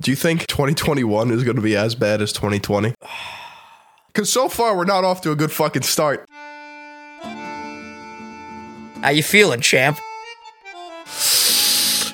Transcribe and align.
Do 0.00 0.10
you 0.10 0.16
think 0.16 0.46
2021 0.46 1.30
is 1.30 1.44
going 1.44 1.56
to 1.56 1.62
be 1.62 1.76
as 1.76 1.94
bad 1.94 2.22
as 2.22 2.32
2020? 2.32 2.94
Because 4.06 4.32
so 4.32 4.48
far, 4.48 4.74
we're 4.74 4.86
not 4.86 5.04
off 5.04 5.20
to 5.22 5.30
a 5.30 5.36
good 5.36 5.52
fucking 5.52 5.82
start. 5.82 6.26
How 9.02 9.10
you 9.10 9.22
feeling, 9.22 9.60
champ? 9.60 9.98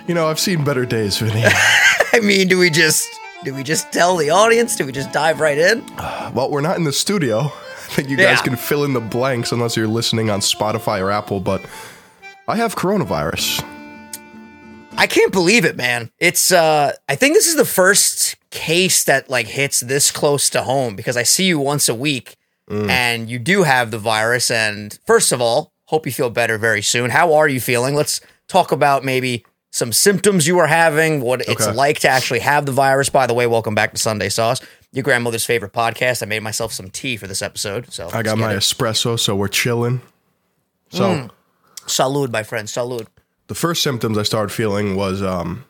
You 0.09 0.15
know, 0.15 0.27
I've 0.27 0.41
seen 0.41 0.65
better 0.65 0.85
days, 0.85 1.19
Vinny. 1.19 1.45
I 2.13 2.21
mean, 2.21 2.49
do 2.49 2.59
we 2.59 2.71
just 2.71 3.09
do 3.45 3.55
we 3.55 3.63
just 3.63 3.93
tell 3.93 4.17
the 4.17 4.31
audience? 4.31 4.75
Do 4.75 4.85
we 4.87 4.93
just 4.93 5.13
dive 5.13 5.41
right 5.41 5.59
in? 5.59 5.85
well, 6.35 6.51
we're 6.51 6.61
not 6.63 6.77
in 6.77 6.85
the 6.85 6.93
studio. 6.93 7.39
I 7.41 7.89
think 7.99 8.09
you 8.09 8.17
guys 8.17 8.43
can 8.43 8.57
fill 8.57 8.85
in 8.85 8.95
the 8.95 9.01
blanks 9.01 9.53
unless 9.53 9.77
you're 9.77 9.87
listening 9.87 10.29
on 10.29 10.41
Spotify 10.41 11.01
or 11.01 11.11
Apple, 11.11 11.39
but 11.39 11.65
I 12.49 12.57
have 12.57 12.75
coronavirus. 12.75 13.65
I 14.99 15.07
can't 15.07 15.33
believe 15.33 15.65
it, 15.65 15.77
man. 15.77 16.11
It's 16.19 16.53
uh 16.53 16.93
I 17.09 17.15
think 17.17 17.35
this 17.35 17.47
is 17.47 17.57
the 17.57 17.65
first 17.65 18.37
case 18.51 19.05
that 19.05 19.29
like 19.29 19.47
hits 19.49 19.81
this 19.81 20.11
close 20.11 20.49
to 20.51 20.63
home 20.63 20.97
because 20.97 21.17
I 21.17 21.23
see 21.23 21.45
you 21.45 21.59
once 21.59 21.89
a 21.89 21.95
week 21.95 22.37
and 22.69 23.31
you 23.31 23.39
do 23.39 23.63
have 23.63 23.91
the 23.93 23.99
virus 23.99 24.51
and 24.51 24.99
first 25.07 25.31
of 25.31 25.41
all, 25.41 25.73
hope 25.85 26.05
you 26.05 26.11
feel 26.13 26.31
better 26.31 26.59
very 26.59 26.83
soon. 26.83 27.11
How 27.11 27.33
are 27.35 27.47
you 27.49 27.61
feeling? 27.61 27.95
Let's 27.95 28.21
talk 28.49 28.73
about 28.73 29.05
maybe 29.05 29.45
some 29.71 29.93
symptoms 29.93 30.47
you 30.49 30.59
are 30.59 30.67
having, 30.67 31.21
what 31.21 31.43
it's 31.43 31.67
like 31.75 32.01
to 32.01 32.09
actually 32.09 32.41
have 32.41 32.67
the 32.67 32.73
virus. 32.73 33.09
By 33.09 33.27
the 33.29 33.35
way, 33.35 33.47
welcome 33.47 33.75
back 33.77 33.93
to 33.93 33.99
Sunday 33.99 34.31
Sauce, 34.31 34.61
your 34.91 35.05
grandmother's 35.05 35.45
favorite 35.45 35.73
podcast. 35.73 36.23
I 36.23 36.27
made 36.27 36.43
myself 36.43 36.73
some 36.73 36.91
tea 36.91 37.17
for 37.17 37.27
this 37.29 37.41
episode, 37.43 37.93
so 37.93 38.09
I 38.13 38.23
got 38.25 38.37
my 38.39 38.55
espresso, 38.55 39.17
so 39.19 39.37
we're 39.37 39.49
chilling. 39.49 40.01
So 40.91 41.03
Mm. 41.05 41.31
salud, 41.87 42.31
my 42.33 42.43
friend, 42.43 42.67
salud. 42.67 43.07
The 43.49 43.55
first 43.55 43.83
symptoms 43.83 44.19
I 44.19 44.23
started 44.23 44.51
feeling 44.51 44.97
was 44.97 45.23
um 45.23 45.65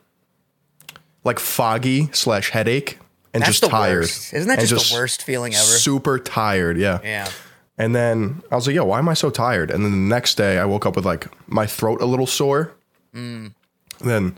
like 1.23 1.39
foggy 1.39 2.09
slash 2.13 2.49
headache 2.51 2.99
and 3.33 3.41
That's 3.43 3.51
just 3.59 3.61
the 3.61 3.67
tired. 3.69 3.99
worst. 4.01 4.33
Isn't 4.33 4.47
that 4.49 4.59
And 4.59 4.67
just, 4.67 4.91
the 4.91 4.95
worst 4.97 5.23
feeling 5.23 5.53
ever? 5.53 5.61
Super 5.63 6.17
tired, 6.17 6.77
yeah. 6.77 6.99
yeah. 7.03 7.29
And 7.77 7.93
then 7.95 8.41
I 8.51 8.55
was 8.55 8.65
like, 8.65 8.75
yo, 8.75 8.85
why 8.85 8.97
am 8.99 9.09
I 9.09 9.13
so 9.13 9.29
tired? 9.29 9.69
And 9.69 9.83
then 9.85 9.91
the 9.91 9.97
next 9.97 10.35
day 10.35 10.57
I 10.57 10.65
woke 10.65 10.85
up 10.85 10.95
with 10.95 11.05
like 11.05 11.27
my 11.47 11.67
throat 11.67 12.01
a 12.01 12.05
little 12.05 12.25
sore. 12.25 12.73
Mm. 13.13 13.53
Then 13.99 14.37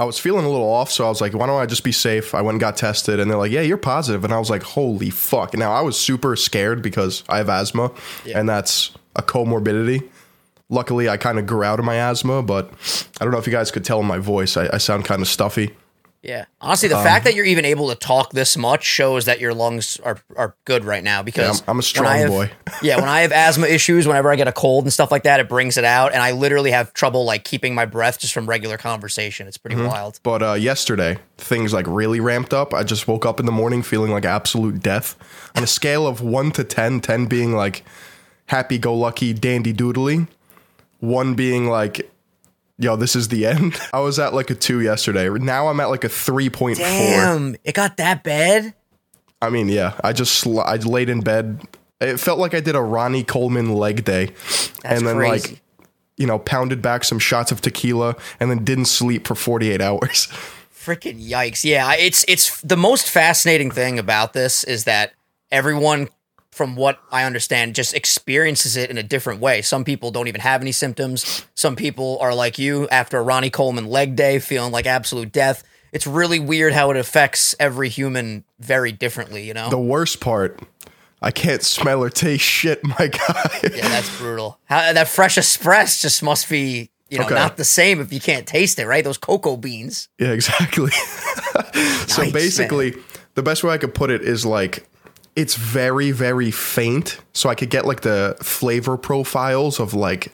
I 0.00 0.04
was 0.04 0.18
feeling 0.18 0.44
a 0.46 0.48
little 0.48 0.66
off, 0.68 0.90
so 0.90 1.04
I 1.04 1.08
was 1.10 1.20
like, 1.20 1.34
why 1.34 1.46
don't 1.46 1.60
I 1.60 1.66
just 1.66 1.84
be 1.84 1.92
safe? 1.92 2.34
I 2.34 2.40
went 2.40 2.54
and 2.54 2.60
got 2.60 2.76
tested, 2.76 3.20
and 3.20 3.30
they're 3.30 3.36
like, 3.38 3.52
yeah, 3.52 3.60
you're 3.60 3.76
positive. 3.76 4.24
And 4.24 4.32
I 4.32 4.38
was 4.38 4.48
like, 4.48 4.62
holy 4.62 5.10
fuck. 5.10 5.52
Now 5.54 5.72
I 5.72 5.82
was 5.82 5.98
super 6.00 6.34
scared 6.36 6.80
because 6.82 7.22
I 7.28 7.36
have 7.36 7.50
asthma, 7.50 7.92
and 8.34 8.48
that's 8.48 8.92
a 9.14 9.22
comorbidity. 9.22 10.08
Luckily, 10.70 11.08
I 11.08 11.16
kind 11.18 11.38
of 11.38 11.46
grew 11.46 11.64
out 11.64 11.78
of 11.78 11.84
my 11.84 11.96
asthma, 11.96 12.42
but 12.42 12.70
I 13.20 13.24
don't 13.24 13.32
know 13.32 13.38
if 13.38 13.46
you 13.46 13.52
guys 13.52 13.70
could 13.70 13.84
tell 13.84 14.00
in 14.00 14.06
my 14.06 14.18
voice, 14.18 14.56
I, 14.56 14.70
I 14.72 14.78
sound 14.78 15.04
kind 15.04 15.20
of 15.20 15.28
stuffy. 15.28 15.74
Yeah. 16.22 16.44
Honestly, 16.60 16.92
Um, 16.92 16.98
the 16.98 17.02
fact 17.08 17.24
that 17.24 17.34
you're 17.34 17.46
even 17.46 17.64
able 17.64 17.88
to 17.88 17.94
talk 17.94 18.32
this 18.32 18.54
much 18.54 18.84
shows 18.84 19.24
that 19.24 19.40
your 19.40 19.54
lungs 19.54 19.98
are, 20.04 20.18
are 20.36 20.54
good 20.66 20.84
right 20.84 21.02
now 21.02 21.22
because 21.22 21.60
I'm- 21.62 21.70
I'm 21.70 21.78
a 21.78 21.82
strong 21.82 22.14
have- 22.18 22.28
boy. 22.28 22.50
yeah, 22.82 22.96
when 22.96 23.08
I 23.08 23.22
have 23.22 23.32
asthma 23.32 23.66
issues, 23.68 24.06
whenever 24.06 24.30
I 24.30 24.36
get 24.36 24.46
a 24.46 24.52
cold 24.52 24.84
and 24.84 24.92
stuff 24.92 25.10
like 25.10 25.22
that, 25.22 25.40
it 25.40 25.48
brings 25.48 25.78
it 25.78 25.84
out. 25.84 26.12
And 26.12 26.22
I 26.22 26.32
literally 26.32 26.72
have 26.72 26.92
trouble 26.92 27.24
like 27.24 27.44
keeping 27.44 27.74
my 27.74 27.86
breath 27.86 28.18
just 28.20 28.34
from 28.34 28.46
regular 28.46 28.76
conversation. 28.76 29.48
It's 29.48 29.56
pretty 29.56 29.76
Mm-hmm. 29.76 29.86
wild. 29.86 30.20
But 30.22 30.42
uh, 30.42 30.52
yesterday, 30.52 31.16
things 31.38 31.72
like 31.72 31.86
really 31.88 32.20
ramped 32.20 32.52
up. 32.52 32.74
I 32.74 32.82
just 32.84 33.08
woke 33.08 33.24
up 33.24 33.40
in 33.40 33.46
the 33.46 33.52
morning 33.52 33.82
feeling 33.82 34.12
like 34.12 34.26
absolute 34.26 34.80
death. 34.82 35.16
On 35.56 35.62
a 35.62 35.66
scale 35.66 36.06
of 36.06 36.20
1 36.20 36.50
to 36.52 36.64
10, 36.64 37.00
10 37.00 37.26
being 37.26 37.54
like 37.54 37.82
happy 38.46 38.76
go 38.76 38.94
lucky, 38.94 39.32
dandy 39.32 39.72
doodly, 39.72 40.28
1 41.00 41.34
being 41.34 41.66
like, 41.68 42.10
yo, 42.78 42.96
this 42.96 43.14
is 43.16 43.28
the 43.28 43.46
end. 43.46 43.78
I 43.92 44.00
was 44.00 44.18
at 44.18 44.32
like 44.34 44.50
a 44.50 44.54
2 44.54 44.80
yesterday. 44.80 45.28
Now 45.28 45.68
I'm 45.68 45.80
at 45.80 45.90
like 45.90 46.04
a 46.04 46.08
3.4. 46.08 46.76
Damn, 46.76 47.56
it 47.64 47.74
got 47.74 47.96
that 47.98 48.22
bad? 48.22 48.74
I 49.42 49.50
mean, 49.50 49.68
yeah, 49.68 49.98
I 50.04 50.12
just 50.12 50.36
sl- 50.36 50.60
I 50.60 50.76
laid 50.76 51.08
in 51.08 51.20
bed. 51.20 51.60
It 52.00 52.18
felt 52.18 52.38
like 52.38 52.54
I 52.54 52.60
did 52.60 52.76
a 52.76 52.80
Ronnie 52.82 53.24
Coleman 53.24 53.74
leg 53.74 54.04
day. 54.04 54.30
and 54.84 55.06
then 55.06 55.16
crazy. 55.16 55.50
like 55.52 55.62
you 56.16 56.26
know, 56.26 56.38
pounded 56.38 56.82
back 56.82 57.02
some 57.02 57.18
shots 57.18 57.50
of 57.50 57.62
tequila 57.62 58.14
and 58.38 58.50
then 58.50 58.62
didn't 58.62 58.84
sleep 58.84 59.26
for 59.26 59.34
48 59.34 59.80
hours. 59.80 60.28
Freaking 60.72 61.26
yikes. 61.26 61.64
Yeah, 61.64 61.94
it's 61.94 62.24
it's 62.28 62.60
the 62.60 62.76
most 62.76 63.08
fascinating 63.08 63.70
thing 63.70 63.98
about 63.98 64.34
this 64.34 64.62
is 64.64 64.84
that 64.84 65.14
everyone 65.50 66.08
from 66.52 66.74
what 66.76 67.00
I 67.12 67.24
understand 67.24 67.74
just 67.74 67.94
experiences 67.94 68.76
it 68.76 68.90
in 68.90 68.98
a 68.98 69.02
different 69.02 69.40
way. 69.40 69.62
Some 69.62 69.84
people 69.84 70.10
don't 70.10 70.28
even 70.28 70.40
have 70.40 70.60
any 70.60 70.72
symptoms. 70.72 71.44
Some 71.54 71.76
people 71.76 72.18
are 72.20 72.34
like 72.34 72.58
you 72.58 72.88
after 72.88 73.18
a 73.18 73.22
Ronnie 73.22 73.50
Coleman 73.50 73.86
leg 73.86 74.16
day 74.16 74.38
feeling 74.40 74.72
like 74.72 74.86
absolute 74.86 75.30
death. 75.32 75.62
It's 75.92 76.06
really 76.06 76.38
weird 76.38 76.72
how 76.72 76.90
it 76.90 76.96
affects 76.96 77.54
every 77.58 77.88
human 77.88 78.44
very 78.58 78.92
differently, 78.92 79.46
you 79.46 79.54
know? 79.54 79.70
The 79.70 79.78
worst 79.78 80.20
part, 80.20 80.60
I 81.22 81.30
can't 81.30 81.62
smell 81.62 82.02
or 82.02 82.10
taste 82.10 82.44
shit, 82.44 82.82
my 82.84 83.06
guy. 83.08 83.50
yeah, 83.62 83.88
that's 83.88 84.18
brutal. 84.18 84.58
How, 84.64 84.92
that 84.92 85.08
fresh 85.08 85.36
espresso 85.36 86.02
just 86.02 86.22
must 86.22 86.48
be, 86.48 86.90
you 87.08 87.18
know, 87.18 87.24
Okay. 87.26 87.34
not 87.34 87.56
the 87.56 87.64
same 87.64 88.00
if 88.00 88.12
you 88.12 88.20
can't 88.20 88.46
taste 88.46 88.78
it, 88.78 88.86
right? 88.86 89.02
Those 89.04 89.18
cocoa 89.18 89.56
beans. 89.56 90.08
Yeah, 90.18 90.28
exactly. 90.32 90.90
so 92.06 92.22
Nice, 92.22 92.32
basically, 92.32 92.94
the 93.34 93.42
best 93.42 93.62
way 93.64 93.72
I 93.72 93.78
could 93.78 93.94
put 93.94 94.10
it 94.10 94.22
is 94.22 94.44
like 94.46 94.86
it's 95.36 95.54
very, 95.54 96.10
very 96.10 96.50
faint. 96.50 97.20
So 97.32 97.48
I 97.48 97.54
could 97.54 97.70
get 97.70 97.86
like 97.86 98.00
the 98.02 98.36
flavor 98.42 98.96
profiles 98.96 99.78
of 99.80 99.94
like 99.94 100.32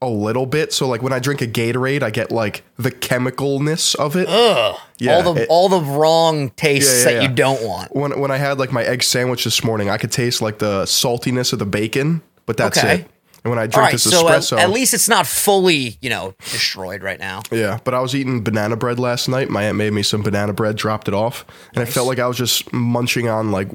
a 0.00 0.08
little 0.08 0.46
bit. 0.46 0.72
So 0.72 0.88
like 0.88 1.02
when 1.02 1.12
I 1.12 1.18
drink 1.18 1.42
a 1.42 1.46
Gatorade, 1.46 2.02
I 2.02 2.10
get 2.10 2.30
like 2.32 2.64
the 2.76 2.90
chemicalness 2.90 3.94
of 3.96 4.16
it. 4.16 4.26
Ugh. 4.28 4.76
Yeah, 4.98 5.14
all 5.16 5.34
the 5.34 5.42
it- 5.42 5.48
all 5.48 5.68
the 5.68 5.80
wrong 5.80 6.50
tastes 6.50 7.04
Yeah, 7.04 7.10
yeah, 7.10 7.18
that 7.20 7.22
you 7.28 7.34
don't 7.34 7.62
want. 7.62 7.94
when 7.94 8.18
when 8.20 8.30
I 8.30 8.36
had 8.36 8.58
like 8.58 8.72
my 8.72 8.82
egg 8.84 9.02
sandwich 9.02 9.44
this 9.44 9.62
morning, 9.64 9.90
I 9.90 9.98
could 9.98 10.12
taste 10.12 10.40
like 10.42 10.58
the 10.58 10.84
saltiness 10.84 11.52
of 11.52 11.58
the 11.58 11.66
bacon, 11.66 12.22
but 12.46 12.56
that's 12.56 12.78
Okay. 12.78 12.94
it. 13.00 13.06
And 13.44 13.50
when 13.50 13.58
I 13.58 13.66
drink 13.66 13.76
right, 13.76 13.92
this 13.92 14.04
so 14.04 14.28
at, 14.28 14.40
espresso, 14.40 14.58
at 14.58 14.70
least 14.70 14.94
it's 14.94 15.08
not 15.08 15.26
fully, 15.26 15.98
you 16.00 16.08
know, 16.10 16.34
destroyed 16.38 17.02
right 17.02 17.18
now. 17.18 17.42
Yeah, 17.50 17.80
but 17.82 17.92
I 17.92 18.00
was 18.00 18.14
eating 18.14 18.44
banana 18.44 18.76
bread 18.76 19.00
last 19.00 19.28
night. 19.28 19.50
My 19.50 19.64
aunt 19.64 19.76
made 19.76 19.92
me 19.92 20.02
some 20.04 20.22
banana 20.22 20.52
bread, 20.52 20.76
dropped 20.76 21.08
it 21.08 21.14
off, 21.14 21.44
and 21.74 21.82
I 21.82 21.84
felt 21.84 22.06
like 22.06 22.20
I 22.20 22.28
was 22.28 22.36
just 22.36 22.72
munching 22.72 23.28
on 23.28 23.50
like 23.50 23.68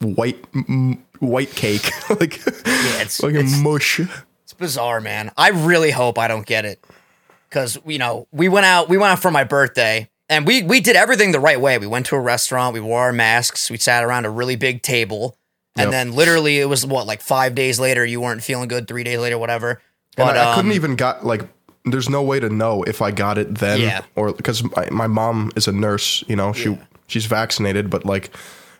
white 0.00 0.44
white 1.20 1.50
cake, 1.54 1.90
like 2.10 2.44
Yeah, 2.44 3.02
it's, 3.02 3.22
like 3.22 3.34
a 3.36 3.42
mush. 3.44 4.00
it's 4.00 4.52
bizarre, 4.52 5.00
man. 5.00 5.30
I 5.36 5.50
really 5.50 5.92
hope 5.92 6.18
I 6.18 6.28
don't 6.28 6.46
get 6.46 6.64
it 6.64 6.84
because 7.48 7.78
you 7.86 7.98
know 7.98 8.26
we 8.32 8.48
went 8.48 8.66
out 8.66 8.88
we 8.88 8.98
went 8.98 9.12
out 9.12 9.20
for 9.20 9.30
my 9.30 9.44
birthday 9.44 10.10
and 10.28 10.46
we 10.46 10.62
we 10.62 10.80
did 10.80 10.96
everything 10.96 11.32
the 11.32 11.40
right 11.40 11.60
way. 11.60 11.78
We 11.78 11.86
went 11.86 12.06
to 12.06 12.16
a 12.16 12.20
restaurant, 12.20 12.74
we 12.74 12.80
wore 12.80 13.02
our 13.02 13.12
masks, 13.12 13.70
we 13.70 13.78
sat 13.78 14.04
around 14.04 14.26
a 14.26 14.30
really 14.30 14.56
big 14.56 14.82
table, 14.82 15.36
and 15.76 15.86
Yep. 15.86 15.90
then 15.90 16.12
literally 16.14 16.58
it 16.58 16.68
was 16.68 16.84
what 16.86 17.06
like 17.06 17.20
five 17.20 17.54
days 17.54 17.78
later 17.78 18.04
you 18.04 18.20
weren't 18.20 18.42
feeling 18.42 18.68
good, 18.68 18.88
three 18.88 19.04
days 19.04 19.18
later, 19.18 19.38
whatever. 19.38 19.80
And 20.18 20.26
But 20.26 20.36
I, 20.36 20.52
I 20.52 20.54
couldn't 20.54 20.70
um, 20.72 20.76
even 20.76 20.96
got 20.96 21.24
like. 21.24 21.42
There's 21.88 22.08
no 22.08 22.20
way 22.22 22.40
to 22.40 22.48
know 22.48 22.82
if 22.82 23.00
I 23.00 23.12
got 23.12 23.38
it 23.38 23.54
then, 23.58 23.80
Yeah. 23.80 24.02
or 24.16 24.32
because 24.32 24.64
my, 24.74 24.88
my 24.90 25.06
mom 25.06 25.52
is 25.54 25.68
a 25.68 25.72
nurse. 25.72 26.24
You 26.26 26.34
know, 26.34 26.52
she 26.52 26.70
Yeah. 26.70 26.78
she's 27.06 27.26
vaccinated, 27.26 27.90
but 27.90 28.04
like 28.04 28.30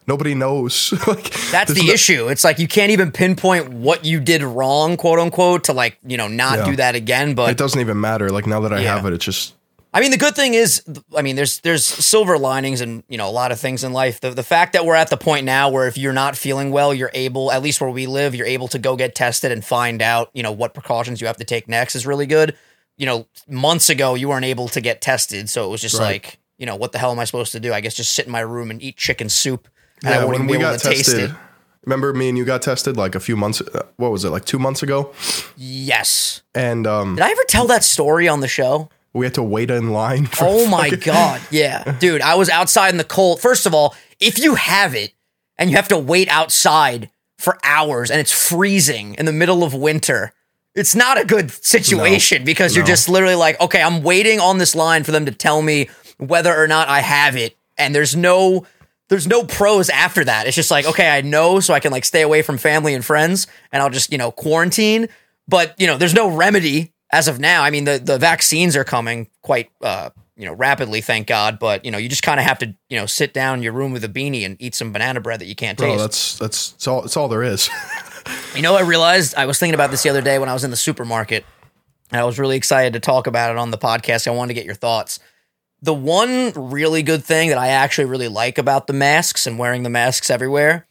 nobody 0.09 0.35
knows. 0.35 0.93
like 1.07 1.31
That's 1.53 1.73
the 1.73 1.85
no- 1.87 1.93
issue. 1.93 2.29
It's 2.29 2.43
like 2.43 2.59
you 2.59 2.67
can't 2.67 2.91
even 2.91 3.13
pinpoint 3.13 3.69
what 3.73 4.05
you 4.05 4.19
did 4.19 4.43
wrong, 4.43 4.97
quote 4.97 5.19
unquote, 5.21 5.65
to 5.65 5.73
like, 5.73 5.99
you 6.05 6.17
know, 6.17 6.27
not 6.27 6.59
Yeah. 6.59 6.65
do 6.65 6.77
that 6.77 6.95
again. 6.97 7.35
But 7.35 7.51
It 7.51 7.57
doesn't 7.59 7.81
even 7.81 8.01
matter. 8.01 8.31
Like 8.31 8.47
now 8.49 8.61
that 8.61 8.73
I 8.73 8.81
Yeah. 8.81 8.97
have 8.97 9.07
it, 9.07 9.13
it's 9.13 9.25
just 9.25 9.55
I 9.97 10.01
mean, 10.01 10.11
the 10.11 10.19
good 10.19 10.37
thing 10.37 10.53
is, 10.53 10.83
I 11.17 11.23
mean, 11.23 11.37
there's 11.37 11.61
there's 11.61 11.83
silver 11.83 12.37
linings 12.37 12.83
and 12.83 13.03
you 13.09 13.17
know 13.17 13.27
a 13.29 13.33
lot 13.33 13.51
of 13.51 13.59
things 13.59 13.83
in 13.83 13.95
life. 13.95 14.21
The 14.21 14.31
the 14.31 14.43
fact 14.43 14.75
that 14.75 14.85
we're 14.85 14.95
at 14.95 15.09
the 15.09 15.17
point 15.17 15.47
now 15.47 15.71
where 15.71 15.89
if 15.89 15.97
you're 15.97 16.13
not 16.13 16.37
feeling 16.37 16.71
well, 16.71 16.93
you're 16.93 17.11
able, 17.15 17.51
at 17.51 17.63
least 17.63 17.81
where 17.81 17.89
we 17.89 18.07
live, 18.07 18.35
you're 18.35 18.47
able 18.47 18.69
to 18.69 18.79
go 18.79 18.95
get 18.95 19.15
tested 19.15 19.53
and 19.53 19.65
find 19.65 20.03
out, 20.03 20.29
you 20.35 20.43
know, 20.43 20.53
what 20.53 20.75
precautions 20.75 21.23
you 21.23 21.27
have 21.29 21.39
to 21.39 21.45
take 21.45 21.67
next 21.67 21.95
is 21.97 22.07
really 22.07 22.27
good. 22.27 22.55
You 22.99 23.07
know, 23.07 23.27
months 23.49 23.89
ago 23.89 24.15
you 24.17 24.29
weren't 24.29 24.45
able 24.45 24.69
to 24.69 24.83
get 24.83 25.01
tested, 25.01 25.49
so 25.49 25.65
it 25.67 25.71
was 25.71 25.81
just 25.81 25.99
Right. 25.99 26.23
like, 26.23 26.39
you 26.59 26.67
know, 26.67 26.77
what 26.77 26.93
the 26.93 26.99
hell 26.99 27.11
am 27.13 27.19
I 27.19 27.25
supposed 27.25 27.53
to 27.53 27.61
do? 27.61 27.73
I 27.73 27.81
guess 27.81 27.95
just 27.95 28.13
sit 28.13 28.27
in 28.27 28.33
my 28.33 28.41
room 28.41 28.71
and 28.71 28.83
eat 28.83 28.99
chicken 28.99 29.31
soup, 29.31 29.67
and 30.05 30.13
I 30.13 30.19
yeah. 30.19 30.25
wouldn't 30.27 30.45
be 30.47 30.51
we 30.53 30.57
able 30.59 30.73
got 30.73 30.81
to 30.81 30.89
taste 30.91 31.07
tested, 31.07 31.31
it. 31.31 31.37
remember 31.85 32.13
me 32.13 32.29
and 32.29 32.37
you 32.37 32.45
got 32.45 32.61
tested 32.61 32.99
like 32.99 33.15
a 33.15 33.21
few 33.21 33.35
months. 33.37 33.63
uh, 33.63 33.83
What 33.97 34.13
was 34.13 34.25
it? 34.27 34.31
Like 34.31 34.45
two 34.45 34.59
months 34.59 34.83
ago, 34.83 35.13
Yes. 35.57 36.43
and 36.55 36.87
um, 36.87 37.15
Did 37.17 37.25
I 37.25 37.31
ever 37.31 37.45
tell 37.49 37.67
that 37.69 37.83
story 37.85 38.29
on 38.29 38.41
the 38.41 38.49
show? 38.49 38.91
We 39.17 39.27
had 39.27 39.35
to 39.35 39.43
wait 39.43 39.71
in 39.71 39.91
line. 39.91 40.27
For 40.27 40.45
Oh 40.47 40.67
my 40.67 40.91
fucking- 40.91 41.01
god, 41.01 41.41
yeah, 41.51 41.97
dude. 42.01 42.21
I 42.23 42.35
was 42.35 42.49
outside 42.49 42.91
in 42.91 42.97
the 42.99 43.05
cold. 43.05 43.41
First 43.41 43.67
of 43.67 43.75
all, 43.75 43.95
if 44.21 44.39
you 44.39 44.55
have 44.55 44.95
it 44.95 45.13
and 45.59 45.71
you 45.71 45.77
have 45.77 45.89
to 45.89 45.99
wait 45.99 46.29
outside 46.29 47.11
for 47.39 47.59
hours 47.65 48.11
and 48.11 48.21
it's 48.21 48.33
freezing 48.33 49.15
in 49.15 49.27
the 49.27 49.33
middle 49.33 49.63
of 49.63 49.75
winter, 49.75 50.33
it's 50.75 50.95
not 50.95 51.21
a 51.21 51.25
good 51.25 51.51
situation 51.51 52.45
because 52.45 52.75
you're 52.77 52.85
no. 52.85 52.89
just 52.89 53.09
literally 53.09 53.35
like, 53.35 53.61
okay, 53.61 53.83
I'm 53.83 54.03
waiting 54.03 54.41
on 54.41 54.59
this 54.59 54.75
line 54.75 55.05
for 55.05 55.13
them 55.13 55.27
to 55.27 55.33
tell 55.33 55.61
me 55.63 55.89
whether 56.19 56.55
or 56.55 56.67
not 56.67 56.89
I 56.89 57.01
have 57.01 57.37
it, 57.37 57.57
and 57.77 57.95
there's 57.95 58.15
no. 58.15 58.67
There's 59.09 59.29
no 59.29 59.45
pros 59.45 59.89
after 59.89 60.25
that. 60.25 60.49
It's 60.49 60.57
just 60.57 60.73
like, 60.73 60.85
okay, 60.85 61.09
I 61.09 61.21
know, 61.21 61.61
so 61.61 61.73
I 61.73 61.79
can 61.79 61.93
like 61.93 62.05
stay 62.05 62.23
away 62.23 62.43
from 62.43 62.59
family 62.59 62.93
and 62.93 63.05
friends, 63.05 63.47
and 63.71 63.81
I'll 63.81 63.89
just, 63.89 64.11
you 64.11 64.19
know, 64.19 64.33
quarantine. 64.33 65.09
But 65.47 65.81
you 65.81 65.87
know, 65.87 65.97
there's 65.97 66.13
no 66.13 66.29
remedy 66.29 66.93
as 67.17 67.29
of 67.29 67.41
now. 67.41 67.63
I 67.63 67.71
mean, 67.71 67.85
the 67.85 67.99
the 67.99 68.19
vaccines 68.19 68.77
are 68.77 68.85
coming 68.85 69.29
quite 69.43 69.71
uh, 69.83 70.11
you 70.37 70.45
know, 70.45 70.53
rapidly, 70.53 71.01
thank 71.01 71.27
God. 71.27 71.59
But 71.59 71.85
you 71.85 71.91
know, 71.91 71.99
you 71.99 72.09
just 72.09 72.23
kind 72.23 72.39
of 72.39 72.47
have 72.47 72.59
to, 72.59 72.75
you 72.91 72.99
know, 72.99 73.07
sit 73.07 73.33
down 73.33 73.59
in 73.59 73.63
your 73.63 73.73
room 73.73 73.93
with 73.93 74.05
a 74.05 74.09
beanie 74.09 74.45
and 74.45 74.57
eat 74.61 74.75
some 74.75 74.93
banana 74.93 75.21
bread 75.21 75.41
that 75.41 75.47
you 75.47 75.55
can't 75.55 75.79
Bro, 75.79 75.89
taste. 75.89 76.01
that's 76.01 76.39
that's 76.39 76.73
it's 76.75 76.87
all 76.87 77.05
it's 77.05 77.17
all 77.17 77.29
there 77.29 77.43
is. 77.43 77.69
You 78.57 78.63
know, 78.63 78.75
I 78.75 78.81
realized 78.81 79.37
I 79.37 79.47
was 79.47 79.59
thinking 79.59 79.75
about 79.75 79.93
this 79.93 80.03
the 80.03 80.09
other 80.09 80.21
day 80.21 80.41
when 80.41 80.49
I 80.49 80.53
was 80.53 80.65
in 80.65 80.71
the 80.71 80.77
supermarket, 80.77 81.45
and 82.11 82.21
I 82.21 82.25
was 82.25 82.41
really 82.41 82.57
excited 82.57 82.95
to 82.95 83.01
talk 83.01 83.29
about 83.29 83.53
it 83.53 83.57
on 83.57 83.71
the 83.71 83.79
podcast. 83.79 84.27
I 84.27 84.33
wanted 84.33 84.49
to 84.49 84.55
get 84.55 84.65
your 84.65 84.75
thoughts. 84.75 85.21
The 85.81 85.95
one 85.95 86.53
really 86.57 87.05
good 87.05 87.23
thing 87.23 87.51
that 87.51 87.59
I 87.59 87.69
actually 87.69 88.07
really 88.07 88.27
like 88.27 88.59
about 88.59 88.89
the 88.89 88.95
masks 88.95 89.47
and 89.47 89.61
wearing 89.61 89.85
the 89.85 89.91
masks 89.91 90.29
everywhere, 90.29 90.89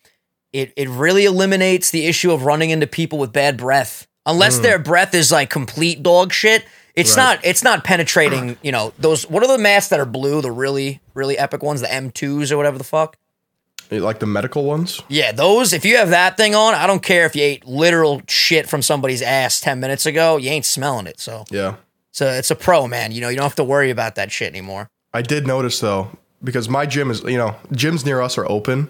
it 0.54 0.72
it 0.78 0.88
really 0.88 1.26
eliminates 1.26 1.92
the 1.92 2.06
issue 2.06 2.32
of 2.32 2.46
running 2.46 2.70
into 2.70 2.88
people 2.88 3.20
with 3.20 3.34
bad 3.34 3.58
breath. 3.58 4.08
Unless 4.26 4.60
their 4.60 4.80
breath 4.80 5.14
is 5.14 5.32
like 5.32 5.50
complete 5.50 6.02
dog 6.04 6.34
shit, 6.34 6.66
it's 6.96 7.16
Right. 7.16 7.24
not 7.36 7.40
it's 7.46 7.64
not 7.64 7.84
penetrating, 7.84 8.58
you 8.62 8.72
know, 8.72 8.94
those 8.98 9.30
what 9.30 9.44
are 9.44 9.48
the 9.48 9.58
masks 9.58 9.90
that 9.90 10.00
are 10.00 10.06
blue, 10.06 10.42
the 10.42 10.52
really, 10.52 11.02
really 11.14 11.38
epic 11.38 11.62
ones, 11.62 11.82
the 11.82 11.88
M2s 11.88 12.52
or 12.52 12.58
whatever 12.58 12.78
the 12.78 12.84
fuck? 12.84 13.18
like 13.92 14.20
the 14.20 14.26
medical 14.26 14.64
ones. 14.66 15.00
Yeah, 15.10 15.32
those, 15.32 15.72
if 15.72 15.86
you 15.86 15.98
have 15.98 16.10
that 16.10 16.38
thing 16.38 16.56
on, 16.56 16.74
I 16.74 16.88
don't 16.88 17.04
care 17.04 17.28
if 17.28 17.36
you 17.36 17.44
ate 17.44 17.68
literal 17.68 18.24
shit 18.28 18.68
from 18.68 18.82
somebody's 18.82 19.22
ass 19.22 19.62
10 19.62 19.80
minutes 19.80 20.08
ago, 20.08 20.38
you 20.38 20.50
ain't 20.50 20.66
smelling 20.66 21.06
it. 21.06 21.20
So, 21.20 21.46
Yeah. 21.52 21.76
so 22.12 22.28
it's 22.32 22.50
a 22.50 22.56
pro, 22.56 22.88
man. 22.88 23.12
You 23.12 23.22
know, 23.22 23.30
you 23.30 23.36
don't 23.36 23.44
have 23.44 23.56
to 23.56 23.64
worry 23.64 23.92
about 23.92 24.16
that 24.16 24.32
shit 24.32 24.50
anymore. 24.52 24.90
I 25.14 25.22
did 25.22 25.46
notice 25.46 25.80
though, 25.80 26.10
because 26.44 26.68
my 26.68 26.88
gym 26.88 27.12
is 27.12 27.22
you 27.24 27.38
know, 27.38 27.56
gyms 27.74 28.04
near 28.04 28.22
us 28.22 28.40
are 28.40 28.50
open. 28.52 28.90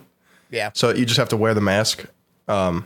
Yeah. 0.50 0.70
So 0.74 0.92
you 0.92 1.06
just 1.06 1.18
have 1.18 1.30
to 1.30 1.38
wear 1.38 1.54
the 1.54 1.62
mask. 1.62 2.06
Um 2.48 2.86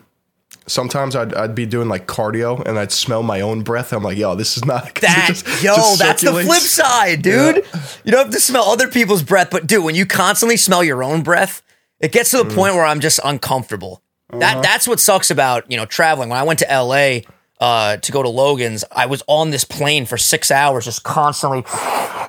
sometimes 0.69 1.15
I'd 1.15 1.33
I'd 1.33 1.55
be 1.55 1.65
doing 1.65 1.89
like 1.89 2.07
cardio 2.07 2.65
and 2.65 2.77
I'd 2.79 2.91
smell 2.91 3.23
my 3.23 3.41
own 3.41 3.61
breath. 3.63 3.91
I'm 3.91 4.03
like, 4.03 4.17
yo, 4.17 4.35
this 4.35 4.55
is 4.57 4.65
not 4.65 4.95
That, 5.01 5.25
just- 5.29 5.45
yo, 5.63 5.75
just 5.75 5.99
that's 5.99 6.21
the 6.23 6.31
flip 6.31 6.61
side, 6.61 7.21
dude. 7.21 7.65
You 8.03 8.11
don't 8.11 8.25
have 8.25 8.33
to 8.33 8.39
smell 8.39 8.63
other 8.63 8.87
people's 8.87 9.23
breath, 9.23 9.49
but 9.51 9.67
dude, 9.67 9.83
when 9.83 9.95
you 9.95 10.05
constantly 10.05 10.57
smell 10.57 10.83
your 10.83 11.03
own 11.03 11.21
breath, 11.23 11.61
it 11.99 12.11
gets 12.11 12.31
to 12.31 12.37
Mm. 12.37 12.49
the 12.49 12.55
point 12.55 12.75
where 12.75 12.85
I'm 12.85 12.99
just 13.01 13.19
uncomfortable. 13.25 14.01
Uh-huh. 14.31 14.39
That 14.39 14.61
that's 14.63 14.87
what 14.87 14.99
sucks 14.99 15.31
about 15.31 15.69
you 15.71 15.75
know 15.77 15.85
traveling. 15.85 16.29
When 16.29 16.37
I 16.39 16.43
went 16.43 16.59
to 16.59 16.65
LA 16.71 17.21
uh, 17.59 17.97
to 17.97 18.11
go 18.11 18.23
to 18.23 18.29
Logan's, 18.29 18.85
I 18.91 19.05
was 19.05 19.21
on 19.27 19.49
this 19.49 19.63
plane 19.63 20.05
for 20.05 20.17
six 20.17 20.49
hours, 20.51 20.85
just 20.85 21.03
constantly. 21.03 21.63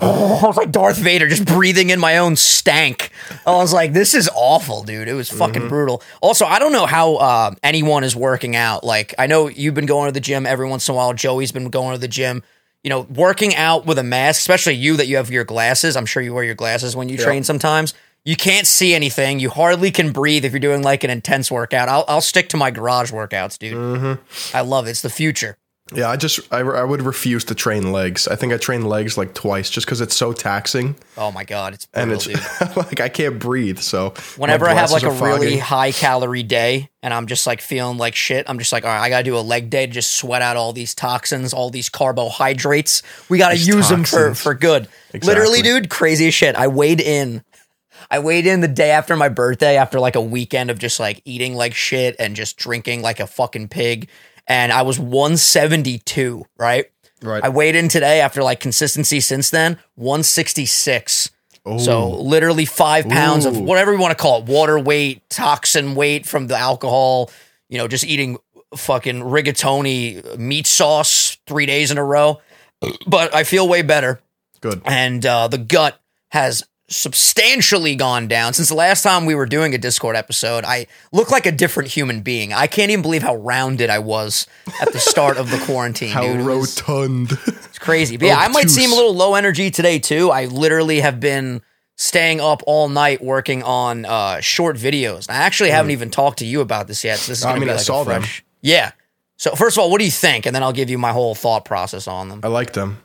Oh, 0.03 0.41
I 0.44 0.47
was 0.49 0.56
like 0.56 0.73
Darth 0.73 0.97
Vader, 0.99 1.29
just 1.29 1.44
breathing 1.44 1.91
in 1.91 2.00
my 2.00 2.19
own 2.19 2.37
stank. 2.37 3.11
I 3.47 3.53
was 3.53 3.73
like, 3.73 3.93
"This 3.93 4.15
is 4.15 4.29
awful, 4.35 4.82
dude. 4.82 5.09
It 5.09 5.15
was 5.15 5.31
fucking 5.31 5.62
Mm-hmm. 5.62 5.69
brutal." 5.69 6.03
Also, 6.21 6.47
I 6.47 6.59
don't 6.59 6.73
know 6.73 6.87
how 6.87 7.15
uh, 7.17 7.55
anyone 7.62 8.03
is 8.05 8.17
working 8.17 8.56
out. 8.56 8.82
Like, 8.85 9.15
I 9.19 9.27
know 9.27 9.49
you've 9.49 9.75
been 9.75 9.87
going 9.87 10.09
to 10.09 10.12
the 10.12 10.21
gym 10.21 10.47
every 10.47 10.69
once 10.69 10.88
in 10.88 10.93
a 10.94 10.97
while. 10.97 11.12
Joey's 11.12 11.53
been 11.53 11.69
going 11.71 11.93
to 11.94 11.99
the 12.00 12.09
gym. 12.09 12.43
You 12.82 12.88
know, 12.88 13.00
working 13.03 13.55
out 13.56 13.85
with 13.85 13.99
a 13.99 14.03
mask, 14.03 14.41
especially 14.41 14.75
you 14.75 14.97
that 14.97 15.06
you 15.06 15.17
have 15.17 15.31
your 15.31 15.44
glasses. 15.44 15.97
I'm 15.97 16.06
sure 16.06 16.23
you 16.23 16.32
wear 16.32 16.44
your 16.44 16.55
glasses 16.55 16.97
when 16.97 17.11
you 17.11 17.19
train 17.19 17.44
sometimes. 17.44 17.93
You 18.25 18.37
can't 18.37 18.67
see 18.67 18.94
anything. 18.94 19.40
You 19.40 19.50
hardly 19.50 19.90
can 19.90 20.12
breathe 20.12 20.44
if 20.44 20.52
you're 20.52 20.61
doing 20.61 20.82
like 20.82 21.05
an 21.05 21.11
intense 21.11 21.50
workout. 21.50 21.88
I'll, 21.88 22.05
I'll 22.06 22.20
stick 22.20 22.50
to 22.50 22.56
my 22.56 22.70
garage 22.70 23.12
workouts, 23.12 23.58
dude. 23.58 23.76
Mm-hmm. 23.76 24.56
I 24.56 24.61
love 24.61 24.87
it. 24.87 24.90
It's 24.90 25.02
the 25.02 25.11
future. 25.11 25.56
Yeah, 25.93 26.08
I 26.08 26.17
just 26.17 26.40
I, 26.52 26.61
I 26.61 26.84
would 26.84 27.02
refuse 27.02 27.44
to 27.46 27.55
train 27.55 27.90
legs. 27.90 28.28
I 28.28 28.37
think 28.37 28.52
I 28.52 28.58
trained 28.58 28.88
legs 28.88 29.19
like 29.19 29.34
twice 29.34 29.70
just 29.70 29.87
because 29.87 30.00
it's 30.00 30.14
so 30.14 30.32
taxing 30.32 30.94
Oh 31.17 31.32
my 31.32 31.44
god, 31.44 31.75
it's 31.75 31.88
and 31.93 32.12
it's 32.12 32.28
like 32.76 33.00
I 33.00 33.08
can't 33.08 33.38
breathe. 33.38 33.78
So 33.78 34.14
Whenever 34.37 34.69
I 34.69 34.75
have 34.75 34.93
like 34.93 35.02
a 35.02 35.08
are 35.08 35.25
really 35.25 35.58
high 35.58 35.90
calorie 35.90 36.44
day 36.44 36.90
and 37.02 37.12
I'm 37.12 37.26
just 37.26 37.46
like 37.46 37.61
feeling 37.61 37.99
like 37.99 38.14
shit, 38.14 38.49
I'm 38.49 38.58
just 38.58 38.72
like, 38.72 38.84
all 38.84 38.90
right, 38.90 39.00
I 39.00 39.08
gotta 39.08 39.25
do 39.25 39.37
a 39.37 39.40
leg 39.40 39.69
day 39.70 39.87
to 39.87 39.93
just 39.93 40.12
sweat 40.12 40.43
out 40.43 40.56
all 40.56 40.72
these 40.72 40.94
toxins, 40.94 41.52
all 41.52 41.70
these 41.70 41.88
carbohydrates. 41.88 43.02
We 43.28 43.38
gotta 43.38 43.56
These 43.56 43.69
use 43.69 43.88
them 43.88 44.05
for 44.05 44.34
for 44.34 44.55
good. 44.55 44.88
Literally, 45.22 45.61
dude, 45.62 45.90
crazy 45.90 46.31
shit. 46.31 46.55
I 46.55 46.69
weighed 46.69 47.00
in. 47.00 47.43
I 48.11 48.19
weighed 48.20 48.47
in 48.47 48.61
the 48.61 48.69
day 48.69 48.91
after 48.91 49.17
my 49.17 49.29
birthday 49.29 49.76
after 49.76 49.99
like 49.99 50.17
a 50.17 50.20
weekend 50.20 50.70
of 50.70 50.79
just 50.79 51.00
like 51.00 51.20
eating 51.25 51.55
like 51.55 51.75
shit 51.75 52.17
and 52.19 52.37
just 52.37 52.56
drinking 52.56 53.02
like 53.02 53.20
a 53.20 53.26
fucking 53.26 53.69
pig. 53.69 54.08
And 54.47 54.73
I 54.73 54.82
was 54.82 54.99
172, 54.99 56.44
right? 56.58 56.87
right. 57.23 57.44
I 57.44 57.49
weighed 57.49 57.76
in 57.76 57.88
today 57.88 58.20
after 58.20 58.43
like 58.43 58.61
consistency 58.61 59.20
since 59.20 59.50
then, 59.50 59.79
166. 59.97 61.31
So 61.79 62.08
literally 62.08 62.64
five 62.64 63.06
pounds 63.08 63.44
of 63.44 63.56
whatever 63.58 63.93
you 63.93 64.00
want 64.00 64.17
to 64.17 64.20
call 64.20 64.41
it, 64.41 64.46
water 64.46 64.79
weight, 64.79 65.29
toxin 65.29 65.94
weight 65.94 66.26
from 66.26 66.46
the 66.46 66.56
alcohol, 66.56 67.31
you 67.69 67.79
know, 67.79 67.87
just 67.87 68.05
eating 68.05 68.38
fucking 68.75 69.20
rigatoni 69.20 70.38
meat 70.38 70.67
sauce 70.67 71.38
three 71.46 71.67
days 71.67 71.91
in 71.91 71.99
a 71.99 72.05
row. 72.05 72.41
But 73.06 73.35
I 73.35 73.44
feel 73.44 73.69
way 73.69 73.82
better. 73.82 74.20
Good. 74.61 74.82
And 74.85 75.25
uh, 75.25 75.49
the 75.49 75.58
gut 75.58 76.00
has 76.31 76.64
substantially 76.91 77.95
gone 77.95 78.27
down 78.29 78.53
since 78.53 78.69
the 78.69 78.75
last 78.75 79.03
time 79.03 79.25
we 79.25 79.35
were 79.35 79.47
doing 79.47 79.75
a 79.75 79.79
Discord 79.79 80.17
episode. 80.17 80.65
I 80.65 80.87
look 81.13 81.31
like 81.31 81.47
a 81.47 81.53
different 81.53 81.89
human 81.91 82.21
being. 82.21 82.53
I 82.53 82.67
can't 82.67 82.91
even 82.91 83.03
believe 83.03 83.23
how 83.23 83.37
rounded 83.37 83.91
I 83.91 84.01
was 84.01 84.47
at 84.83 84.93
the 84.93 84.99
start 84.99 85.37
of 85.37 85.51
the 85.51 85.59
quarantine. 85.67 86.11
How 86.11 86.23
dude. 86.23 86.41
It 86.41 86.45
was- 86.45 86.81
rotund. 86.83 87.33
it's 87.47 87.79
crazy. 87.79 88.17
But 88.17 88.27
yeah, 88.27 88.39
I 88.39 88.49
might 88.49 88.69
seem 88.71 88.91
a 88.93 88.95
little 88.95 89.15
low 89.15 89.35
energy 89.35 89.71
today 89.71 89.99
too. 90.01 90.31
I 90.31 90.47
literally 90.47 91.01
have 91.01 91.21
been 91.21 91.63
staying 91.97 92.41
up 92.41 92.63
all 92.67 92.89
night 92.89 93.23
working 93.23 93.63
on 93.63 94.05
uh, 94.07 94.41
short 94.41 94.77
videos. 94.77 95.31
I 95.31 95.35
actually 95.35 95.71
haven't 95.71 95.91
even 95.93 96.11
talked 96.11 96.39
to 96.41 96.47
you 96.47 96.61
about 96.61 96.87
this 96.89 97.05
yet. 97.05 97.19
So 97.19 97.31
this 97.33 97.39
is 97.39 97.45
Hmm. 97.45 97.51
I 97.51 97.55
mean, 97.55 97.65
be 97.65 97.71
I 97.71 97.73
like 97.75 97.81
a 97.83 97.85
saw 97.85 98.05
them. 98.05 98.23
fresh. 98.23 98.45
Yeah. 98.63 98.93
So 99.37 99.55
first 99.55 99.77
of 99.77 99.83
all, 99.83 99.91
what 99.91 99.99
do 100.01 100.05
you 100.05 100.11
think? 100.11 100.45
And 100.47 100.55
then 100.57 100.63
I'll 100.63 100.73
give 100.73 100.91
you 100.91 100.99
my 100.99 101.13
whole 101.13 101.35
thought 101.35 101.65
process 101.65 102.09
on 102.09 102.29
them. 102.29 102.41
I 102.43 102.49
like 102.49 102.73
them. 102.73 102.99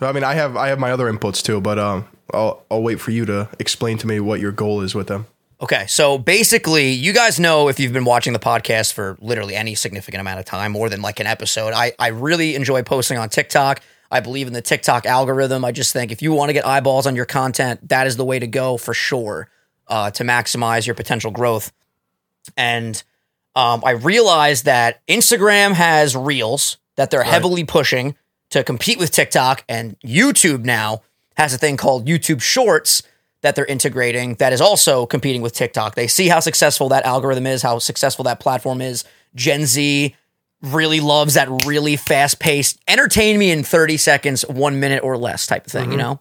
I 0.00 0.12
mean, 0.12 0.24
I 0.24 0.34
have 0.34 0.56
I 0.56 0.68
have 0.68 0.78
my 0.78 0.92
other 0.92 1.10
inputs 1.10 1.42
too, 1.42 1.60
but 1.60 1.78
um, 1.78 2.06
I'll 2.32 2.64
I'll 2.70 2.82
wait 2.82 3.00
for 3.00 3.10
you 3.10 3.24
to 3.26 3.48
explain 3.58 3.98
to 3.98 4.06
me 4.06 4.20
what 4.20 4.40
your 4.40 4.52
goal 4.52 4.80
is 4.80 4.94
with 4.94 5.08
them. 5.08 5.26
Okay, 5.60 5.86
so 5.88 6.18
basically, 6.18 6.90
you 6.90 7.12
guys 7.12 7.40
know 7.40 7.68
if 7.68 7.80
you've 7.80 7.92
been 7.92 8.04
watching 8.04 8.32
the 8.32 8.38
podcast 8.38 8.92
for 8.92 9.18
literally 9.20 9.56
any 9.56 9.74
significant 9.74 10.20
amount 10.20 10.38
of 10.38 10.44
time, 10.44 10.70
more 10.70 10.88
than 10.88 11.02
like 11.02 11.18
an 11.18 11.26
episode, 11.26 11.72
I, 11.74 11.92
I 11.98 12.08
really 12.08 12.54
enjoy 12.54 12.84
posting 12.84 13.18
on 13.18 13.28
TikTok. 13.28 13.80
I 14.08 14.20
believe 14.20 14.46
in 14.46 14.52
the 14.52 14.62
TikTok 14.62 15.04
algorithm. 15.04 15.64
I 15.64 15.72
just 15.72 15.92
think 15.92 16.12
if 16.12 16.22
you 16.22 16.32
want 16.32 16.50
to 16.50 16.52
get 16.52 16.64
eyeballs 16.64 17.08
on 17.08 17.16
your 17.16 17.24
content, 17.24 17.88
that 17.88 18.06
is 18.06 18.16
the 18.16 18.24
way 18.24 18.38
to 18.38 18.46
go 18.46 18.76
for 18.76 18.94
sure 18.94 19.48
uh, 19.88 20.12
to 20.12 20.22
maximize 20.22 20.86
your 20.86 20.94
potential 20.94 21.32
growth. 21.32 21.72
And 22.56 23.02
um, 23.56 23.82
I 23.84 23.90
realized 23.90 24.64
that 24.66 25.04
Instagram 25.08 25.72
has 25.72 26.14
reels 26.14 26.78
that 26.94 27.10
they're 27.10 27.24
heavily 27.24 27.64
pushing 27.64 28.14
to 28.50 28.64
compete 28.64 28.98
with 28.98 29.10
TikTok, 29.10 29.64
and 29.68 29.98
YouTube 30.00 30.64
now 30.64 31.02
has 31.36 31.54
a 31.54 31.58
thing 31.58 31.76
called 31.76 32.06
YouTube 32.06 32.42
Shorts 32.42 33.02
that 33.42 33.54
they're 33.54 33.66
integrating 33.66 34.34
that 34.34 34.52
is 34.52 34.60
also 34.60 35.06
competing 35.06 35.42
with 35.42 35.54
TikTok. 35.54 35.94
They 35.94 36.08
see 36.08 36.28
how 36.28 36.40
successful 36.40 36.88
that 36.88 37.04
algorithm 37.04 37.46
is, 37.46 37.62
how 37.62 37.78
successful 37.78 38.24
that 38.24 38.40
platform 38.40 38.80
is. 38.80 39.04
Gen 39.34 39.66
Z 39.66 40.14
really 40.62 41.00
loves 41.00 41.34
that 41.34 41.48
really 41.66 41.96
fast 41.96 42.40
paced, 42.40 42.80
entertain 42.88 43.38
me 43.38 43.50
in 43.50 43.62
30 43.62 43.96
seconds, 43.96 44.42
one 44.48 44.80
minute 44.80 45.04
or 45.04 45.16
less 45.16 45.46
type 45.46 45.66
of 45.66 45.72
thing, 45.72 45.84
you 45.84 45.90
mm-hmm. 45.90 45.98
know? 45.98 46.20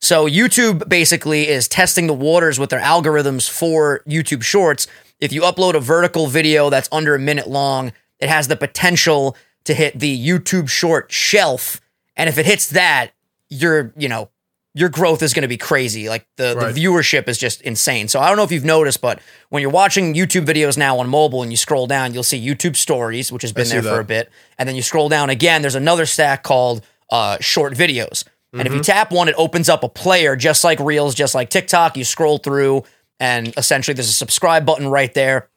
So 0.00 0.28
YouTube 0.28 0.88
basically 0.88 1.48
is 1.48 1.68
testing 1.68 2.06
the 2.06 2.12
waters 2.12 2.58
with 2.58 2.70
their 2.70 2.80
algorithms 2.80 3.48
for 3.48 4.02
YouTube 4.06 4.42
Shorts. 4.42 4.86
If 5.20 5.32
you 5.32 5.42
upload 5.42 5.74
a 5.74 5.80
vertical 5.80 6.26
video 6.26 6.68
that's 6.68 6.88
under 6.92 7.14
a 7.14 7.18
minute 7.18 7.48
long, 7.48 7.92
it 8.18 8.28
has 8.28 8.48
the 8.48 8.56
potential 8.56 9.36
to 9.66 9.74
hit 9.74 9.98
the 9.98 10.28
YouTube 10.28 10.68
Short 10.68 11.12
shelf. 11.12 11.80
And 12.16 12.28
if 12.28 12.38
it 12.38 12.46
hits 12.46 12.70
that, 12.70 13.10
your 13.50 13.92
you 13.96 14.08
know 14.08 14.30
your 14.74 14.88
growth 14.90 15.22
is 15.22 15.32
going 15.32 15.40
to 15.42 15.48
be 15.48 15.56
crazy. 15.56 16.06
Like 16.08 16.26
the, 16.36 16.54
Right. 16.54 16.74
the 16.74 16.84
viewership 16.84 17.28
is 17.28 17.38
just 17.38 17.62
insane. 17.62 18.08
So 18.08 18.20
I 18.20 18.28
don't 18.28 18.36
know 18.36 18.42
if 18.42 18.52
you've 18.52 18.62
noticed, 18.64 19.00
but 19.00 19.20
when 19.48 19.62
you're 19.62 19.70
watching 19.70 20.12
YouTube 20.12 20.44
videos 20.44 20.76
now 20.76 20.98
on 20.98 21.08
mobile 21.08 21.42
and 21.42 21.50
you 21.50 21.56
scroll 21.56 21.86
down, 21.86 22.12
you'll 22.12 22.22
see 22.22 22.38
YouTube 22.46 22.76
Stories, 22.76 23.32
which 23.32 23.40
has 23.40 23.52
been 23.54 23.66
there 23.70 23.80
for 23.82 24.00
a 24.00 24.04
bit, 24.04 24.30
and 24.58 24.68
then 24.68 24.76
you 24.76 24.82
scroll 24.82 25.08
down 25.08 25.30
again. 25.30 25.62
There's 25.62 25.76
another 25.76 26.04
stack 26.04 26.42
called 26.42 26.84
uh, 27.10 27.38
short 27.40 27.72
videos. 27.74 28.24
And 28.52 28.60
if 28.62 28.68
Mm-hmm. 28.68 28.76
you 28.76 28.82
tap 28.82 29.12
one, 29.12 29.28
it 29.28 29.34
opens 29.38 29.68
up 29.70 29.82
a 29.82 29.88
player 29.88 30.36
just 30.36 30.62
like 30.62 30.78
Reels, 30.78 31.14
just 31.14 31.34
like 31.34 31.48
TikTok. 31.48 31.96
You 31.96 32.04
scroll 32.04 32.36
through, 32.36 32.84
and 33.18 33.54
essentially 33.56 33.94
there's 33.94 34.10
a 34.10 34.12
subscribe 34.12 34.66
button 34.66 34.88
right 34.88 35.12
there. 35.14 35.48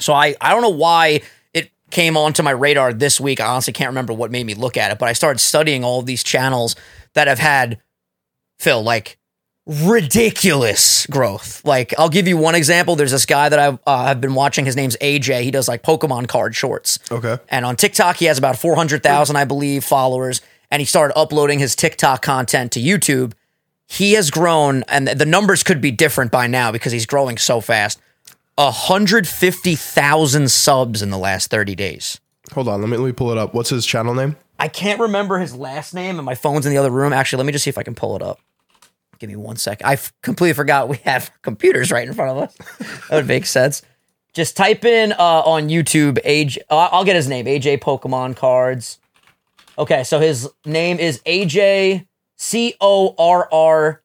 So 0.00 0.12
I, 0.12 0.34
I 0.40 0.50
don't 0.50 0.62
know 0.62 0.70
why 0.70 1.22
came 1.96 2.14
onto 2.18 2.42
my 2.42 2.50
radar 2.50 2.92
this 2.92 3.18
week. 3.18 3.40
I 3.40 3.46
honestly 3.46 3.72
can't 3.72 3.88
remember 3.88 4.12
what 4.12 4.30
made 4.30 4.44
me 4.44 4.52
look 4.52 4.76
at 4.76 4.90
it, 4.90 4.98
but 4.98 5.08
I 5.08 5.14
started 5.14 5.38
studying 5.38 5.82
all 5.82 6.00
of 6.00 6.04
these 6.04 6.22
channels 6.22 6.76
that 7.14 7.26
have 7.26 7.38
had 7.38 7.80
Phil 8.58 8.82
like 8.82 9.16
ridiculous 9.64 11.06
growth. 11.06 11.64
Like 11.64 11.94
I'll 11.98 12.10
give 12.10 12.28
you 12.28 12.36
one 12.36 12.54
example. 12.54 12.96
There's 12.96 13.12
this 13.12 13.24
guy 13.24 13.48
that 13.48 13.58
I've 13.58 13.78
uh, 13.86 14.10
I've 14.10 14.20
been 14.20 14.34
watching. 14.34 14.66
His 14.66 14.76
name's 14.76 14.98
AJ. 14.98 15.40
He 15.40 15.50
does 15.50 15.68
like 15.68 15.82
Pokemon 15.82 16.28
card 16.28 16.54
shorts. 16.54 16.98
Okay. 17.10 17.38
And 17.48 17.64
on 17.64 17.76
TikTok, 17.76 18.16
he 18.16 18.26
has 18.26 18.36
about 18.36 18.58
400,000, 18.58 19.34
I 19.34 19.46
believe, 19.46 19.82
followers. 19.82 20.42
And 20.70 20.80
he 20.80 20.86
started 20.86 21.16
uploading 21.16 21.60
his 21.60 21.74
TikTok 21.74 22.20
content 22.20 22.72
to 22.72 22.80
YouTube. 22.80 23.32
He 23.86 24.12
has 24.12 24.30
grown, 24.30 24.82
and 24.88 25.08
the 25.08 25.24
numbers 25.24 25.62
could 25.62 25.80
be 25.80 25.92
different 25.92 26.30
by 26.30 26.46
now 26.46 26.72
because 26.72 26.92
he's 26.92 27.06
growing 27.06 27.38
so 27.38 27.62
fast. 27.62 28.02
150,000 28.56 30.50
subs 30.50 31.02
in 31.02 31.10
the 31.10 31.18
last 31.18 31.50
30 31.50 31.74
days. 31.74 32.20
Hold 32.52 32.68
on, 32.68 32.80
let 32.80 32.88
me 32.88 32.96
let 32.96 33.06
me 33.06 33.12
pull 33.12 33.30
it 33.32 33.38
up. 33.38 33.54
What's 33.54 33.70
his 33.70 33.84
channel 33.84 34.14
name? 34.14 34.36
I 34.58 34.68
can't 34.68 35.00
remember 35.00 35.38
his 35.38 35.54
last 35.54 35.92
name, 35.94 36.16
and 36.16 36.24
my 36.24 36.34
phone's 36.34 36.64
in 36.64 36.72
the 36.72 36.78
other 36.78 36.90
room. 36.90 37.12
Actually, 37.12 37.38
let 37.38 37.46
me 37.46 37.52
just 37.52 37.64
see 37.64 37.70
if 37.70 37.76
I 37.78 37.82
can 37.82 37.94
pull 37.94 38.16
it 38.16 38.22
up. 38.22 38.38
Give 39.18 39.28
me 39.28 39.36
one 39.36 39.56
second. 39.56 39.86
I 39.86 39.94
f- 39.94 40.12
completely 40.22 40.54
forgot 40.54 40.88
we 40.88 40.96
have 40.98 41.30
computers 41.42 41.90
right 41.90 42.06
in 42.06 42.14
front 42.14 42.38
of 42.38 42.44
us. 42.44 42.54
that 43.08 43.16
would 43.16 43.26
make 43.26 43.46
sense. 43.46 43.82
Just 44.32 44.56
type 44.56 44.84
in 44.84 45.12
uh, 45.12 45.16
on 45.18 45.68
YouTube. 45.68 46.18
AJ, 46.24 46.58
uh, 46.70 46.88
I'll 46.92 47.04
get 47.04 47.16
his 47.16 47.28
name. 47.28 47.46
AJ 47.46 47.80
Pokemon 47.80 48.36
cards. 48.36 48.98
Okay, 49.78 50.04
so 50.04 50.20
his 50.20 50.48
name 50.64 50.98
is 50.98 51.20
AJ 51.26 52.06
C 52.36 52.74
O 52.80 53.14
R 53.18 53.48
R 53.52 54.02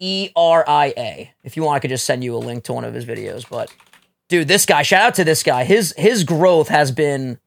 E 0.00 0.30
R 0.34 0.64
I 0.66 0.92
A. 0.96 1.32
If 1.44 1.56
you 1.56 1.62
want, 1.62 1.76
I 1.76 1.78
could 1.80 1.90
just 1.90 2.06
send 2.06 2.24
you 2.24 2.34
a 2.34 2.38
link 2.38 2.64
to 2.64 2.72
one 2.72 2.84
of 2.84 2.94
his 2.94 3.04
videos. 3.04 3.48
But 3.48 3.72
dude, 4.28 4.48
this 4.48 4.66
guy, 4.66 4.82
shout 4.82 5.02
out 5.02 5.14
to 5.16 5.24
this 5.24 5.42
guy. 5.42 5.64
His 5.64 5.94
his 5.96 6.24
growth 6.24 6.68
has 6.68 6.90
been. 6.90 7.38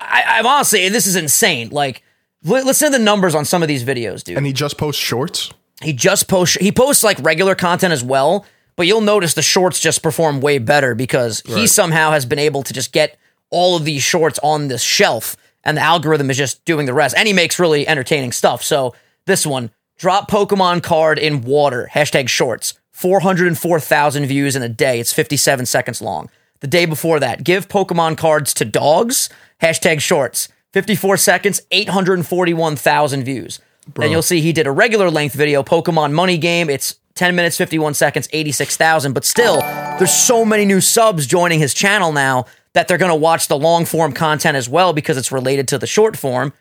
I, 0.00 0.24
I'm 0.26 0.46
honestly, 0.46 0.88
this 0.88 1.06
is 1.06 1.16
insane. 1.16 1.70
Like, 1.70 2.02
li- 2.42 2.62
listen 2.62 2.90
to 2.92 2.98
the 2.98 3.04
numbers 3.04 3.34
on 3.34 3.44
some 3.44 3.62
of 3.62 3.68
these 3.68 3.84
videos, 3.84 4.24
dude. 4.24 4.36
And 4.36 4.44
he 4.44 4.52
just 4.52 4.76
posts 4.76 5.00
shorts. 5.00 5.50
He 5.82 5.92
just 5.92 6.28
posts 6.28 6.56
he 6.56 6.72
posts 6.72 7.02
like 7.02 7.18
regular 7.20 7.54
content 7.54 7.92
as 7.92 8.02
well, 8.02 8.44
but 8.76 8.86
you'll 8.86 9.00
notice 9.00 9.34
the 9.34 9.42
shorts 9.42 9.80
just 9.80 10.02
perform 10.02 10.40
way 10.40 10.58
better 10.58 10.94
because 10.94 11.42
he 11.46 11.66
somehow 11.66 12.10
has 12.10 12.26
been 12.26 12.38
able 12.38 12.62
to 12.64 12.72
just 12.72 12.92
get 12.92 13.16
all 13.50 13.76
of 13.76 13.84
these 13.84 14.02
shorts 14.02 14.38
on 14.42 14.68
this 14.68 14.82
shelf 14.82 15.36
and 15.62 15.76
the 15.76 15.80
algorithm 15.80 16.30
is 16.30 16.36
just 16.36 16.64
doing 16.64 16.86
the 16.86 16.94
rest. 16.94 17.14
And 17.16 17.26
he 17.26 17.32
makes 17.32 17.58
really 17.58 17.86
entertaining 17.86 18.32
stuff. 18.32 18.62
So 18.62 18.94
this 19.26 19.46
one, 19.46 19.70
drop 19.96 20.30
Pokemon 20.30 20.82
card 20.82 21.18
in 21.18 21.42
water, 21.42 21.90
hashtag 21.92 22.28
shorts. 22.28 22.74
404,000 22.92 24.26
views 24.26 24.54
in 24.54 24.62
a 24.62 24.68
day. 24.68 25.00
It's 25.00 25.12
57 25.12 25.66
seconds 25.66 26.00
long. 26.00 26.30
The 26.60 26.66
day 26.68 26.86
before 26.86 27.18
that, 27.20 27.42
give 27.42 27.68
Pokemon 27.68 28.16
cards 28.16 28.54
to 28.54 28.64
dogs, 28.64 29.28
hashtag 29.60 30.00
shorts. 30.00 30.48
54 30.72 31.16
seconds, 31.16 31.60
841,000 31.70 33.24
views. 33.24 33.60
And 34.00 34.10
you'll 34.10 34.22
see 34.22 34.40
he 34.40 34.52
did 34.52 34.66
a 34.66 34.72
regular 34.72 35.10
length 35.10 35.34
video, 35.34 35.62
Pokemon 35.62 36.12
Money 36.12 36.38
Game. 36.38 36.70
It's 36.70 36.96
10 37.14 37.36
minutes, 37.36 37.56
51 37.56 37.94
seconds, 37.94 38.28
86,000. 38.32 39.12
But 39.12 39.24
still, 39.24 39.60
there's 39.98 40.12
so 40.12 40.44
many 40.44 40.64
new 40.64 40.80
subs 40.80 41.26
joining 41.26 41.58
his 41.58 41.74
channel 41.74 42.12
now 42.12 42.46
that 42.72 42.88
they're 42.88 42.98
going 42.98 43.10
to 43.10 43.14
watch 43.14 43.48
the 43.48 43.58
long 43.58 43.84
form 43.84 44.12
content 44.12 44.56
as 44.56 44.68
well 44.68 44.92
because 44.92 45.16
it's 45.16 45.30
related 45.30 45.68
to 45.68 45.78
the 45.78 45.86
short 45.86 46.16
form. 46.16 46.52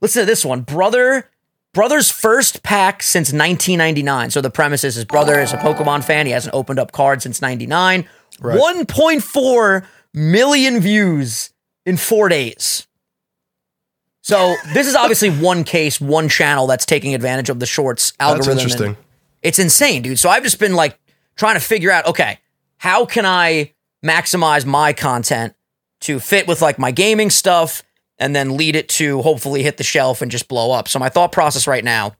Listen 0.00 0.22
to 0.22 0.26
this 0.26 0.44
one. 0.44 0.62
Brother 0.62 1.30
Brother's 1.74 2.10
first 2.10 2.62
pack 2.62 3.02
since 3.02 3.28
1999. 3.32 4.30
So 4.30 4.40
the 4.40 4.48
premise 4.50 4.84
is 4.84 4.94
his 4.94 5.04
brother 5.04 5.38
is 5.40 5.52
a 5.52 5.56
Pokemon 5.58 6.04
fan. 6.04 6.24
He 6.26 6.32
hasn't 6.32 6.54
opened 6.54 6.78
up 6.78 6.92
cards 6.92 7.24
since 7.24 7.42
99. 7.42 8.08
1.4 8.40 9.86
million 10.14 10.80
views 10.80 11.50
in 11.84 11.96
four 11.96 12.28
days. 12.28 12.86
So 14.22 14.54
this 14.72 14.86
is 14.86 14.94
obviously 14.94 15.28
one 15.30 15.64
case, 15.64 16.00
one 16.00 16.28
channel 16.28 16.66
that's 16.66 16.86
taking 16.86 17.14
advantage 17.14 17.50
of 17.50 17.60
the 17.60 17.66
shorts 17.66 18.12
algorithm. 18.18 18.52
and- 18.52 18.60
interesting. 18.60 18.96
it's 19.42 19.58
insane, 19.58 20.02
dude. 20.02 20.18
So 20.18 20.30
I've 20.30 20.42
just 20.42 20.58
been 20.58 20.74
like 20.74 20.98
trying 21.36 21.54
to 21.54 21.60
figure 21.60 21.90
out, 21.90 22.06
okay, 22.06 22.38
how 22.78 23.04
can 23.04 23.26
I 23.26 23.72
maximize 24.04 24.64
my 24.64 24.92
content 24.92 25.54
to 26.02 26.20
fit 26.20 26.46
with 26.46 26.62
like 26.62 26.78
my 26.78 26.90
gaming 26.90 27.30
stuff 27.30 27.82
and 28.24 28.34
then 28.34 28.56
lead 28.56 28.74
it 28.74 28.88
to 28.88 29.20
hopefully 29.20 29.62
hit 29.62 29.76
the 29.76 29.84
shelf 29.84 30.22
and 30.22 30.30
just 30.30 30.48
blow 30.48 30.72
up. 30.72 30.88
So 30.88 30.98
my 30.98 31.10
thought 31.10 31.30
process 31.30 31.66
right 31.66 31.84
now, 31.84 32.14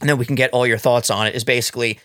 and 0.00 0.10
then 0.10 0.18
we 0.18 0.26
can 0.26 0.34
get 0.34 0.50
all 0.50 0.66
your 0.66 0.78
thoughts 0.78 1.10
on 1.10 1.28
it, 1.28 1.36
is 1.36 1.44
basically 1.44 2.00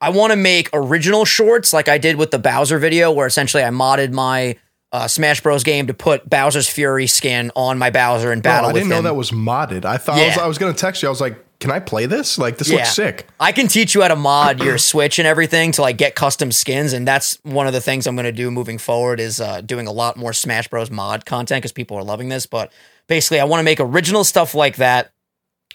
I 0.00 0.10
want 0.10 0.30
to 0.30 0.36
make 0.36 0.70
original 0.72 1.24
shorts 1.24 1.72
like 1.72 1.88
I 1.88 1.98
did 1.98 2.14
with 2.14 2.30
the 2.30 2.38
Bowser 2.38 2.78
video, 2.78 3.10
where 3.10 3.26
essentially 3.26 3.64
I 3.64 3.70
modded 3.70 4.12
my 4.12 4.56
uh, 4.92 5.08
Smash 5.08 5.40
Bros. 5.40 5.64
game 5.64 5.88
to 5.88 5.94
put 5.94 6.30
Bowser's 6.30 6.68
Fury 6.68 7.08
skin 7.08 7.50
on 7.56 7.78
my 7.78 7.90
Bowser 7.90 8.30
and 8.30 8.44
Bro, 8.44 8.52
battle 8.52 8.70
I 8.70 8.72
didn't 8.74 8.90
know 8.90 9.02
that 9.02 9.16
was 9.16 9.32
modded. 9.32 9.84
I 9.84 9.96
thought 9.96 10.18
I 10.18 10.28
was, 10.28 10.36
was 10.46 10.58
gonna 10.58 10.72
text 10.72 11.02
you. 11.02 11.08
I 11.08 11.10
was 11.10 11.20
like, 11.20 11.44
"Can 11.60 11.70
I 11.70 11.80
play 11.80 12.06
this? 12.06 12.38
Like, 12.38 12.58
this 12.58 12.70
looks 12.70 12.94
sick." 12.94 13.26
I 13.40 13.52
can 13.52 13.68
teach 13.68 13.94
you 13.94 14.02
how 14.02 14.08
to 14.08 14.16
mod 14.16 14.62
your 14.62 14.78
Switch 14.90 15.18
and 15.18 15.26
everything 15.26 15.72
to 15.72 15.82
like 15.82 15.96
get 15.96 16.14
custom 16.14 16.52
skins, 16.52 16.92
and 16.92 17.06
that's 17.06 17.38
one 17.42 17.66
of 17.66 17.72
the 17.72 17.80
things 17.80 18.06
I'm 18.06 18.16
going 18.16 18.24
to 18.24 18.32
do 18.32 18.50
moving 18.50 18.78
forward 18.78 19.20
is 19.20 19.40
uh, 19.40 19.60
doing 19.60 19.86
a 19.86 19.92
lot 19.92 20.16
more 20.16 20.32
Smash 20.32 20.68
Bros. 20.68 20.90
mod 20.90 21.24
content 21.26 21.62
because 21.62 21.72
people 21.72 21.96
are 21.96 22.04
loving 22.04 22.28
this. 22.28 22.46
But 22.46 22.72
basically, 23.06 23.40
I 23.40 23.44
want 23.44 23.60
to 23.60 23.64
make 23.64 23.80
original 23.80 24.24
stuff 24.24 24.54
like 24.54 24.76
that, 24.76 25.12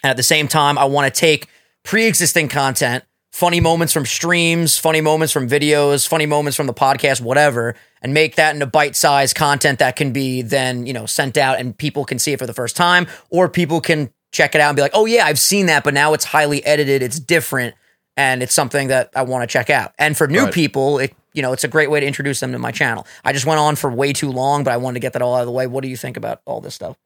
and 0.02 0.10
at 0.10 0.16
the 0.16 0.22
same 0.22 0.48
time, 0.48 0.78
I 0.78 0.84
want 0.84 1.12
to 1.12 1.20
take 1.20 1.48
pre-existing 1.82 2.48
content, 2.48 3.04
funny 3.32 3.60
moments 3.60 3.92
from 3.92 4.06
streams, 4.06 4.78
funny 4.78 5.00
moments 5.00 5.32
from 5.32 5.48
videos, 5.48 6.08
funny 6.08 6.26
moments 6.26 6.56
from 6.56 6.66
the 6.66 6.74
podcast, 6.74 7.20
whatever, 7.20 7.74
and 8.00 8.14
make 8.14 8.36
that 8.36 8.54
into 8.54 8.66
bite-sized 8.66 9.34
content 9.36 9.78
that 9.80 9.96
can 9.96 10.12
be 10.12 10.40
then 10.40 10.86
you 10.86 10.92
know 10.92 11.04
sent 11.06 11.36
out 11.36 11.58
and 11.58 11.76
people 11.76 12.04
can 12.04 12.18
see 12.18 12.32
it 12.32 12.38
for 12.38 12.46
the 12.46 12.54
first 12.54 12.76
time, 12.76 13.06
or 13.28 13.48
people 13.48 13.80
can 13.80 14.10
check 14.34 14.54
it 14.54 14.60
out 14.60 14.68
and 14.68 14.76
be 14.76 14.82
like, 14.82 14.90
oh 14.94 15.06
yeah, 15.06 15.24
I've 15.24 15.38
seen 15.38 15.66
that, 15.66 15.84
but 15.84 15.94
now 15.94 16.12
it's 16.12 16.24
highly 16.24 16.62
edited, 16.66 17.02
it's 17.02 17.20
different, 17.20 17.74
and 18.16 18.42
it's 18.42 18.52
something 18.52 18.88
that 18.88 19.10
I 19.14 19.22
want 19.22 19.48
to 19.48 19.52
check 19.52 19.70
out. 19.70 19.94
And 19.98 20.16
for 20.16 20.26
new 20.26 20.44
Right. 20.44 20.52
people, 20.52 20.98
it 20.98 21.14
you 21.32 21.42
know 21.42 21.52
it's 21.52 21.64
a 21.64 21.68
great 21.68 21.90
way 21.90 22.00
to 22.00 22.06
introduce 22.06 22.40
them 22.40 22.52
to 22.52 22.58
my 22.58 22.72
channel. 22.72 23.06
I 23.24 23.32
just 23.32 23.46
went 23.46 23.60
on 23.60 23.76
for 23.76 23.90
way 23.90 24.12
too 24.12 24.30
long, 24.30 24.64
but 24.64 24.72
I 24.72 24.76
wanted 24.76 24.94
to 24.94 25.00
get 25.00 25.14
that 25.14 25.22
all 25.22 25.34
out 25.34 25.40
of 25.40 25.46
the 25.46 25.52
way. 25.52 25.66
What 25.66 25.82
do 25.82 25.88
you 25.88 25.96
think 25.96 26.16
about 26.16 26.42
all 26.44 26.60
this 26.60 26.74
stuff? 26.74 26.96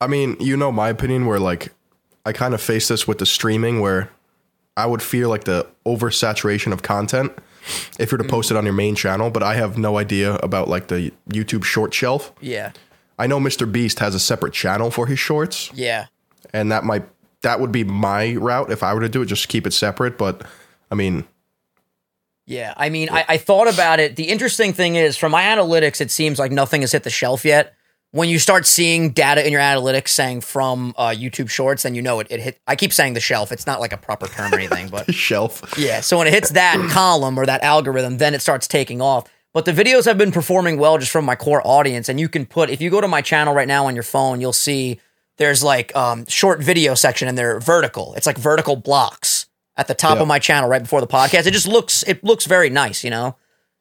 I 0.00 0.06
mean, 0.06 0.36
you 0.40 0.56
know 0.56 0.72
my 0.72 0.88
opinion 0.88 1.26
where 1.26 1.38
like 1.38 1.72
I 2.24 2.32
kind 2.32 2.54
of 2.54 2.60
face 2.60 2.88
this 2.88 3.06
with 3.06 3.18
the 3.18 3.26
streaming 3.26 3.80
where 3.80 4.10
I 4.76 4.86
would 4.86 5.02
fear 5.02 5.28
like 5.28 5.44
the 5.44 5.66
oversaturation 5.86 6.72
of 6.72 6.82
content 6.82 7.32
if 7.98 8.10
you're 8.10 8.18
to 8.18 8.24
mm. 8.24 8.30
post 8.30 8.50
it 8.50 8.56
on 8.56 8.64
your 8.64 8.72
main 8.72 8.94
channel, 8.94 9.30
but 9.30 9.42
I 9.42 9.54
have 9.54 9.76
no 9.76 9.98
idea 9.98 10.34
about 10.36 10.68
like 10.68 10.88
the 10.88 11.12
YouTube 11.28 11.64
short 11.64 11.92
shelf. 11.92 12.32
Yeah, 12.40 12.72
I 13.20 13.26
know 13.26 13.38
Mr. 13.38 13.70
Beast 13.70 13.98
has 13.98 14.14
a 14.14 14.18
separate 14.18 14.54
channel 14.54 14.90
for 14.90 15.06
his 15.06 15.18
shorts, 15.18 15.70
yeah. 15.74 16.06
and 16.54 16.72
that 16.72 16.84
might 16.84 17.04
that 17.42 17.60
would 17.60 17.70
be 17.70 17.84
my 17.84 18.34
route 18.36 18.72
if 18.72 18.82
I 18.82 18.94
were 18.94 19.00
to 19.00 19.10
do 19.10 19.20
it, 19.20 19.26
just 19.26 19.48
keep 19.48 19.66
it 19.66 19.72
separate. 19.74 20.16
But 20.16 20.42
I 20.90 20.94
mean, 20.94 21.24
Yeah, 22.46 22.72
I 22.78 22.88
mean, 22.88 23.10
I, 23.10 23.26
I 23.28 23.36
thought 23.36 23.68
about 23.68 24.00
it. 24.00 24.16
The 24.16 24.24
interesting 24.24 24.72
thing 24.72 24.96
is, 24.96 25.18
from 25.18 25.32
my 25.32 25.42
analytics, 25.42 26.00
it 26.00 26.10
seems 26.10 26.38
like 26.38 26.50
nothing 26.50 26.80
has 26.80 26.92
hit 26.92 27.02
the 27.02 27.10
shelf 27.10 27.44
yet. 27.44 27.74
When 28.12 28.30
you 28.30 28.38
start 28.38 28.66
seeing 28.66 29.10
data 29.10 29.46
in 29.46 29.52
your 29.52 29.60
analytics 29.60 30.08
saying 30.08 30.40
from 30.40 30.94
uh, 30.96 31.10
YouTube 31.10 31.50
Shorts, 31.50 31.82
then 31.82 31.94
you 31.94 32.00
know 32.00 32.20
it, 32.20 32.26
it 32.30 32.40
hit. 32.40 32.58
I 32.66 32.74
keep 32.74 32.92
saying 32.92 33.12
the 33.12 33.20
shelf. 33.20 33.52
It's 33.52 33.66
not 33.66 33.80
like 33.80 33.92
a 33.92 33.98
proper 33.98 34.28
term 34.28 34.50
or 34.52 34.56
anything, 34.56 34.88
but 34.88 35.14
shelf. 35.14 35.74
yeah. 35.76 36.00
So 36.00 36.16
when 36.16 36.26
it 36.26 36.32
hits 36.32 36.50
that 36.50 36.78
column 36.90 37.38
or 37.38 37.44
that 37.44 37.62
algorithm, 37.62 38.16
then 38.16 38.32
it 38.32 38.40
starts 38.40 38.66
taking 38.66 39.02
off. 39.02 39.30
But 39.52 39.64
the 39.64 39.72
videos 39.72 40.04
have 40.04 40.16
been 40.16 40.30
performing 40.32 40.78
well 40.78 40.96
just 40.98 41.10
from 41.10 41.24
my 41.24 41.34
core 41.34 41.60
audience. 41.66 42.08
And 42.08 42.20
you 42.20 42.28
can 42.28 42.46
put, 42.46 42.70
if 42.70 42.80
you 42.80 42.88
go 42.90 43.00
to 43.00 43.08
my 43.08 43.20
channel 43.20 43.52
right 43.54 43.66
now 43.66 43.86
on 43.86 43.94
your 43.94 44.04
phone, 44.04 44.40
you'll 44.40 44.52
see 44.52 45.00
there's 45.38 45.62
like 45.64 45.94
um, 45.96 46.24
short 46.28 46.60
video 46.62 46.94
section 46.94 47.26
and 47.26 47.36
they're 47.36 47.58
vertical. 47.58 48.14
It's 48.14 48.26
like 48.26 48.38
vertical 48.38 48.76
blocks 48.76 49.46
at 49.76 49.88
the 49.88 49.94
top 49.94 50.16
Yeah. 50.16 50.22
of 50.22 50.28
my 50.28 50.38
channel 50.38 50.68
right 50.68 50.82
before 50.82 51.00
the 51.00 51.06
podcast. 51.08 51.46
It 51.46 51.52
just 51.52 51.66
looks, 51.66 52.04
it 52.04 52.22
looks 52.22 52.44
very 52.46 52.70
nice, 52.70 53.02
you 53.02 53.10
know? 53.10 53.36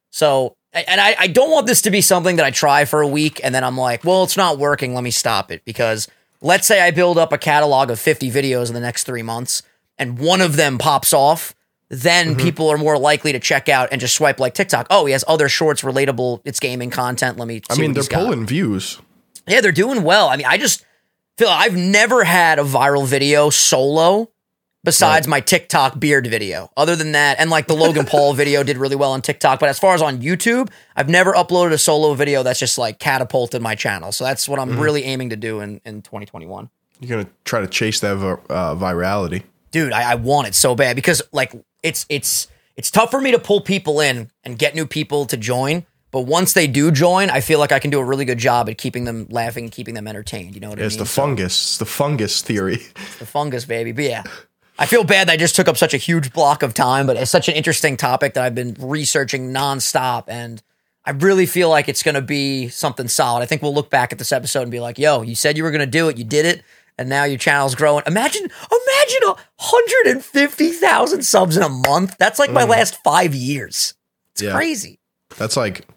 So, 0.09 0.55
and 0.73 0.99
I, 1.01 1.15
I 1.19 1.27
don't 1.27 1.51
want 1.51 1.67
this 1.67 1.81
to 1.83 1.91
be 1.91 2.01
something 2.01 2.37
that 2.37 2.45
I 2.45 2.51
try 2.51 2.85
for 2.85 3.01
a 3.01 3.07
week 3.07 3.39
and 3.43 3.53
then 3.53 3.63
I'm 3.63 3.77
like, 3.77 4.03
well, 4.03 4.23
it's 4.23 4.37
not 4.37 4.57
working. 4.57 4.93
Let 4.95 5.03
me 5.03 5.11
stop 5.11 5.51
it. 5.51 5.63
Because 5.65 6.07
let's 6.41 6.65
say 6.65 6.81
I 6.81 6.89
build 6.91 7.17
up 7.19 7.31
a 7.31 7.37
catalog 7.37 7.91
of 7.91 7.99
50 7.99 8.31
videos 8.31 8.69
in 8.69 8.73
the 8.73 8.79
next 8.79 9.03
three 9.03 9.21
months 9.23 9.61
and 9.99 10.17
one 10.17 10.41
of 10.41 10.55
them 10.55 10.77
pops 10.79 11.11
off, 11.13 11.53
then 11.89 12.29
Mm-hmm. 12.35 12.39
people 12.39 12.69
are 12.69 12.77
more 12.77 12.97
likely 12.97 13.31
to 13.31 13.39
check 13.39 13.67
out 13.69 13.89
and 13.91 13.99
just 13.99 14.15
swipe 14.15 14.39
like 14.39 14.53
TikTok. 14.53 14.87
Oh, 14.89 15.05
he 15.05 15.11
has 15.13 15.23
other 15.27 15.49
shorts, 15.49 15.81
relatable, 15.81 16.41
it's 16.45 16.59
gaming 16.59 16.89
content. 16.91 17.37
Let 17.37 17.47
me 17.47 17.57
see 17.57 17.63
I 17.71 17.81
mean, 17.81 17.93
they're 17.93 18.01
he's 18.01 18.07
got. 18.07 18.23
pulling 18.25 18.45
views. 18.45 18.99
Yeah, 19.47 19.61
they're 19.61 19.71
doing 19.71 20.03
well. 20.03 20.29
I 20.29 20.37
mean, 20.37 20.45
I 20.45 20.57
just 20.57 20.85
feel 21.37 21.49
I've 21.49 21.75
never 21.75 22.23
had 22.23 22.59
a 22.59 22.63
viral 22.63 23.07
video 23.07 23.49
solo 23.49 24.29
besides 24.83 25.27
my 25.27 25.39
TikTok 25.41 25.99
beard 25.99 26.27
video. 26.27 26.69
Other 26.77 26.95
than 26.95 27.11
that, 27.13 27.39
and 27.39 27.49
like 27.49 27.65
the 27.67 27.73
Logan 27.75 28.05
Paul 28.11 28.33
video 28.33 28.61
did 28.63 28.77
really 28.77 28.95
well 28.95 29.11
on 29.13 29.21
TikTok. 29.21 29.59
But 29.59 29.69
as 29.69 29.79
far 29.79 29.95
as 29.95 30.01
on 30.01 30.21
YouTube, 30.21 30.69
I've 30.95 31.09
never 31.09 31.33
uploaded 31.33 31.71
a 31.73 31.77
solo 31.77 32.13
video 32.13 32.43
that's 32.43 32.59
just 32.59 32.77
like 32.77 32.99
catapulted 32.99 33.61
my 33.61 33.73
channel. 33.75 34.11
So 34.11 34.23
that's 34.23 34.47
what 34.47 34.59
I'm 34.59 34.69
Mm-hmm. 34.69 34.79
really 34.81 35.03
aiming 35.05 35.31
to 35.31 35.35
do 35.35 35.59
in, 35.61 35.81
in 35.85 36.01
2021. 36.03 36.69
You're 37.01 37.17
gonna 37.17 37.29
try 37.45 37.61
to 37.61 37.67
chase 37.67 37.99
that 38.01 38.15
vir- 38.17 38.41
uh, 38.49 38.75
virality. 38.75 39.43
Dude, 39.71 39.93
I, 39.93 40.11
I 40.11 40.15
want 40.15 40.47
it 40.47 40.55
so 40.55 40.75
bad 40.75 40.95
because 40.95 41.21
like 41.31 41.53
it's 41.83 42.05
it's 42.09 42.47
it's 42.75 42.89
tough 42.91 43.11
for 43.11 43.21
me 43.21 43.31
to 43.31 43.39
pull 43.39 43.61
people 43.61 43.99
in 44.01 44.29
and 44.43 44.57
get 44.57 44.75
new 44.75 44.85
people 44.85 45.25
to 45.25 45.37
join. 45.37 45.85
But 46.11 46.21
once 46.21 46.53
they 46.53 46.65
do 46.65 46.89
join, 46.89 47.29
I 47.29 47.39
feel 47.39 47.59
like 47.59 47.71
I 47.71 47.77
can 47.77 47.91
do 47.91 47.99
a 47.99 48.03
really 48.03 48.25
good 48.25 48.39
job 48.39 48.67
at 48.67 48.79
keeping 48.79 49.03
them 49.03 49.27
laughing 49.29 49.65
and 49.65 49.71
keeping 49.71 49.93
them 49.93 50.07
entertained. 50.07 50.55
You 50.55 50.61
know 50.61 50.69
what 50.71 50.79
I 50.79 50.83
It's 50.83 50.95
mean? 50.95 51.03
the 51.03 51.09
fungus. 51.09 51.53
It's 51.53 51.77
the 51.77 51.85
fungus 51.85 52.41
theory. 52.41 52.77
the 53.19 53.27
fungus 53.27 53.65
baby. 53.65 53.91
But 53.91 54.05
yeah, 54.05 54.23
I 54.79 54.87
feel 54.87 55.03
bad 55.03 55.27
that 55.27 55.33
I 55.33 55.37
just 55.37 55.55
took 55.55 55.67
up 55.67 55.77
such 55.77 55.93
a 55.93 55.97
huge 55.97 56.33
block 56.33 56.63
of 56.63 56.73
time, 56.73 57.05
but 57.05 57.15
it's 57.15 57.29
such 57.29 57.47
an 57.47 57.53
interesting 57.53 57.95
topic 57.95 58.33
that 58.33 58.43
I've 58.43 58.55
been 58.55 58.75
researching 58.79 59.53
nonstop, 59.53 60.23
and 60.27 60.63
I 61.05 61.11
really 61.11 61.45
feel 61.45 61.69
like 61.69 61.87
it's 61.89 62.01
going 62.01 62.15
to 62.15 62.21
be 62.23 62.69
something 62.69 63.07
solid. 63.07 63.41
I 63.41 63.45
think 63.45 63.61
we'll 63.61 63.73
look 63.75 63.91
back 63.91 64.11
at 64.11 64.17
this 64.17 64.31
episode 64.31 64.63
and 64.63 64.71
be 64.71 64.79
like, 64.79 64.97
"Yo, 64.97 65.21
you 65.21 65.35
said 65.35 65.57
you 65.57 65.63
were 65.63 65.71
going 65.71 65.79
to 65.81 65.85
do 65.85 66.09
it, 66.09 66.17
you 66.17 66.23
did 66.23 66.45
it." 66.47 66.63
And 66.99 67.07
now 67.07 67.23
your 67.23 67.37
channel's 67.39 67.75
growing. 67.75 68.03
Imagine, 68.05 68.43
imagine 68.43 69.29
a 69.29 69.35
hundred 69.57 70.11
and 70.11 70.23
fifty 70.23 70.69
thousand 70.71 71.23
subs 71.23 71.55
in 71.55 71.63
a 71.63 71.69
month. 71.69 72.17
That's 72.19 72.37
like 72.39 72.51
my 72.51 72.65
last 72.65 73.01
five 73.03 73.33
years. 73.33 73.93
It's 74.33 74.41
Yeah. 74.41 74.53
crazy. 74.53 74.99
That's 75.37 75.55
like 75.55 75.87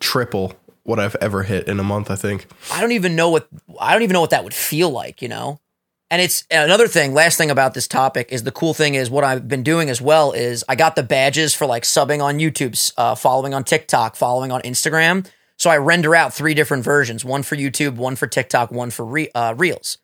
triple 0.00 0.54
what 0.82 0.98
I've 0.98 1.16
ever 1.20 1.44
hit 1.44 1.68
in 1.68 1.78
a 1.78 1.84
month. 1.84 2.10
I 2.10 2.16
think. 2.16 2.46
I 2.72 2.80
don't 2.80 2.92
even 2.92 3.14
know 3.14 3.30
what 3.30 3.48
I 3.78 3.92
don't 3.92 4.02
even 4.02 4.14
know 4.14 4.20
what 4.20 4.30
that 4.30 4.44
would 4.44 4.54
feel 4.54 4.90
like, 4.90 5.22
you 5.22 5.28
know. 5.28 5.60
And 6.10 6.20
it's 6.20 6.44
another 6.50 6.88
thing. 6.88 7.14
Last 7.14 7.38
thing 7.38 7.52
about 7.52 7.74
this 7.74 7.86
topic 7.86 8.32
is 8.32 8.42
the 8.42 8.50
cool 8.50 8.74
thing 8.74 8.94
is 8.96 9.08
what 9.10 9.22
I've 9.22 9.46
been 9.46 9.62
doing 9.62 9.88
as 9.88 10.00
well 10.02 10.32
is 10.32 10.64
I 10.68 10.74
got 10.74 10.96
the 10.96 11.04
badges 11.04 11.54
for 11.54 11.66
like 11.66 11.84
subbing 11.84 12.20
on 12.20 12.38
YouTube, 12.40 12.92
uh, 12.96 13.14
following 13.14 13.54
on 13.54 13.62
TikTok, 13.62 14.16
following 14.16 14.50
on 14.50 14.60
Instagram. 14.62 15.24
So 15.56 15.70
I 15.70 15.76
render 15.76 16.16
out 16.16 16.34
three 16.34 16.54
different 16.54 16.82
versions: 16.82 17.24
one 17.24 17.44
for 17.44 17.54
YouTube, 17.54 17.94
one 17.94 18.16
for 18.16 18.26
TikTok, 18.26 18.72
one 18.72 18.90
for 18.90 19.04
re- 19.04 19.30
uh, 19.36 19.54
Reels. 19.56 19.98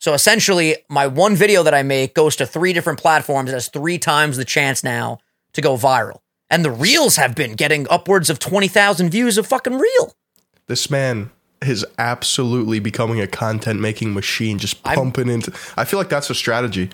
So 0.00 0.14
essentially, 0.14 0.78
my 0.88 1.06
one 1.06 1.36
video 1.36 1.62
that 1.62 1.74
I 1.74 1.82
make 1.82 2.14
goes 2.14 2.34
to 2.36 2.46
three 2.46 2.72
different 2.72 2.98
platforms. 2.98 3.50
It 3.50 3.52
has 3.52 3.68
three 3.68 3.98
times 3.98 4.38
the 4.38 4.46
chance 4.46 4.82
now 4.82 5.18
to 5.52 5.60
go 5.60 5.76
viral. 5.76 6.20
And 6.48 6.64
the 6.64 6.70
Reels 6.70 7.16
have 7.16 7.36
been 7.36 7.52
getting 7.52 7.86
upwards 7.88 8.28
of 8.30 8.38
twenty 8.38 8.66
thousand 8.66 9.10
views 9.10 9.38
of 9.38 9.46
fucking 9.46 9.78
Reel. 9.78 10.16
This 10.66 10.90
man 10.90 11.30
is 11.62 11.84
absolutely 11.98 12.80
becoming 12.80 13.20
a 13.20 13.26
content 13.26 13.80
making 13.80 14.14
machine, 14.14 14.58
just 14.58 14.82
pumping 14.82 15.28
into. 15.28 15.52
I 15.76 15.84
feel 15.84 16.00
like 16.00 16.08
that's 16.08 16.30
a 16.30 16.34
strategy. 16.34 16.90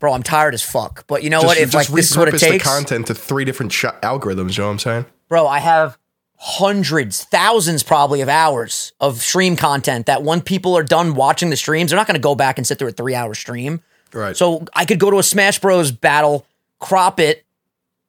Bro, 0.00 0.12
I'm 0.12 0.22
tired 0.22 0.54
as 0.54 0.62
fuck. 0.62 1.06
But 1.06 1.22
you 1.22 1.30
know 1.30 1.40
Just, 1.40 1.46
what? 1.46 1.58
If 1.58 1.74
like 1.74 1.86
this 1.88 2.10
is 2.10 2.18
what 2.18 2.28
it 2.28 2.38
takes, 2.38 2.64
the 2.64 2.70
content 2.70 3.06
to 3.06 3.14
three 3.14 3.44
different 3.44 3.72
sh- 3.72 3.84
algorithms. 4.02 4.56
You 4.56 4.62
know 4.62 4.66
what 4.66 4.72
I'm 4.72 4.78
saying? 4.80 5.06
bro, 5.28 5.46
I 5.46 5.60
have 5.60 5.98
hundreds, 6.40 7.24
thousands 7.24 7.82
probably 7.82 8.20
of 8.20 8.28
hours 8.28 8.92
of 9.00 9.20
stream 9.20 9.56
content 9.56 10.06
that 10.06 10.22
when 10.22 10.40
people 10.40 10.76
are 10.76 10.84
done 10.84 11.14
watching 11.14 11.50
the 11.50 11.56
streams, 11.56 11.90
they're 11.90 11.98
not 11.98 12.06
going 12.06 12.14
to 12.14 12.20
go 12.20 12.34
back 12.34 12.58
and 12.58 12.66
sit 12.66 12.78
through 12.78 12.88
a 12.88 12.92
three 12.92 13.14
hour 13.14 13.34
stream. 13.34 13.80
Right. 14.12 14.36
So 14.36 14.64
I 14.72 14.84
could 14.84 14.98
go 15.00 15.10
to 15.10 15.18
a 15.18 15.22
Smash 15.22 15.58
Bros. 15.58 15.90
battle, 15.90 16.46
crop 16.78 17.18
it, 17.20 17.44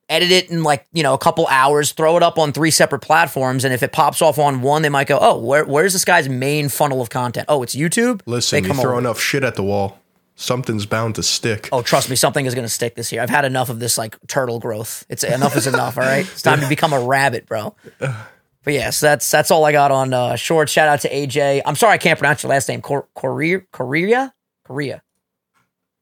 edit 0.07 0.31
it 0.31 0.49
in 0.51 0.63
like, 0.63 0.85
you 0.93 1.03
know, 1.03 1.13
a 1.13 1.17
couple 1.17 1.47
hours, 1.47 1.91
throw 1.91 2.17
it 2.17 2.23
up 2.23 2.37
on 2.37 2.53
three 2.53 2.71
separate 2.71 2.99
platforms. 3.01 3.65
And 3.65 3.73
if 3.73 3.81
it 3.83 3.91
pops 3.91 4.21
off 4.21 4.37
on 4.39 4.61
one, 4.61 4.83
they 4.83 4.89
might 4.89 5.07
go, 5.07 5.17
oh, 5.19 5.39
where, 5.39 5.65
where's 5.65 5.93
this 5.93 6.05
guy's 6.05 6.29
main 6.29 6.69
funnel 6.69 7.01
of 7.01 7.09
content? 7.09 7.45
Oh, 7.49 7.63
it's 7.63 7.75
YouTube? 7.75 8.21
listen, 8.25 8.61
They 8.63 8.67
you 8.69 8.73
throw 8.75 8.91
over. 8.91 8.99
enough 8.99 9.19
shit 9.19 9.43
at 9.43 9.55
the 9.55 9.63
wall, 9.63 9.99
something's 10.39 10.85
bound 10.85 11.15
to 11.15 11.23
stick. 11.23 11.69
Oh, 11.71 11.81
trust 11.81 12.09
me, 12.09 12.15
something 12.15 12.45
is 12.45 12.55
going 12.55 12.65
to 12.65 12.73
stick 12.73 12.95
this 12.95 13.11
year. 13.11 13.21
I've 13.21 13.29
had 13.29 13.45
enough 13.45 13.69
of 13.69 13.79
this 13.79 13.97
like 13.97 14.17
turtle 14.27 14.59
growth. 14.59 15.05
It's 15.09 15.23
enough 15.23 15.55
is 15.55 15.67
enough. 15.67 15.97
All 15.97 16.03
right, 16.03 16.25
it's 16.25 16.41
time 16.41 16.61
to 16.61 16.69
become 16.69 16.93
a 16.93 16.99
rabbit, 16.99 17.45
bro. 17.45 17.75
But 17.99 18.73
yes, 18.73 18.83
yeah, 18.83 18.89
so 18.89 19.05
that's 19.07 19.29
that's 19.31 19.51
all 19.51 19.65
I 19.65 19.71
got 19.71 19.91
on 19.91 20.13
uh, 20.13 20.35
short. 20.35 20.69
Shout 20.69 20.87
out 20.87 21.01
to 21.01 21.09
AJ. 21.09 21.61
I'm 21.65 21.75
sorry 21.75 21.93
I 21.93 21.97
can't 21.97 22.17
pronounce 22.17 22.43
your 22.43 22.49
last 22.49 22.67
name. 22.67 22.81
Cor- 22.81 23.07
Korea, 23.15 23.61
Korea, 23.71 24.33
Korea, 24.65 25.01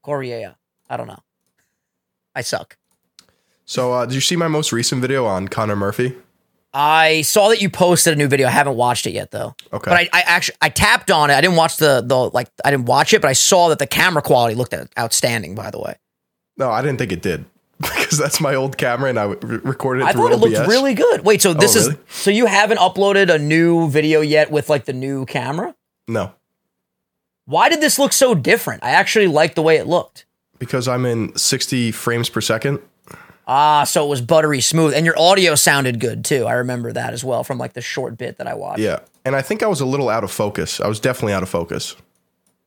Korea. 0.02 0.56
I 0.88 0.96
don't 0.96 1.06
know. 1.06 1.20
I 2.34 2.40
suck. 2.40 2.76
So, 3.64 3.92
uh, 3.92 4.06
did 4.06 4.14
you 4.14 4.20
see 4.20 4.36
my 4.36 4.48
most 4.48 4.72
recent 4.72 5.02
video 5.02 5.26
on 5.26 5.48
Connor 5.48 5.76
Murphy? 5.76 6.16
I 6.80 7.22
saw 7.22 7.48
that 7.48 7.60
you 7.60 7.68
posted 7.70 8.12
a 8.12 8.16
new 8.16 8.28
video. 8.28 8.46
I 8.46 8.50
haven't 8.50 8.76
watched 8.76 9.06
it 9.08 9.10
yet 9.10 9.32
though. 9.32 9.56
Okay. 9.72 9.90
But 9.90 9.94
I, 9.94 10.08
I 10.12 10.20
actually 10.26 10.56
I 10.62 10.68
tapped 10.68 11.10
on 11.10 11.28
it. 11.28 11.34
I 11.34 11.40
didn't 11.40 11.56
watch 11.56 11.76
the 11.78 12.02
the 12.06 12.16
like 12.30 12.48
I 12.64 12.70
didn't 12.70 12.86
watch 12.86 13.12
it, 13.12 13.20
but 13.20 13.28
I 13.28 13.32
saw 13.32 13.68
that 13.70 13.80
the 13.80 13.86
camera 13.86 14.22
quality 14.22 14.54
looked 14.54 14.74
outstanding. 14.96 15.56
By 15.56 15.70
the 15.72 15.80
way, 15.80 15.96
No, 16.56 16.70
I 16.70 16.80
didn't 16.80 16.98
think 16.98 17.10
it 17.10 17.20
did 17.20 17.46
because 17.80 18.16
that's 18.16 18.40
my 18.40 18.54
old 18.54 18.78
camera 18.78 19.10
and 19.10 19.18
I 19.18 19.24
re- 19.24 19.58
recorded 19.64 20.02
it 20.02 20.06
I 20.06 20.12
through 20.12 20.28
thought 20.28 20.32
it 20.32 20.36
looked 20.36 20.68
really 20.68 20.94
good. 20.94 21.24
Wait, 21.24 21.42
so 21.42 21.52
this 21.52 21.74
oh, 21.74 21.78
is 21.80 21.86
Oh, 21.86 21.90
really? 21.90 22.02
so 22.10 22.30
you 22.30 22.46
haven't 22.46 22.78
uploaded 22.78 23.28
a 23.28 23.38
new 23.40 23.90
video 23.90 24.20
yet 24.20 24.52
with 24.52 24.68
like 24.70 24.84
the 24.84 24.92
new 24.92 25.26
camera? 25.26 25.74
No, 26.06 26.32
Why 27.46 27.68
did 27.68 27.80
this 27.80 27.98
look 27.98 28.12
so 28.12 28.34
different? 28.36 28.84
I 28.84 28.90
actually 28.90 29.26
liked 29.26 29.56
the 29.56 29.62
way 29.62 29.78
it 29.78 29.86
looked. 29.88 30.26
because 30.60 30.86
I'm 30.88 31.04
in 31.06 31.36
60 31.36 31.90
frames 31.92 32.28
per 32.28 32.40
second. 32.40 32.78
Ah, 33.50 33.84
so 33.84 34.04
it 34.04 34.08
was 34.08 34.20
buttery 34.20 34.60
smooth, 34.60 34.92
and 34.92 35.06
your 35.06 35.18
audio 35.18 35.54
sounded 35.54 35.98
good 36.00 36.22
too. 36.24 36.44
I 36.44 36.52
remember 36.52 36.92
that 36.92 37.14
as 37.14 37.24
well 37.24 37.42
from 37.42 37.56
like 37.56 37.72
the 37.72 37.80
short 37.80 38.18
bit 38.18 38.36
that 38.36 38.46
I 38.46 38.52
watched. 38.54 38.80
Yeah. 38.80 38.98
And 39.24 39.34
I 39.34 39.40
think 39.42 39.62
I 39.62 39.66
was 39.66 39.80
a 39.80 39.86
little 39.86 40.10
out 40.10 40.22
of 40.22 40.30
focus. 40.30 40.80
I 40.80 40.86
was 40.86 41.00
definitely 41.00 41.32
out 41.32 41.42
of 41.42 41.48
focus. 41.48 41.96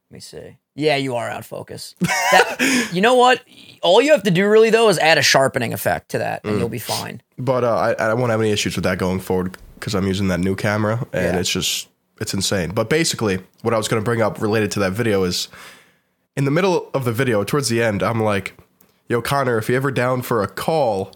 Let 0.10 0.14
me 0.16 0.20
see. 0.20 0.58
Yeah, 0.76 0.96
you 0.96 1.16
are 1.16 1.30
out 1.30 1.40
of 1.40 1.46
focus. 1.46 1.96
That, 2.00 2.90
you 2.94 3.02
know 3.02 3.14
what? 3.16 3.44
All 3.84 4.02
you 4.02 4.12
have 4.12 4.24
to 4.24 4.32
do 4.32 4.48
really 4.48 4.70
though 4.72 4.90
is 4.90 4.98
add 4.98 5.18
a 5.18 5.22
sharpening 5.22 5.72
effect 5.74 6.10
to 6.10 6.18
that, 6.18 6.44
Mm. 6.44 6.50
and 6.50 6.60
you'll 6.60 6.70
be 6.70 6.80
fine. 6.80 7.22
But 7.38 7.64
uh, 7.64 7.76
I, 7.76 7.92
I 7.94 8.14
won't 8.16 8.32
have 8.32 8.40
any 8.42 8.52
issues 8.52 8.76
with 8.76 8.84
that 8.86 8.98
going 8.98 9.20
forward 9.20 9.58
because 9.76 9.94
I'm 9.96 10.08
using 10.08 10.30
that 10.30 10.40
new 10.40 10.56
camera 10.56 11.06
and 11.14 11.36
Yeah. 11.36 11.40
it's 11.40 11.50
just, 11.52 11.90
it's 12.20 12.34
insane. 12.34 12.72
But 12.72 12.90
basically, 12.90 13.40
what 13.62 13.74
I 13.74 13.78
was 13.78 13.88
going 13.88 14.02
to 14.02 14.06
bring 14.06 14.22
up 14.22 14.42
related 14.42 14.72
to 14.72 14.80
that 14.80 14.94
video 14.94 15.24
is 15.24 15.48
in 16.36 16.46
the 16.46 16.52
middle 16.52 16.90
of 16.94 17.04
the 17.06 17.12
video, 17.12 17.44
towards 17.44 17.70
the 17.70 17.82
end, 17.84 18.02
I'm 18.02 18.22
like, 18.24 18.54
yo, 19.12 19.22
Connor, 19.22 19.58
if 19.58 19.68
you're 19.68 19.76
ever 19.76 19.92
down 19.92 20.22
for 20.22 20.42
a 20.42 20.48
call 20.48 21.12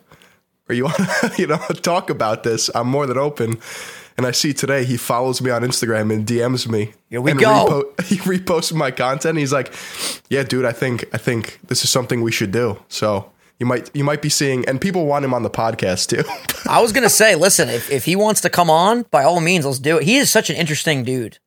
or 0.67 0.75
you 0.75 0.83
want 0.85 0.97
to, 0.97 1.33
you 1.37 1.47
know, 1.47 1.57
talk 1.81 2.09
about 2.09 2.43
this, 2.43 2.69
I'm 2.75 2.87
more 2.87 3.07
than 3.07 3.17
open. 3.17 3.57
And 4.17 4.25
I 4.25 4.31
see 4.31 4.53
today 4.53 4.85
he 4.85 4.97
follows 4.97 5.41
me 5.41 5.49
on 5.49 5.61
Instagram 5.61 6.13
and 6.13 6.25
DMs 6.25 6.69
me. 6.69 6.93
Here 7.09 7.19
we 7.19 7.33
go. 7.33 7.93
he 8.05 8.17
reposts 8.17 8.73
my 8.73 8.91
content. 8.91 9.37
He's 9.37 9.51
like, 9.51 9.73
"Yeah, 10.29 10.43
dude, 10.43 10.63
I 10.63 10.71
think 10.71 11.03
I 11.13 11.17
think 11.17 11.59
this 11.67 11.83
is 11.83 11.89
something 11.89 12.21
we 12.21 12.31
should 12.31 12.51
do." 12.51 12.79
So 12.87 13.29
you 13.59 13.65
might 13.65 13.93
you 13.93 14.05
might 14.05 14.21
be 14.21 14.29
seeing, 14.29 14.65
and 14.69 14.79
people 14.79 15.05
want 15.05 15.25
him 15.25 15.33
on 15.33 15.43
the 15.43 15.49
podcast 15.49 16.07
too. 16.07 16.23
I 16.69 16.81
was 16.81 16.93
gonna 16.93 17.09
say, 17.09 17.35
listen, 17.35 17.67
if, 17.67 17.91
if 17.91 18.05
he 18.05 18.15
wants 18.15 18.39
to 18.41 18.49
come 18.49 18.69
on, 18.69 19.03
by 19.11 19.25
all 19.25 19.41
means, 19.41 19.65
let's 19.65 19.79
do 19.79 19.97
it. 19.97 20.03
He 20.03 20.15
is 20.15 20.31
such 20.31 20.49
an 20.49 20.55
interesting 20.55 21.03
dude. 21.03 21.39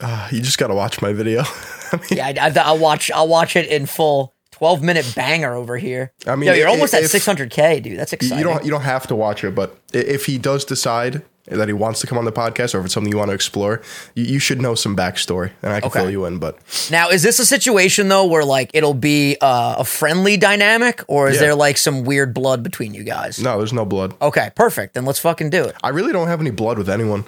Uh, 0.00 0.28
you 0.32 0.40
just 0.40 0.58
got 0.58 0.66
to 0.66 0.74
watch 0.74 1.00
my 1.00 1.12
video. 1.12 1.44
I 1.92 1.96
mean, 1.96 2.06
Yeah, 2.10 2.26
I, 2.26 2.48
I, 2.48 2.52
I'll 2.64 2.78
watch. 2.78 3.08
I'll 3.12 3.28
watch 3.28 3.54
it 3.54 3.68
in 3.68 3.86
full. 3.86 4.34
Twelve 4.56 4.82
minute 4.82 5.12
banger 5.14 5.54
over 5.54 5.76
here. 5.76 6.12
I 6.26 6.34
mean, 6.34 6.48
Yo, 6.48 6.54
you're 6.54 6.68
i- 6.68 6.70
almost 6.70 6.94
at 6.94 7.02
if- 7.02 7.10
six 7.10 7.26
hundred 7.26 7.50
k, 7.50 7.78
dude. 7.80 7.98
That's 7.98 8.12
exciting. 8.14 8.38
you 8.38 8.44
don't 8.44 8.64
you 8.64 8.70
don't 8.70 8.80
have 8.82 9.06
to 9.08 9.14
watch 9.14 9.44
it, 9.44 9.54
but 9.54 9.76
if 9.92 10.24
he 10.26 10.38
does 10.38 10.64
decide 10.64 11.22
that 11.48 11.68
he 11.68 11.74
wants 11.74 12.00
to 12.00 12.06
come 12.08 12.16
on 12.18 12.24
the 12.24 12.32
podcast, 12.32 12.74
or 12.74 12.78
if 12.80 12.86
it's 12.86 12.94
something 12.94 13.12
you 13.12 13.18
want 13.18 13.28
to 13.28 13.34
explore, 13.34 13.80
you, 14.14 14.24
you 14.24 14.38
should 14.38 14.60
know 14.60 14.74
some 14.74 14.96
backstory, 14.96 15.50
and 15.62 15.72
I 15.72 15.80
can 15.80 15.90
Okay. 15.90 16.00
fill 16.00 16.10
you 16.10 16.24
in. 16.24 16.38
But 16.38 16.58
Now, 16.90 17.10
is 17.10 17.22
this 17.22 17.38
a 17.38 17.44
situation 17.46 18.08
though 18.08 18.24
where 18.24 18.44
like 18.46 18.70
it'll 18.72 18.94
be 18.94 19.36
uh, 19.42 19.76
a 19.78 19.84
friendly 19.84 20.38
dynamic, 20.38 21.02
or 21.06 21.28
is 21.28 21.34
Yeah. 21.34 21.40
there 21.42 21.54
like 21.54 21.76
some 21.76 22.04
weird 22.04 22.32
blood 22.32 22.62
between 22.62 22.94
you 22.94 23.04
guys? 23.04 23.38
no, 23.38 23.58
there's 23.58 23.74
no 23.74 23.84
blood. 23.84 24.14
Okay, 24.22 24.50
perfect. 24.56 24.94
Then 24.94 25.04
let's 25.04 25.18
fucking 25.18 25.50
do 25.50 25.64
it. 25.64 25.76
I 25.84 25.90
really 25.90 26.12
don't 26.14 26.28
have 26.28 26.40
any 26.40 26.50
blood 26.50 26.78
with 26.78 26.88
anyone. 26.88 27.26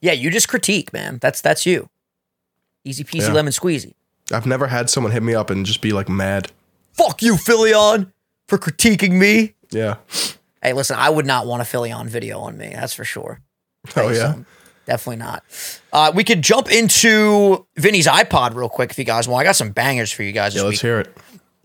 Yeah, 0.00 0.12
you 0.12 0.28
just 0.30 0.48
critique, 0.48 0.92
man. 0.92 1.18
That's 1.22 1.40
that's 1.40 1.64
you. 1.64 1.88
Easy 2.84 3.04
peasy 3.04 3.28
Yeah. 3.28 3.32
lemon 3.34 3.52
squeezy. 3.52 3.94
I've 4.32 4.46
never 4.46 4.66
had 4.66 4.90
someone 4.90 5.12
hit 5.12 5.22
me 5.22 5.34
up 5.34 5.50
and 5.50 5.64
just 5.64 5.80
be 5.80 5.92
like 5.92 6.08
mad. 6.08 6.50
Fuck 6.92 7.22
you, 7.22 7.34
Philion, 7.34 8.12
for 8.46 8.58
critiquing 8.58 9.12
me. 9.18 9.54
Yeah. 9.70 9.96
Hey, 10.62 10.72
listen, 10.72 10.96
I 10.98 11.08
would 11.10 11.26
not 11.26 11.46
want 11.46 11.62
a 11.62 11.64
Philion 11.64 12.06
video 12.08 12.40
on 12.40 12.58
me. 12.58 12.70
That's 12.74 12.94
for 12.94 13.04
sure. 13.04 13.40
Oh 13.96 14.10
yeah. 14.10 14.34
Definitely 14.86 15.16
not. 15.16 15.44
Uh, 15.92 16.12
we 16.14 16.24
could 16.24 16.42
jump 16.42 16.70
into 16.72 17.66
Vinny's 17.76 18.06
iPod 18.06 18.54
real 18.54 18.68
quick 18.70 18.90
if 18.90 18.98
you 18.98 19.04
guys 19.04 19.28
want. 19.28 19.42
I 19.42 19.44
got 19.44 19.56
some 19.56 19.70
bangers 19.70 20.10
for 20.10 20.22
you 20.22 20.32
guys 20.32 20.54
Yeah. 20.54 20.62
week. 20.62 20.70
Let's 20.72 20.80
hear 20.80 21.00
it. 21.00 21.16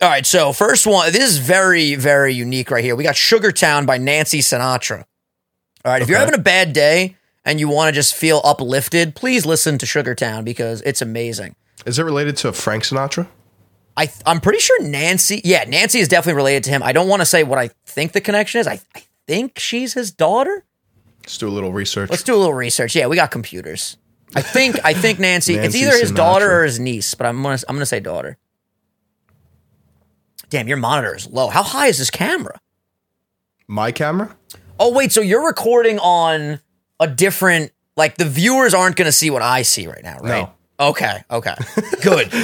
All 0.01 0.09
right, 0.09 0.25
so 0.25 0.51
first 0.51 0.85
one, 0.85 1.11
this 1.13 1.23
is 1.23 1.37
very, 1.37 1.95
very 1.95 2.33
unique 2.33 2.69
right 2.69 2.83
here. 2.83 2.95
We 2.95 3.03
got 3.05 3.15
Sugartown 3.15 3.85
by 3.85 3.97
Nancy 3.97 4.39
Sinatra. 4.39 5.05
All 5.85 5.91
right, 5.93 6.01
if 6.01 6.09
you're 6.09 6.19
having 6.19 6.33
a 6.33 6.37
bad 6.41 6.73
day 6.73 7.15
and 7.45 7.59
you 7.59 7.69
want 7.69 7.87
to 7.89 7.93
just 7.93 8.13
feel 8.13 8.41
uplifted, 8.43 9.15
please 9.15 9.45
listen 9.45 9.77
to 9.77 9.85
Sugartown 9.85 10.43
because 10.43 10.81
it's 10.81 11.01
amazing. 11.01 11.55
Is 11.85 11.99
it 11.99 12.03
related 12.03 12.37
to 12.37 12.53
Frank 12.53 12.83
Sinatra? 12.83 13.27
I 13.95 14.11
I'm 14.25 14.41
pretty 14.41 14.59
sure 14.59 14.81
Nancy, 14.81 15.41
yeah, 15.43 15.65
Nancy 15.65 15.99
is 15.99 16.07
definitely 16.07 16.37
related 16.37 16.63
to 16.65 16.69
him. 16.71 16.81
I 16.83 16.93
don't 16.93 17.07
want 17.07 17.21
to 17.21 17.25
say 17.25 17.43
what 17.43 17.59
I 17.59 17.69
think 17.85 18.13
the 18.13 18.21
connection 18.21 18.59
is. 18.59 18.67
I, 18.67 18.79
I 18.95 19.03
think 19.27 19.59
she's 19.59 19.93
his 19.93 20.11
daughter. 20.11 20.65
Let's 21.21 21.37
do 21.37 21.47
a 21.47 21.51
little 21.51 21.71
research. 21.71 22.09
Let's 22.09 22.23
do 22.23 22.35
a 22.35 22.37
little 22.37 22.53
research. 22.53 22.95
Yeah, 22.95 23.07
we 23.07 23.15
got 23.15 23.31
computers. 23.31 23.97
I 24.35 24.41
think 24.41 24.83
I 24.83 24.93
think 24.93 25.19
Nancy, 25.19 25.55
it's 25.55 25.75
either 25.75 25.97
his 25.97 26.11
daughter 26.11 26.59
or 26.59 26.63
his 26.63 26.79
niece, 26.79 27.13
but 27.13 27.27
I'm 27.27 27.41
gonna 27.43 27.59
I'm 27.69 27.75
gonna 27.75 27.85
say 27.85 27.99
daughter. 27.99 28.37
Damn, 30.49 30.67
your 30.67 30.77
monitor 30.77 31.15
is 31.15 31.27
low. 31.27 31.49
How 31.49 31.63
high 31.63 31.87
is 31.87 31.99
this 31.99 32.09
camera? 32.09 32.59
My 33.67 33.91
camera? 33.91 34.35
Oh 34.79 34.91
wait, 34.91 35.11
so 35.11 35.21
you're 35.21 35.45
recording 35.45 35.99
on 35.99 36.59
a 36.99 37.07
different 37.07 37.71
like 37.95 38.17
the 38.17 38.25
viewers 38.25 38.73
aren't 38.73 38.95
going 38.95 39.05
to 39.05 39.11
see 39.11 39.29
what 39.29 39.41
I 39.41 39.61
see 39.61 39.87
right 39.87 40.03
now, 40.03 40.17
right? 40.19 40.49
Okay, 40.89 41.23
okay. 41.31 41.55
Good. 42.01 42.31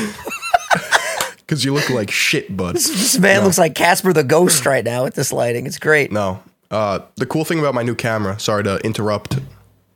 Because 1.40 1.66
you 1.66 1.74
look 1.74 1.90
like 1.90 2.12
shit, 2.12 2.56
bud. 2.56 2.76
this 2.76 3.18
man 3.18 3.44
looks 3.44 3.58
like 3.58 3.74
Casper 3.74 4.14
the 4.14 4.24
Ghost 4.24 4.68
right 4.68 4.86
now 4.86 5.04
with 5.06 5.16
this 5.16 5.34
lighting. 5.34 5.66
It's 5.66 5.80
great. 5.80 6.12
No. 6.12 6.44
Uh, 6.70 7.00
the 7.16 7.26
cool 7.26 7.44
thing 7.44 7.58
about 7.58 7.74
my 7.74 7.82
new 7.82 7.96
camera, 7.96 8.40
sorry 8.40 8.64
to 8.66 8.78
interrupt 8.86 9.40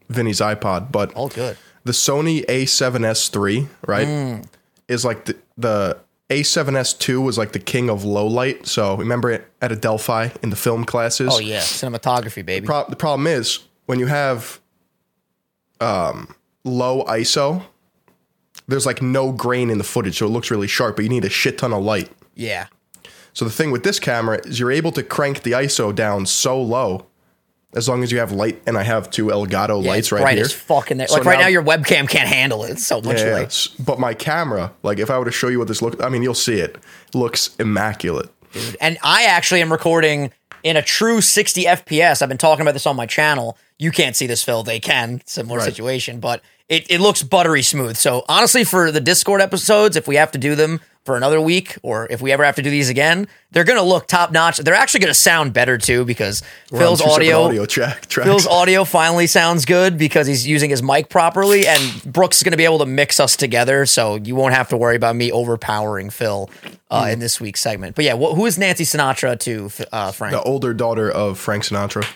Vinny's 0.09 0.39
iPod, 0.39 0.91
but 0.91 1.13
All 1.13 1.27
good. 1.29 1.55
the 1.83 1.91
Sony 1.91 2.43
A7S3, 2.47 3.67
right, 3.85 4.07
Mm. 4.07 4.47
is 4.87 5.05
like 5.05 5.25
the, 5.25 5.37
the 5.55 5.97
a7S2 6.31 7.21
was 7.23 7.37
like 7.37 7.51
the 7.51 7.59
king 7.59 7.87
of 7.87 8.03
low 8.03 8.25
light. 8.25 8.65
So 8.65 8.97
remember 8.97 9.29
it 9.29 9.47
at 9.61 9.71
Adelphi 9.71 10.31
in 10.41 10.49
the 10.49 10.55
film 10.55 10.85
classes? 10.85 11.29
Oh 11.31 11.39
yeah, 11.39 11.59
cinematography, 11.59 12.43
baby. 12.43 12.65
Pro- 12.65 12.89
the 12.89 12.95
problem 12.95 13.27
is 13.27 13.59
when 13.85 13.99
you 13.99 14.07
have 14.07 14.59
um, 15.79 16.33
low 16.63 17.03
ISO, 17.05 17.63
there's 18.67 18.85
like 18.85 19.01
no 19.01 19.31
grain 19.31 19.69
in 19.69 19.77
the 19.77 19.83
footage, 19.83 20.17
so 20.19 20.25
it 20.25 20.29
looks 20.29 20.49
really 20.51 20.67
sharp, 20.67 20.95
but 20.95 21.03
you 21.03 21.09
need 21.09 21.25
a 21.25 21.29
shit 21.29 21.57
ton 21.57 21.73
of 21.73 21.83
light. 21.83 22.11
yeah. 22.35 22.67
So 23.35 23.45
the 23.45 23.51
thing 23.51 23.71
with 23.71 23.83
this 23.83 23.99
camera 23.99 24.39
is 24.45 24.59
you're 24.59 24.71
able 24.71 24.91
to 24.91 25.01
crank 25.01 25.41
the 25.41 25.53
ISO 25.53 25.93
down 25.93 26.27
so 26.27 26.61
low 26.61 27.07
as 27.75 27.89
long 27.89 28.03
as 28.03 28.11
you 28.11 28.19
have 28.19 28.31
light, 28.31 28.61
and 28.67 28.77
I 28.77 28.83
have 28.83 29.09
two 29.09 29.25
Elgato 29.27 29.83
Yeah, 29.83 29.89
lights 29.89 30.11
right 30.11 30.21
bright 30.21 30.35
here. 30.35 30.45
as 30.45 30.53
fucking 30.53 30.97
there. 30.97 31.07
So 31.07 31.15
like 31.15 31.25
right 31.25 31.37
now- 31.39 31.45
now, 31.45 31.47
your 31.47 31.63
webcam 31.63 32.07
can't 32.07 32.29
handle 32.29 32.63
it. 32.63 32.73
It's 32.73 32.85
so 32.85 33.01
much 33.01 33.19
Yeah, 33.21 33.33
light. 33.37 33.67
but 33.79 33.97
my 33.99 34.13
camera, 34.13 34.71
like 34.83 34.99
if 34.99 35.09
I 35.09 35.17
were 35.17 35.25
to 35.25 35.31
show 35.31 35.47
you 35.47 35.57
what 35.57 35.67
this 35.67 35.81
looks, 35.81 35.99
I 36.03 36.09
mean, 36.09 36.21
you'll 36.21 36.35
see 36.35 36.59
it. 36.59 36.77
Looks 37.15 37.49
immaculate. 37.57 38.29
And 38.79 38.99
I 39.01 39.23
actually 39.23 39.63
am 39.63 39.71
recording 39.71 40.31
in 40.61 40.77
a 40.77 40.83
true 40.83 41.19
60 41.19 41.63
FPS. 41.65 42.21
I've 42.21 42.29
been 42.29 42.37
talking 42.37 42.61
about 42.61 42.73
this 42.73 42.85
on 42.85 42.95
my 42.95 43.07
channel. 43.07 43.57
You 43.83 43.91
can't 43.91 44.15
see 44.15 44.27
this, 44.27 44.43
Phil. 44.43 44.63
They 44.63 44.79
can. 44.79 45.21
Similar 45.25 45.59
Right. 45.59 45.65
situation, 45.65 46.19
but 46.19 46.41
it, 46.69 46.89
it 46.89 46.99
looks 47.01 47.21
buttery 47.21 47.61
smooth. 47.61 47.97
So 47.97 48.23
honestly, 48.29 48.63
for 48.63 48.91
the 48.91 49.01
Discord 49.01 49.41
episodes, 49.41 49.95
if 49.97 50.07
we 50.07 50.15
have 50.15 50.31
to 50.31 50.37
do 50.37 50.55
them 50.55 50.79
for 51.03 51.17
another 51.17 51.41
week, 51.41 51.75
or 51.83 52.07
if 52.09 52.21
we 52.21 52.31
ever 52.31 52.45
have 52.45 52.55
to 52.55 52.61
do 52.61 52.69
these 52.69 52.87
again, 52.87 53.27
they're 53.51 53.65
gonna 53.65 53.83
look 53.83 54.07
top 54.07 54.31
notch. 54.31 54.57
They're 54.59 54.73
actually 54.73 55.01
gonna 55.01 55.13
sound 55.13 55.51
better 55.51 55.77
too 55.77 56.05
because 56.05 56.41
We're 56.71 56.79
Phil's 56.79 57.01
on 57.01 57.07
two 57.07 57.11
separate 57.25 57.25
audio, 57.33 57.43
audio 57.43 57.65
track. 57.65 58.05
Phil's 58.09 58.47
audio 58.47 58.85
finally 58.85 59.27
sounds 59.27 59.65
good 59.65 59.97
because 59.97 60.27
he's 60.27 60.47
using 60.47 60.69
his 60.69 60.81
mic 60.81 61.09
properly, 61.09 61.67
and 61.67 61.81
Brooks 62.05 62.37
is 62.37 62.43
going 62.43 62.51
to 62.53 62.57
be 62.57 62.63
able 62.63 62.79
to 62.79 62.85
mix 62.85 63.19
us 63.19 63.35
together, 63.35 63.85
so 63.85 64.15
you 64.15 64.33
won't 64.33 64.53
have 64.53 64.69
to 64.69 64.77
worry 64.77 64.95
about 64.95 65.17
me 65.17 65.29
overpowering 65.29 66.09
Phil 66.09 66.49
uh, 66.89 67.09
in 67.11 67.19
this 67.19 67.41
week's 67.41 67.59
segment. 67.59 67.97
But 67.97 68.05
yeah, 68.05 68.15
wh- 68.15 68.33
who 68.33 68.45
is 68.45 68.57
Nancy 68.57 68.85
Sinatra 68.85 69.37
to 69.39 69.69
uh, 69.91 70.13
Frank? 70.13 70.31
the 70.33 70.41
older 70.43 70.73
daughter 70.73 71.11
of 71.11 71.37
Frank 71.37 71.63
Sinatra. 71.63 72.07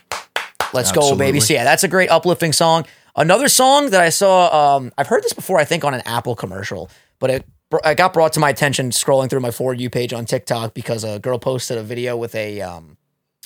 Let's 0.74 0.92
go, 0.92 1.16
baby. 1.16 1.40
So 1.40 1.54
yeah, 1.54 1.64
that's 1.64 1.84
a 1.84 1.88
great 1.88 2.10
uplifting 2.10 2.54
song. 2.54 2.86
Another 3.16 3.48
song 3.48 3.90
that 3.90 4.02
I 4.02 4.10
saw, 4.10 4.76
um, 4.78 4.92
I've 4.98 5.08
heard 5.08 5.24
this 5.24 5.34
before, 5.34 5.58
I 5.58 5.66
think 5.66 5.84
on 5.84 5.94
an 5.96 6.02
Apple 6.06 6.36
commercial, 6.36 6.90
but 7.20 7.30
it 7.32 7.46
it 7.84 7.98
got 7.98 8.14
brought 8.14 8.34
to 8.34 8.40
my 8.40 8.50
attention 8.50 8.92
scrolling 8.92 9.30
through 9.30 9.42
my 9.42 9.52
for 9.52 9.74
you 9.74 9.90
page 9.90 10.14
on 10.14 10.26
TikTok 10.26 10.74
because 10.74 11.04
a 11.04 11.20
girl 11.20 11.38
posted 11.40 11.78
a 11.78 11.84
video 11.84 12.16
with 12.16 12.34
a 12.36 12.62
um, 12.62 12.96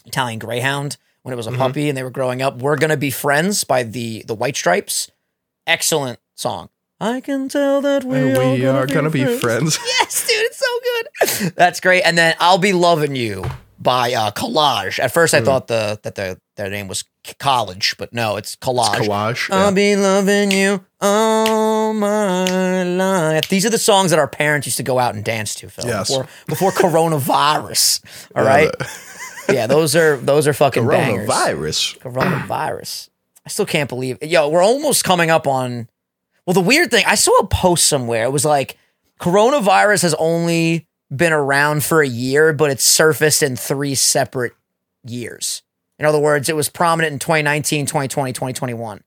Italian 0.05 0.39
Greyhound 0.39 0.97
when 1.23 1.33
it 1.33 1.37
was 1.37 1.47
a 1.47 1.51
puppy 1.51 1.89
and 1.89 1.97
they 1.97 2.03
were 2.03 2.09
growing 2.11 2.41
up. 2.41 2.57
We're 2.57 2.75
gonna 2.77 2.97
be 2.97 3.11
friends 3.11 3.63
by 3.63 3.83
the 3.83 4.23
the 4.27 4.35
White 4.35 4.55
Stripes. 4.55 5.09
Excellent 5.65 6.19
song. 6.35 6.69
I 6.99 7.19
can 7.21 7.49
tell 7.49 7.81
that 7.81 8.03
we, 8.03 8.37
we 8.37 8.65
are 8.65 8.85
gonna 8.85 9.09
be 9.09 9.25
friends. 9.39 9.79
Yes, 9.85 10.27
dude, 10.27 10.37
it's 10.43 10.59
so 10.59 10.79
good. 11.47 11.53
That's 11.55 11.79
great. 11.79 12.01
And 12.03 12.17
then 12.17 12.35
I'll 12.39 12.57
be 12.59 12.73
loving 12.73 13.15
you 13.15 13.43
by 13.81 14.13
uh, 14.13 14.31
Collage. 14.31 14.99
At 14.99 15.13
first. 15.13 15.33
I 15.33 15.41
thought 15.41 15.67
the 15.67 15.99
that 16.03 16.15
the 16.15 16.39
their 16.55 16.69
name 16.69 16.87
was 16.87 17.03
College, 17.39 17.95
but 17.97 18.13
no, 18.13 18.35
it's 18.37 18.55
Collage. 18.55 18.95
Collage. 19.07 19.49
I'll 19.51 19.71
be 19.73 19.95
loving 19.95 20.51
you 20.51 20.85
all 20.99 21.93
my 21.93 22.83
life. 22.83 23.47
These 23.49 23.65
are 23.65 23.69
the 23.69 23.77
songs 23.77 24.11
that 24.11 24.19
our 24.19 24.27
parents 24.27 24.67
used 24.67 24.77
to 24.77 24.83
go 24.83 24.99
out 24.99 25.15
and 25.15 25.23
dance 25.23 25.55
to, 25.55 25.69
Phil. 25.69 25.85
Yes. 25.85 26.09
Before, 26.09 26.27
before 26.47 26.71
coronavirus. 26.71 28.01
All 28.35 28.43
Yeah, 28.43 28.49
right. 28.49 28.71
yeah, 29.49 29.67
those 29.67 29.95
are 29.95 30.17
those 30.17 30.47
are 30.47 30.53
fucking 30.53 30.87
bangers. 30.87 31.27
Coronavirus. 31.27 31.99
Coronavirus. 31.99 33.09
I 33.45 33.49
still 33.49 33.65
can't 33.65 33.89
believe. 33.89 34.17
It. 34.21 34.29
Yo, 34.29 34.49
we're 34.49 34.63
almost 34.63 35.03
coming 35.03 35.29
up 35.31 35.47
on. 35.47 35.87
Well, 36.45 36.53
the 36.53 36.61
weird 36.61 36.89
thing, 36.91 37.03
I 37.07 37.15
saw 37.15 37.35
a 37.37 37.47
post 37.47 37.87
somewhere. 37.87 38.25
It 38.25 38.31
was 38.31 38.45
like 38.45 38.77
coronavirus 39.19 40.01
has 40.03 40.13
only 40.15 40.87
been 41.13 41.33
around 41.33 41.83
for 41.83 42.01
a 42.01 42.07
year, 42.07 42.53
but 42.53 42.71
it's 42.71 42.83
surfaced 42.83 43.43
in 43.43 43.55
three 43.55 43.95
separate 43.95 44.53
years. 45.03 45.61
In 45.99 46.05
other 46.05 46.19
words, 46.19 46.49
it 46.49 46.55
was 46.55 46.69
prominent 46.69 47.13
in 47.13 47.19
2019, 47.19 47.85
2020, 47.85 48.33
2021, 48.33 49.03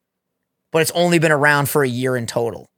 but 0.71 0.83
it's 0.83 0.91
only 0.93 1.19
been 1.19 1.33
around 1.33 1.69
for 1.69 1.83
a 1.83 1.89
year 1.89 2.17
in 2.17 2.27
total. 2.27 2.71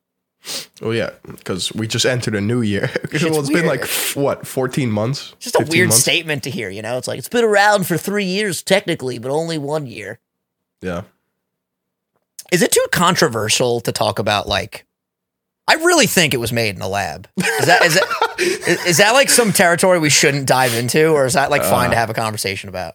Oh 0.80 0.92
yeah, 0.92 1.10
because 1.26 1.72
we 1.74 1.88
just 1.88 2.06
entered 2.06 2.36
a 2.36 2.40
new 2.40 2.62
year. 2.62 2.88
well, 3.12 3.40
it's 3.40 3.50
been 3.50 3.66
like 3.66 3.84
what, 4.14 4.46
fourteen 4.46 4.90
months? 4.90 5.34
Just 5.40 5.56
a 5.56 5.66
weird 5.68 5.88
months? 5.88 6.02
statement 6.02 6.44
to 6.44 6.50
hear, 6.50 6.70
you 6.70 6.82
know? 6.82 6.98
It's 6.98 7.08
like 7.08 7.18
it's 7.18 7.28
been 7.28 7.44
around 7.44 7.86
for 7.86 7.96
three 7.96 8.26
years 8.26 8.62
technically, 8.62 9.18
but 9.18 9.32
only 9.32 9.58
one 9.58 9.86
year. 9.86 10.20
Yeah. 10.80 11.02
Is 12.52 12.62
it 12.62 12.70
too 12.70 12.86
controversial 12.92 13.80
to 13.80 13.90
talk 13.90 14.20
about 14.20 14.46
like 14.46 14.86
I 15.68 15.74
really 15.74 16.06
think 16.06 16.32
it 16.32 16.36
was 16.38 16.52
made 16.52 16.76
in 16.76 16.82
a 16.82 16.88
lab. 16.88 17.28
Is 17.36 17.66
that 17.66 17.84
is 17.84 17.94
that 17.94 18.06
is, 18.46 18.86
is 18.86 18.96
that 18.98 19.12
like 19.12 19.28
some 19.30 19.52
territory 19.52 19.98
we 19.98 20.10
shouldn't 20.10 20.46
dive 20.46 20.74
into 20.74 21.08
or 21.08 21.26
is 21.26 21.34
that 21.34 21.50
like 21.50 21.62
fine 21.62 21.88
Uh, 21.88 21.90
to 21.90 21.96
have 21.96 22.10
a 22.10 22.14
conversation 22.14 22.68
about? 22.68 22.94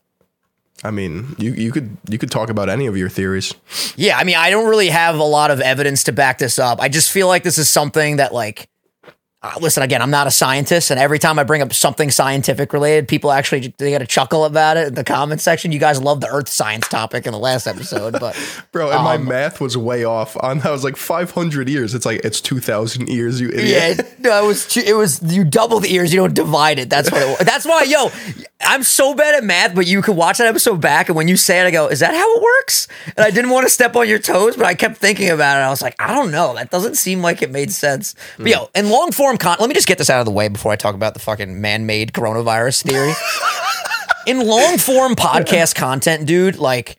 I 0.84 0.90
mean, 0.92 1.36
you 1.38 1.54
you 1.54 1.72
could 1.72 1.98
you 2.10 2.18
could 2.18 2.32
talk 2.32 2.50
about 2.50 2.68
any 2.70 2.88
of 2.88 2.98
your 2.98 3.10
theories. 3.10 3.54
Yeah, 3.96 4.18
I 4.18 4.24
mean 4.24 4.36
I 4.36 4.50
don't 4.50 4.68
really 4.68 4.90
have 4.90 5.16
a 5.20 5.24
lot 5.24 5.52
of 5.52 5.62
evidence 5.62 6.04
to 6.06 6.12
back 6.12 6.40
this 6.40 6.58
up. 6.58 6.82
I 6.82 6.90
just 6.90 7.12
feel 7.12 7.28
like 7.28 7.44
this 7.44 7.58
is 7.58 7.70
something 7.70 8.18
that 8.18 8.34
like 8.34 8.68
uh, 9.44 9.54
listen 9.60 9.82
again, 9.82 10.02
I'm 10.04 10.12
not 10.12 10.28
a 10.28 10.32
scientist 10.32 10.92
and 10.92 11.00
every 11.00 11.18
time 11.18 11.40
I 11.40 11.44
bring 11.44 11.62
up 11.64 11.74
something 11.74 12.12
scientific 12.12 12.74
related, 12.74 13.08
people 13.08 13.32
actually 13.32 13.74
they 13.78 13.90
got 13.92 14.02
a 14.02 14.06
chuckle 14.06 14.46
about 14.46 14.78
it 14.78 14.90
in 14.90 14.94
the 14.94 15.04
comment 15.04 15.42
section. 15.42 15.72
You 15.72 15.80
guys 15.80 16.00
love 16.00 16.22
the 16.22 16.28
earth 16.28 16.48
science 16.48 16.88
topic 16.88 17.26
in 17.26 17.32
the 17.32 17.40
last 17.40 17.66
episode, 17.66 18.20
but 18.20 18.38
Bro, 18.72 18.92
and 18.92 19.04
my 19.04 19.16
Um, 19.16 19.28
math 19.28 19.60
was 19.60 19.76
way 19.76 20.04
off. 20.04 20.38
On 20.42 20.62
I 20.62 20.70
was 20.70 20.84
like 20.84 20.96
500 20.96 21.68
years. 21.70 21.96
It's 21.96 22.06
like 22.06 22.22
it's 22.24 22.40
2000 22.40 23.10
years, 23.10 23.42
you 23.42 23.50
idiot. 23.50 23.98
Yeah, 23.98 24.04
no, 24.20 24.44
it 24.44 24.48
was 24.48 24.78
it 24.78 24.96
was 24.96 25.22
you 25.24 25.44
double 25.44 25.80
the 25.80 25.92
ears, 25.92 26.14
you 26.14 26.20
don't 26.20 26.36
divide 26.36 26.78
it. 26.78 26.90
That's 26.90 27.12
what 27.12 27.22
it 27.22 27.28
was. 27.28 27.40
That's 27.40 27.66
why, 27.66 27.84
yo, 27.84 28.10
I'm 28.64 28.84
so 28.84 29.14
bad 29.14 29.36
at 29.36 29.44
math, 29.44 29.76
but 29.76 29.88
you 29.88 30.02
could 30.02 30.16
watch 30.16 30.38
that 30.38 30.48
episode 30.48 30.82
back, 30.82 31.10
and 31.10 31.16
when 31.16 31.28
you 31.28 31.38
say 31.38 31.60
it, 31.62 31.66
I 31.66 31.72
go, 31.72 31.88
"Is 31.88 32.00
that 32.00 32.14
how 32.14 32.36
it 32.36 32.42
works?" 32.42 32.88
And 33.18 33.26
I 33.26 33.32
didn't 33.32 33.52
want 33.52 33.66
to 33.66 33.70
step 33.70 33.96
on 33.96 34.08
your 34.08 34.20
toes, 34.20 34.56
but 34.56 34.66
I 34.66 34.74
kept 34.74 34.98
thinking 34.98 35.30
about 35.30 35.58
it. 35.58 35.62
I 35.62 35.70
was 35.70 35.82
like, 35.82 35.96
I 36.00 36.14
don't 36.14 36.32
know, 36.32 36.56
that 36.56 36.70
doesn't 36.70 36.96
seem 36.96 37.22
like 37.22 37.42
it 37.42 37.52
made 37.52 37.72
sense. 37.72 38.16
But 38.38 38.48
yo, 38.48 38.70
in 38.76 38.90
long 38.90 39.12
form 39.12 39.38
con, 39.38 39.58
let 39.60 39.68
me 39.68 39.76
just 39.76 39.88
get 39.88 39.98
this 39.98 40.10
out 40.10 40.20
of 40.20 40.26
the 40.26 40.32
way 40.32 40.48
before 40.48 40.72
I 40.72 40.76
talk 40.76 40.96
about 40.96 41.14
the 41.14 41.20
fucking 41.20 41.60
man-made 41.60 42.14
coronavirus 42.14 42.84
theory. 42.84 43.14
in 44.26 44.46
long 44.46 44.78
form 44.78 45.16
podcast 45.16 45.76
content, 45.76 46.26
dude, 46.28 46.58
like 46.58 46.98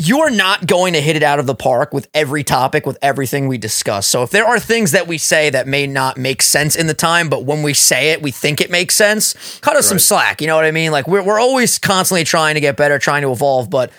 you 0.00 0.20
are 0.20 0.30
not 0.30 0.66
going 0.66 0.94
to 0.94 1.00
hit 1.00 1.14
it 1.14 1.22
out 1.22 1.38
of 1.38 1.46
the 1.46 1.54
park 1.54 1.92
with 1.92 2.08
every 2.14 2.42
topic, 2.42 2.86
with 2.86 2.96
everything 3.02 3.48
we 3.48 3.58
discuss. 3.58 4.06
So 4.06 4.22
if 4.22 4.30
there 4.30 4.46
are 4.46 4.58
things 4.58 4.92
that 4.92 5.06
we 5.06 5.18
say 5.18 5.50
that 5.50 5.66
may 5.66 5.86
not 5.86 6.16
make 6.16 6.40
sense 6.40 6.74
in 6.74 6.86
the 6.86 6.94
time, 6.94 7.28
but 7.28 7.44
when 7.44 7.62
we 7.62 7.74
say 7.74 8.10
it, 8.10 8.22
we 8.22 8.30
think 8.30 8.62
it 8.62 8.70
makes 8.70 8.94
sense, 8.94 9.58
cut 9.60 9.76
us 9.76 9.86
some 9.86 9.98
slack. 9.98 10.40
You 10.40 10.46
know 10.46 10.56
what 10.56 10.64
I 10.64 10.70
mean? 10.70 10.90
Like 10.90 11.06
we're, 11.06 11.22
we're 11.22 11.38
always 11.38 11.78
constantly 11.78 12.24
trying 12.24 12.54
to 12.54 12.60
get 12.60 12.78
better, 12.78 12.98
trying 12.98 13.22
to 13.22 13.30
evolve. 13.30 13.68
But 13.68 13.92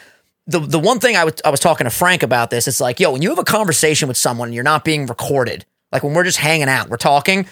the, 0.48 0.60
the 0.60 0.80
one 0.80 1.00
thing 1.00 1.16
I 1.16 1.24
was 1.24 1.36
I 1.46 1.52
was 1.52 1.60
talking 1.60 1.86
to 1.86 1.92
Frank 1.92 2.24
about 2.24 2.50
this, 2.50 2.68
it's 2.68 2.82
like, 2.82 3.00
yo, 3.00 3.12
when 3.12 3.22
you 3.22 3.30
have 3.30 3.40
a 3.40 3.44
conversation 3.44 4.08
with 4.08 4.18
someone 4.18 4.48
and 4.48 4.56
you're 4.56 4.64
not 4.64 4.84
being 4.84 5.06
recorded, 5.06 5.66
like 5.92 6.04
when 6.04 6.16
we're 6.16 6.24
just 6.24 6.40
hanging 6.40 6.68
out, 6.68 6.90
we're 6.90 6.98
talking, 6.98 7.46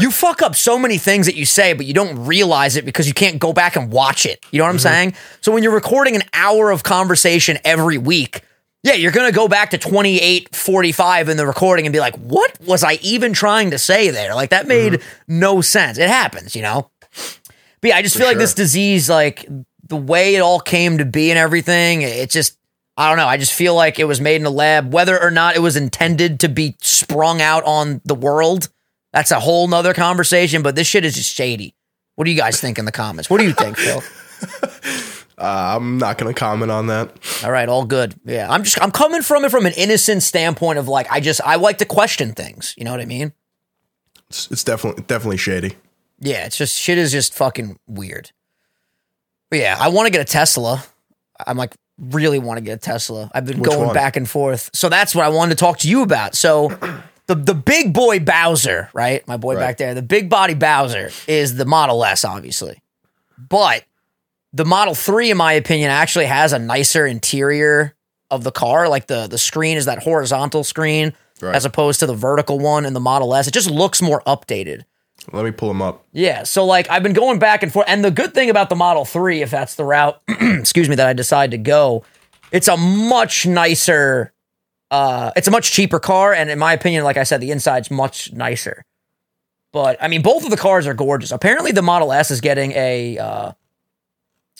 you 0.00 0.10
fuck 0.10 0.42
up 0.42 0.54
so 0.54 0.78
many 0.78 0.98
things 0.98 1.26
that 1.26 1.34
you 1.34 1.44
say, 1.44 1.72
but 1.72 1.86
you 1.86 1.94
don't 1.94 2.26
realize 2.26 2.76
it 2.76 2.84
because 2.84 3.06
you 3.06 3.14
can't 3.14 3.38
go 3.38 3.52
back 3.52 3.76
and 3.76 3.92
watch 3.92 4.24
it. 4.26 4.44
You 4.50 4.58
know 4.58 4.64
what 4.64 4.70
I'm 4.70 4.76
mm-hmm. 4.76 4.82
saying? 4.82 5.14
So 5.40 5.52
when 5.52 5.62
you're 5.62 5.74
recording 5.74 6.16
an 6.16 6.22
hour 6.32 6.70
of 6.70 6.82
conversation 6.82 7.58
every 7.64 7.98
week, 7.98 8.42
yeah, 8.82 8.94
you're 8.94 9.12
gonna 9.12 9.32
go 9.32 9.48
back 9.48 9.70
to 9.70 9.78
28, 9.78 10.54
45 10.54 11.28
in 11.28 11.36
the 11.36 11.46
recording 11.46 11.86
and 11.86 11.92
be 11.92 12.00
like, 12.00 12.16
what 12.16 12.58
was 12.60 12.84
I 12.84 12.94
even 13.02 13.32
trying 13.32 13.70
to 13.70 13.78
say 13.78 14.10
there? 14.10 14.34
Like 14.34 14.50
that 14.50 14.66
made 14.66 14.94
mm-hmm. 14.94 15.38
no 15.38 15.60
sense. 15.60 15.98
It 15.98 16.08
happens, 16.08 16.54
you 16.54 16.62
know? 16.62 16.90
But 17.80 17.88
yeah, 17.88 17.96
I 17.96 18.02
just 18.02 18.16
feel 18.16 18.26
like 18.26 18.38
this 18.38 18.54
disease, 18.54 19.10
like 19.10 19.46
the 19.88 19.96
way 19.96 20.34
it 20.34 20.40
all 20.40 20.60
came 20.60 20.98
to 20.98 21.04
be 21.04 21.30
and 21.30 21.38
everything, 21.38 22.02
it 22.02 22.30
just 22.30 22.58
I 22.96 23.08
don't 23.08 23.18
know. 23.18 23.26
I 23.26 23.38
just 23.38 23.52
feel 23.52 23.74
like 23.74 23.98
it 23.98 24.04
was 24.04 24.20
made 24.20 24.36
in 24.36 24.46
a 24.46 24.50
lab, 24.50 24.92
whether 24.92 25.20
or 25.20 25.30
not 25.30 25.56
it 25.56 25.58
was 25.58 25.76
intended 25.76 26.40
to 26.40 26.48
be 26.48 26.76
sprung 26.80 27.42
out 27.42 27.64
on 27.64 28.00
the 28.04 28.14
world. 28.14 28.68
That's 29.14 29.30
a 29.30 29.38
whole 29.38 29.68
nother 29.68 29.94
conversation, 29.94 30.62
but 30.62 30.74
this 30.74 30.88
shit 30.88 31.04
is 31.04 31.14
just 31.14 31.32
shady. 31.32 31.76
What 32.16 32.24
do 32.24 32.32
you 32.32 32.36
guys 32.36 32.60
think 32.60 32.78
in 32.78 32.84
the 32.84 32.92
comments? 32.92 33.30
What 33.30 33.38
do 33.38 33.44
you 33.44 33.52
think, 33.52 33.78
Phil? 33.78 34.02
Uh, 35.36 35.74
I'm 35.76 35.98
not 35.98 36.16
gonna 36.16 36.32
comment 36.32 36.70
on 36.70 36.86
that. 36.86 37.10
All 37.42 37.50
right, 37.50 37.68
all 37.68 37.84
good. 37.84 38.14
Yeah, 38.24 38.48
I'm 38.48 38.62
just 38.62 38.80
I'm 38.80 38.92
coming 38.92 39.20
from 39.20 39.44
it 39.44 39.50
from 39.50 39.66
an 39.66 39.72
innocent 39.76 40.22
standpoint 40.22 40.78
of 40.78 40.86
like 40.86 41.10
I 41.10 41.18
just 41.18 41.40
I 41.44 41.56
like 41.56 41.78
to 41.78 41.84
question 41.84 42.34
things. 42.34 42.72
You 42.78 42.84
know 42.84 42.92
what 42.92 43.00
I 43.00 43.04
mean? 43.04 43.32
It's, 44.30 44.48
it's 44.52 44.62
definitely 44.62 45.02
definitely 45.08 45.38
shady. 45.38 45.74
Yeah, 46.20 46.46
it's 46.46 46.56
just 46.56 46.78
shit 46.78 46.98
is 46.98 47.10
just 47.10 47.34
fucking 47.34 47.80
weird. 47.88 48.30
But 49.50 49.58
yeah, 49.58 49.76
I 49.78 49.88
want 49.88 50.06
to 50.06 50.12
get 50.12 50.20
a 50.20 50.32
Tesla. 50.32 50.84
I'm 51.44 51.56
like 51.56 51.74
really 51.98 52.38
want 52.38 52.58
to 52.58 52.64
get 52.64 52.74
a 52.74 52.80
Tesla. 52.80 53.28
I've 53.34 53.44
been 53.44 53.58
Which 53.58 53.70
going 53.70 53.86
one? 53.86 53.94
back 53.94 54.16
and 54.16 54.30
forth. 54.30 54.70
So 54.72 54.88
that's 54.88 55.16
what 55.16 55.24
I 55.24 55.30
wanted 55.30 55.58
to 55.58 55.60
talk 55.60 55.78
to 55.78 55.88
you 55.88 56.02
about. 56.02 56.36
So 56.36 56.68
the 57.26 57.34
the 57.34 57.54
big 57.54 57.92
boy 57.92 58.20
Bowser, 58.20 58.90
right? 58.92 59.26
My 59.26 59.36
boy 59.36 59.54
Right. 59.54 59.60
back 59.60 59.76
there, 59.78 59.94
the 59.94 60.02
big 60.02 60.28
body 60.28 60.54
Bowser 60.54 61.10
is 61.26 61.56
the 61.56 61.64
Model 61.64 62.04
S, 62.04 62.24
obviously. 62.24 62.80
But 63.38 63.84
the 64.52 64.64
Model 64.64 64.94
3, 64.94 65.30
in 65.30 65.36
my 65.36 65.52
opinion, 65.54 65.90
actually 65.90 66.26
has 66.26 66.52
a 66.52 66.58
nicer 66.58 67.06
interior 67.06 67.94
of 68.30 68.44
the 68.44 68.52
car. 68.52 68.88
Like 68.88 69.06
the 69.06 69.26
the 69.26 69.38
screen 69.38 69.76
is 69.76 69.86
that 69.86 70.02
horizontal 70.02 70.64
screen 70.64 71.14
Right. 71.40 71.54
as 71.56 71.64
opposed 71.64 71.98
to 72.00 72.06
the 72.06 72.14
vertical 72.14 72.58
one 72.60 72.84
in 72.86 72.92
the 72.92 73.00
Model 73.00 73.34
S. 73.34 73.48
It 73.48 73.54
just 73.54 73.68
looks 73.70 74.00
more 74.00 74.22
updated. 74.26 74.84
Let 75.32 75.44
me 75.44 75.50
pull 75.50 75.68
them 75.68 75.80
up. 75.82 76.04
Yeah, 76.12 76.42
so 76.44 76.64
like 76.66 76.88
I've 76.90 77.02
been 77.02 77.12
going 77.14 77.38
back 77.38 77.62
and 77.62 77.72
forth, 77.72 77.86
and 77.88 78.04
the 78.04 78.10
good 78.10 78.34
thing 78.34 78.50
about 78.50 78.68
the 78.68 78.76
Model 78.76 79.04
Three, 79.06 79.40
if 79.42 79.50
that's 79.50 79.74
the 79.74 79.84
route, 79.84 80.20
excuse 80.28 80.88
me, 80.88 80.94
that 80.96 81.06
I 81.06 81.12
decide 81.14 81.50
to 81.52 81.58
go, 81.58 82.04
it's 82.52 82.68
a 82.68 82.76
much 82.76 83.46
nicer, 83.46 84.32
uh, 84.94 85.32
it's 85.34 85.48
a 85.48 85.50
much 85.50 85.72
cheaper 85.72 85.98
car, 85.98 86.32
and 86.32 86.48
in 86.50 86.58
my 86.58 86.72
opinion, 86.72 87.02
like 87.02 87.16
I 87.16 87.24
said, 87.24 87.40
the 87.40 87.50
inside's 87.50 87.90
much 87.90 88.32
nicer. 88.32 88.84
But 89.72 90.00
I 90.00 90.06
mean, 90.06 90.22
both 90.22 90.44
of 90.44 90.50
the 90.50 90.56
cars 90.56 90.86
are 90.86 90.94
gorgeous. 90.94 91.32
Apparently, 91.32 91.72
the 91.72 91.82
Model 91.82 92.12
S 92.12 92.30
is 92.30 92.40
getting 92.40 92.70
a, 92.72 93.18
uh, 93.18 93.52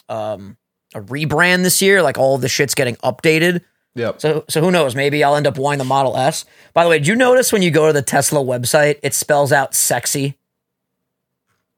um, 0.09 0.57
a 0.93 1.01
rebrand 1.01 1.63
this 1.63 1.81
year. 1.81 2.03
Like 2.03 2.19
all 2.19 2.37
the 2.39 2.49
shit's 2.49 2.75
getting 2.75 2.97
updated. 2.97 3.61
Yep. 3.95 4.21
So 4.21 4.45
so 4.49 4.61
who 4.61 4.73
knows? 4.73 4.97
Maybe 4.97 5.23
I'll 5.23 5.37
end 5.37 5.47
up 5.47 5.57
wanting 5.57 5.79
the 5.79 5.85
Model 5.85 6.17
S. 6.17 6.45
By 6.73 6.83
the 6.83 6.91
way, 6.91 6.99
did 6.99 7.07
you 7.07 7.15
notice 7.15 7.53
when 7.53 7.63
you 7.63 7.71
go 7.71 7.87
to 7.87 7.93
the 7.93 8.03
Tesla 8.03 8.41
website, 8.41 8.99
it 9.05 9.15
spells 9.15 9.53
out 9.53 9.73
sexy? 9.73 10.37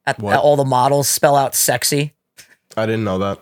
At, 0.06 0.18
What? 0.18 0.36
all 0.38 0.56
the 0.56 0.64
models 0.64 1.08
spell 1.08 1.36
out 1.36 1.54
sexy. 1.54 2.14
I 2.76 2.86
didn't 2.86 3.04
know 3.04 3.18
that. 3.18 3.40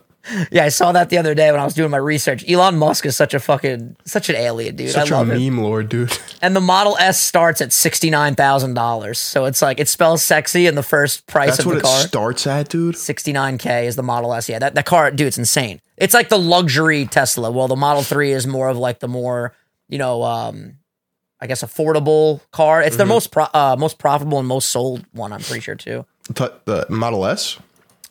Yeah, 0.50 0.64
I 0.64 0.68
saw 0.70 0.92
that 0.92 1.10
the 1.10 1.18
other 1.18 1.34
day 1.34 1.50
when 1.50 1.60
I 1.60 1.64
was 1.64 1.74
doing 1.74 1.90
my 1.90 1.98
research. 1.98 2.48
Elon 2.48 2.76
Musk 2.78 3.04
is 3.04 3.14
such 3.16 3.34
a 3.34 3.40
fucking 3.40 3.96
such 4.06 4.28
an 4.30 4.37
alien, 4.37 4.76
dude. 4.76 4.90
Such 4.90 5.12
I 5.12 5.16
a 5.16 5.18
love 5.18 5.30
it. 5.30 5.38
meme 5.38 5.58
lord, 5.62 5.88
dude. 5.88 6.16
And 6.42 6.54
the 6.56 6.60
Model 6.60 6.96
S 6.98 7.20
starts 7.20 7.60
at 7.60 7.72
sixty 7.72 8.10
nine 8.10 8.34
thousand 8.34 8.74
dollars. 8.74 9.18
So 9.18 9.44
it's 9.46 9.60
like 9.62 9.80
it 9.80 9.88
spells 9.88 10.22
sexy 10.22 10.66
in 10.66 10.74
the 10.74 10.82
first 10.82 11.26
price 11.26 11.50
That's 11.50 11.60
of 11.60 11.66
what 11.66 11.72
the 11.74 11.78
it 11.80 11.82
car. 11.84 12.00
starts 12.00 12.46
at, 12.46 12.68
dude. 12.68 12.94
69k 12.94 13.84
is 13.84 13.96
the 13.96 14.02
Model 14.02 14.32
S. 14.34 14.48
Yeah, 14.48 14.58
that, 14.58 14.74
that 14.74 14.87
car, 14.87 15.10
dude, 15.10 15.26
it's 15.26 15.38
insane. 15.38 15.80
It's 15.96 16.14
like 16.14 16.28
the 16.28 16.38
luxury 16.38 17.06
Tesla. 17.06 17.50
Well, 17.50 17.68
the 17.68 17.76
Model 17.76 18.02
3 18.02 18.32
is 18.32 18.46
more 18.46 18.68
of 18.68 18.76
like 18.76 19.00
the 19.00 19.08
more, 19.08 19.54
you 19.88 19.98
know, 19.98 20.22
um, 20.22 20.78
I 21.40 21.46
guess 21.46 21.62
affordable 21.62 22.40
car. 22.50 22.80
It's 22.82 22.90
Mm-hmm. 22.96 22.98
the 22.98 23.06
most 23.06 23.30
pro- 23.30 23.44
uh, 23.54 23.76
most 23.78 23.98
profitable 23.98 24.38
and 24.38 24.48
most 24.48 24.68
sold 24.70 25.04
one, 25.12 25.32
I'm 25.32 25.40
pretty 25.40 25.60
sure 25.60 25.74
too. 25.74 26.04
T- 26.34 26.46
the 26.64 26.87
Model 26.90 27.24
S. 27.26 27.58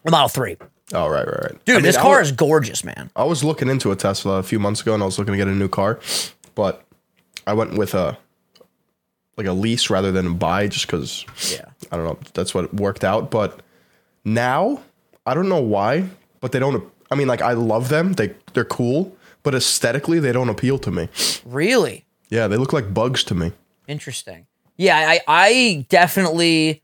The 0.04 0.12
Model 0.12 0.30
3. 0.30 0.58
Oh, 0.94 1.08
right, 1.08 1.26
right, 1.26 1.40
right. 1.44 1.66
Dude, 1.66 1.76
I 1.76 1.78
mean, 1.80 1.84
this 1.86 1.98
car 1.98 2.20
was- 2.20 2.30
is 2.30 2.36
gorgeous, 2.36 2.84
man. 2.84 3.10
I 3.16 3.24
was 3.24 3.44
looking 3.44 3.70
into 3.70 3.92
a 3.92 3.96
Tesla 3.96 4.34
a 4.40 4.44
few 4.44 4.60
months 4.60 4.82
ago, 4.82 4.94
and 4.94 5.02
I 5.02 5.06
was 5.06 5.18
looking 5.18 5.32
to 5.34 5.38
get 5.38 5.48
a 5.48 5.52
new 5.52 5.70
car, 5.70 6.00
but 6.56 6.84
I 7.48 7.54
went 7.54 7.74
with 7.78 7.94
a 7.94 8.18
like 9.38 9.48
a 9.48 9.54
lease 9.54 9.90
rather 9.90 10.12
than 10.12 10.28
a 10.28 10.34
buy, 10.34 10.68
just 10.68 10.86
because 10.86 11.26
Yeah. 11.52 11.66
I 11.92 11.98
don't 11.98 12.06
know. 12.06 12.20
That's 12.34 12.54
what 12.54 12.72
worked 12.74 13.04
out. 13.04 13.32
But 13.32 13.62
now 14.24 14.82
I 15.26 15.34
don't 15.34 15.50
know 15.50 15.62
why, 15.62 16.06
but 16.42 16.52
they 16.52 16.60
don't. 16.60 16.84
I 17.10 17.16
mean, 17.16 17.28
like 17.28 17.42
I 17.42 17.54
love 17.54 17.90
them. 17.90 18.14
They 18.14 18.36
they're 18.54 18.64
cool, 18.66 19.16
but 19.42 19.56
aesthetically 19.56 20.20
they 20.20 20.32
don't 20.32 20.50
appeal 20.50 20.78
to 20.80 20.92
me. 20.92 21.10
Really? 21.46 22.06
Yeah, 22.30 22.48
they 22.48 22.58
look 22.58 22.74
like 22.74 22.94
bugs 22.94 23.24
to 23.26 23.36
me. 23.36 23.54
Interesting. 23.88 24.46
Yeah, 24.78 24.98
I 24.98 25.22
I 25.28 25.86
definitely 25.90 26.83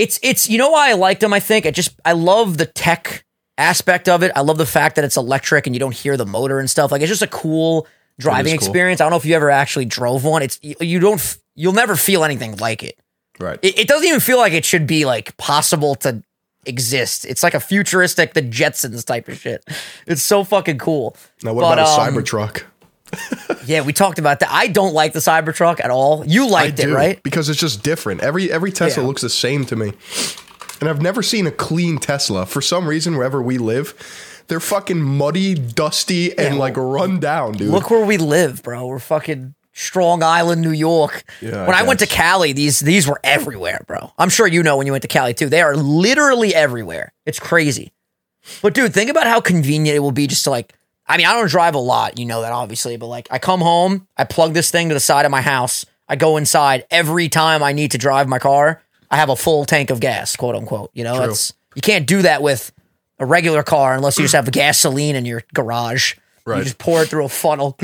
it's 0.00 0.18
it's 0.22 0.48
you 0.48 0.58
know 0.58 0.70
why 0.70 0.90
I 0.90 0.94
liked 0.94 1.20
them, 1.20 1.32
I 1.32 1.40
think. 1.40 1.66
I 1.66 1.70
just 1.70 1.98
I 2.04 2.12
love 2.12 2.56
the 2.58 2.66
tech 2.66 3.24
aspect 3.58 4.08
of 4.08 4.22
it. 4.22 4.32
I 4.34 4.40
love 4.40 4.58
the 4.58 4.66
fact 4.66 4.96
that 4.96 5.04
it's 5.04 5.16
electric 5.16 5.66
and 5.66 5.76
you 5.76 5.80
don't 5.80 5.94
hear 5.94 6.16
the 6.16 6.26
motor 6.26 6.58
and 6.58 6.70
stuff. 6.70 6.90
Like 6.90 7.02
it's 7.02 7.10
just 7.10 7.22
a 7.22 7.26
cool 7.26 7.86
driving 8.18 8.52
cool. 8.52 8.54
experience. 8.54 9.00
I 9.00 9.04
don't 9.04 9.10
know 9.10 9.18
if 9.18 9.26
you 9.26 9.34
ever 9.36 9.50
actually 9.50 9.84
drove 9.84 10.24
one. 10.24 10.42
It's 10.42 10.58
you, 10.62 10.98
don't 10.98 11.38
you'll 11.54 11.74
never 11.74 11.96
feel 11.96 12.24
anything 12.24 12.56
like 12.56 12.82
it. 12.82 12.98
Right. 13.38 13.58
it. 13.62 13.78
It 13.78 13.88
doesn't 13.88 14.06
even 14.06 14.20
feel 14.20 14.38
like 14.38 14.54
it 14.54 14.64
should 14.64 14.86
be 14.86 15.04
like 15.04 15.36
possible 15.36 15.94
to 15.96 16.22
exist. 16.64 17.26
It's 17.26 17.42
like 17.42 17.54
a 17.54 17.60
futuristic 17.60 18.32
the 18.32 18.42
Jetsons 18.42 19.04
type 19.04 19.28
of 19.28 19.38
shit. 19.38 19.64
It's 20.06 20.22
so 20.22 20.44
fucking 20.44 20.78
cool. 20.78 21.14
now 21.42 21.52
what 21.52 21.62
but, 21.62 21.78
about 21.78 21.98
a 21.98 22.02
um, 22.02 22.14
Cybertruck? 22.14 22.64
Yeah, 23.66 23.82
we 23.82 23.92
talked 23.92 24.18
about 24.18 24.40
that. 24.40 24.48
I 24.50 24.66
don't 24.68 24.94
like 24.94 25.12
the 25.12 25.18
Cybertruck 25.20 25.80
at 25.84 25.90
all. 25.90 26.24
You 26.26 26.48
liked 26.48 26.78
it, 26.80 26.88
right? 26.92 27.22
Because 27.22 27.48
it's 27.48 27.60
just 27.60 27.82
different. 27.82 28.22
Every 28.22 28.50
every 28.50 28.72
Tesla 28.72 29.02
Yeah. 29.02 29.06
looks 29.08 29.22
the 29.22 29.28
same 29.30 29.64
to 29.66 29.76
me. 29.76 29.92
And 30.80 30.88
I've 30.88 31.02
never 31.02 31.22
seen 31.22 31.46
a 31.46 31.50
clean 31.50 31.98
Tesla. 31.98 32.46
For 32.46 32.62
some 32.62 32.88
reason, 32.88 33.16
wherever 33.16 33.42
we 33.42 33.58
live, 33.58 33.94
they're 34.48 34.60
fucking 34.60 35.00
muddy, 35.00 35.54
dusty, 35.54 36.36
and 36.38 36.54
Yeah, 36.54 36.60
like 36.60 36.76
run 36.76 37.20
down, 37.20 37.52
dude. 37.52 37.68
Look 37.68 37.90
where 37.90 38.04
we 38.04 38.16
live, 38.16 38.62
bro. 38.62 38.86
We're 38.86 38.98
fucking 38.98 39.54
Strong 39.72 40.22
Island, 40.22 40.62
New 40.62 40.72
York. 40.72 41.22
Yeah, 41.40 41.66
when 41.66 41.76
I, 41.76 41.82
went 41.82 42.00
to. 42.00 42.06
Cali, 42.06 42.52
these 42.52 42.80
these 42.80 43.06
were 43.06 43.20
everywhere, 43.22 43.84
bro. 43.86 44.12
I'm 44.18 44.30
sure 44.30 44.46
you 44.46 44.62
know 44.62 44.76
when 44.78 44.86
you 44.86 44.92
went 44.92 45.02
to 45.02 45.08
Cali 45.08 45.34
too. 45.34 45.48
They 45.48 45.60
are 45.62 45.76
literally 45.76 46.54
everywhere. 46.54 47.12
It's 47.26 47.38
crazy. 47.38 47.92
But 48.62 48.72
dude, 48.74 48.94
think 48.94 49.10
about 49.10 49.26
how 49.26 49.40
convenient 49.40 49.94
it 49.96 50.00
will 50.00 50.12
be 50.12 50.26
just 50.26 50.44
to 50.44 50.50
like 50.50 50.74
I 51.10 51.16
mean, 51.16 51.26
I 51.26 51.32
don't 51.34 51.50
drive 51.50 51.74
a 51.74 51.78
lot, 51.78 52.18
you 52.18 52.24
know 52.24 52.42
that 52.42 52.52
obviously, 52.52 52.96
but 52.96 53.06
like 53.06 53.26
I 53.30 53.38
come 53.38 53.60
home, 53.60 54.06
I 54.16 54.24
plug 54.24 54.54
this 54.54 54.70
thing 54.70 54.88
to 54.88 54.94
the 54.94 55.00
side 55.00 55.24
of 55.24 55.30
my 55.30 55.40
house, 55.40 55.84
I 56.08 56.16
go 56.16 56.36
inside 56.36 56.86
every 56.90 57.28
time 57.28 57.62
I 57.62 57.72
need 57.72 57.90
to 57.90 57.98
drive 57.98 58.28
my 58.28 58.38
car, 58.38 58.80
I 59.10 59.16
have 59.16 59.28
a 59.28 59.36
full 59.36 59.64
tank 59.64 59.90
of 59.90 59.98
gas, 59.98 60.36
quote 60.36 60.54
unquote. 60.54 60.90
You 60.94 61.04
know, 61.04 61.16
True. 61.16 61.30
it's 61.30 61.52
you 61.74 61.82
can't 61.82 62.06
do 62.06 62.22
that 62.22 62.42
with 62.42 62.72
a 63.18 63.26
regular 63.26 63.62
car 63.62 63.94
unless 63.94 64.18
you 64.18 64.24
just 64.24 64.34
have 64.34 64.50
gasoline 64.52 65.16
in 65.16 65.24
your 65.24 65.42
garage. 65.52 66.14
Right. 66.46 66.58
You 66.58 66.64
just 66.64 66.78
pour 66.78 67.02
it 67.02 67.08
through 67.08 67.24
a 67.24 67.28
funnel, 67.28 67.76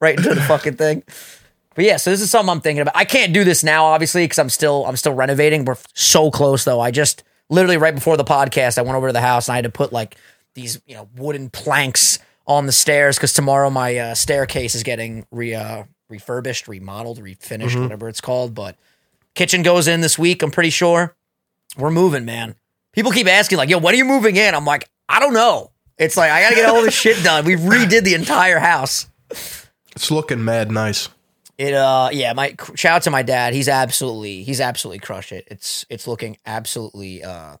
right 0.00 0.16
into 0.16 0.34
the 0.34 0.42
fucking 0.42 0.76
thing. 0.76 1.02
But 1.74 1.84
yeah, 1.84 1.96
so 1.96 2.10
this 2.10 2.20
is 2.20 2.30
something 2.30 2.50
I'm 2.50 2.60
thinking 2.60 2.82
about. 2.82 2.96
I 2.96 3.04
can't 3.04 3.32
do 3.32 3.42
this 3.42 3.64
now, 3.64 3.86
obviously, 3.86 4.24
because 4.24 4.38
I'm 4.38 4.50
still 4.50 4.84
I'm 4.84 4.96
still 4.96 5.14
renovating. 5.14 5.64
We're 5.64 5.76
so 5.94 6.30
close 6.30 6.64
though. 6.64 6.80
I 6.80 6.90
just 6.90 7.24
literally 7.48 7.78
right 7.78 7.94
before 7.94 8.18
the 8.18 8.24
podcast, 8.24 8.76
I 8.76 8.82
went 8.82 8.96
over 8.96 9.08
to 9.08 9.12
the 9.12 9.20
house 9.20 9.48
and 9.48 9.54
I 9.54 9.56
had 9.56 9.64
to 9.64 9.70
put 9.70 9.92
like 9.92 10.16
these 10.54 10.80
you 10.86 10.94
know 10.94 11.08
wooden 11.16 11.48
planks 11.48 12.18
on 12.46 12.66
the 12.66 12.72
stairs 12.72 13.16
because 13.16 13.32
tomorrow 13.32 13.70
my 13.70 13.96
uh, 13.96 14.14
staircase 14.14 14.74
is 14.74 14.82
getting 14.82 15.26
re 15.30 15.54
uh, 15.54 15.84
refurbished, 16.08 16.68
remodeled, 16.68 17.18
refinished, 17.22 17.80
whatever 17.80 18.08
it's 18.08 18.20
called. 18.20 18.54
But 18.54 18.76
kitchen 19.34 19.62
goes 19.62 19.86
in 19.88 20.00
this 20.00 20.18
week. 20.18 20.42
I'm 20.42 20.50
pretty 20.50 20.70
sure 20.70 21.14
we're 21.76 21.90
moving, 21.90 22.24
man. 22.24 22.54
People 22.92 23.12
keep 23.12 23.28
asking 23.28 23.58
like, 23.58 23.68
"Yo, 23.68 23.78
when 23.78 23.94
are 23.94 23.96
you 23.96 24.04
moving 24.04 24.36
in?" 24.36 24.54
I'm 24.54 24.64
like, 24.64 24.88
I 25.08 25.20
don't 25.20 25.34
know. 25.34 25.70
It's 25.98 26.16
like 26.16 26.30
I 26.30 26.40
gotta 26.42 26.54
get 26.54 26.68
all 26.68 26.82
this 26.82 26.94
shit 26.94 27.22
done. 27.22 27.44
We 27.44 27.56
redid 27.56 28.04
the 28.04 28.14
entire 28.14 28.58
house. 28.58 29.06
It's 29.30 30.10
looking 30.10 30.44
mad 30.44 30.70
nice. 30.70 31.08
It 31.58 31.74
uh 31.74 32.08
yeah, 32.10 32.32
my 32.32 32.54
shout 32.74 32.96
out 32.96 33.02
to 33.02 33.10
my 33.10 33.22
dad. 33.22 33.52
He's 33.52 33.68
absolutely 33.68 34.42
he's 34.44 34.60
absolutely 34.60 35.00
crushed 35.00 35.30
it. 35.30 35.46
It's 35.50 35.84
it's 35.90 36.06
looking 36.06 36.38
absolutely 36.46 37.22
uh 37.22 37.58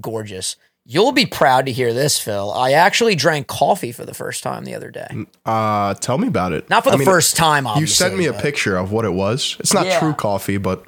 gorgeous. 0.00 0.56
You'll 0.86 1.12
be 1.12 1.24
proud 1.24 1.64
to 1.66 1.72
hear 1.72 1.94
this, 1.94 2.18
Phil. 2.18 2.52
I 2.52 2.72
actually 2.72 3.14
drank 3.14 3.46
coffee 3.46 3.90
for 3.90 4.04
the 4.04 4.12
first 4.12 4.42
time 4.42 4.64
the 4.64 4.74
other 4.74 4.90
day. 4.90 5.08
Uh, 5.46 5.94
tell 5.94 6.18
me 6.18 6.28
about 6.28 6.52
it. 6.52 6.68
Not 6.68 6.84
for 6.84 6.90
I 6.90 6.92
the 6.92 6.98
mean, 6.98 7.06
first 7.06 7.36
time, 7.36 7.66
obviously. 7.66 7.80
You 7.80 7.86
sent 8.10 8.18
me 8.18 8.26
a 8.26 8.32
but 8.34 8.42
picture 8.42 8.76
of 8.76 8.92
what 8.92 9.06
it 9.06 9.12
was. 9.14 9.56
It's 9.60 9.72
not 9.72 9.86
Yeah. 9.86 9.98
true 9.98 10.12
coffee, 10.12 10.58
but 10.58 10.84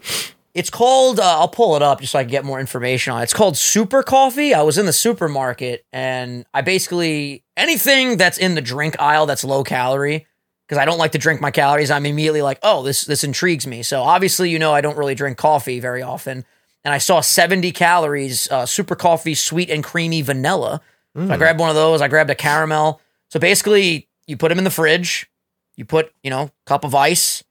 It's 0.53 0.69
called 0.69 1.19
uh, 1.19 1.39
I'll 1.39 1.49
pull 1.49 1.77
it 1.77 1.83
up 1.83 2.01
just 2.01 2.13
so 2.13 2.19
I 2.19 2.25
can 2.25 2.31
get 2.31 2.45
more 2.45 2.61
information 2.61 3.15
on 3.15 3.21
it. 3.21 3.25
It's 3.25 3.33
called 3.35 3.57
Super 3.57 4.03
Coffee. 4.03 4.53
I 4.53 4.61
was 4.63 4.77
in 4.77 4.85
the 4.87 4.93
supermarket 4.93 5.85
and 5.95 6.45
I 6.53 6.61
basically 6.61 7.43
anything 7.57 8.19
that's 8.19 8.37
in 8.39 8.55
the 8.55 8.63
drink 8.63 8.97
aisle 9.01 9.25
that's 9.27 9.45
low 9.45 9.65
calorie 9.65 10.27
because 10.69 10.79
I 10.79 10.85
don't 10.85 10.99
like 10.99 11.13
to 11.13 11.19
drink 11.19 11.41
my 11.41 11.51
calories. 11.51 11.91
I'm 11.91 12.05
immediately 12.07 12.43
like, 12.43 12.59
oh, 12.63 12.83
this 12.83 13.05
this 13.05 13.25
intrigues 13.25 13.67
me. 13.67 13.83
So 13.83 14.03
obviously, 14.03 14.51
you 14.51 14.59
know, 14.59 14.73
I 14.75 14.81
don't 14.83 14.97
really 14.99 15.15
drink 15.15 15.39
coffee 15.39 15.81
very 15.81 16.03
often, 16.03 16.45
and 16.87 16.95
I 16.95 16.99
saw 16.99 17.21
70 17.21 17.73
calories, 17.73 18.49
uh, 18.49 18.65
super 18.65 18.95
coffee, 18.95 19.35
sweet 19.35 19.71
and 19.71 19.83
creamy 19.83 20.23
vanilla. 20.23 20.81
So 21.17 21.33
I 21.33 21.37
grabbed 21.37 21.59
one 21.59 21.69
of 21.69 21.75
those. 21.75 22.01
I 22.01 22.07
grabbed 22.07 22.31
a 22.31 22.37
caramel. 22.37 23.01
So 23.29 23.41
basically, 23.41 24.09
you 24.29 24.37
put 24.37 24.51
them 24.51 24.59
in 24.59 24.63
the 24.63 24.71
fridge. 24.71 25.29
You 25.75 25.85
put, 25.85 26.13
you 26.23 26.31
know, 26.31 26.53
cup 26.65 26.85
of 26.85 26.95
ice, 26.95 27.43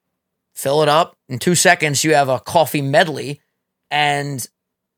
fill 0.53 0.83
it 0.83 0.87
up. 0.87 1.17
In 1.27 1.37
two 1.37 1.53
seconds, 1.53 2.01
you 2.05 2.13
have 2.13 2.29
a 2.29 2.39
coffee 2.39 2.81
medley, 2.81 3.41
and 3.91 4.47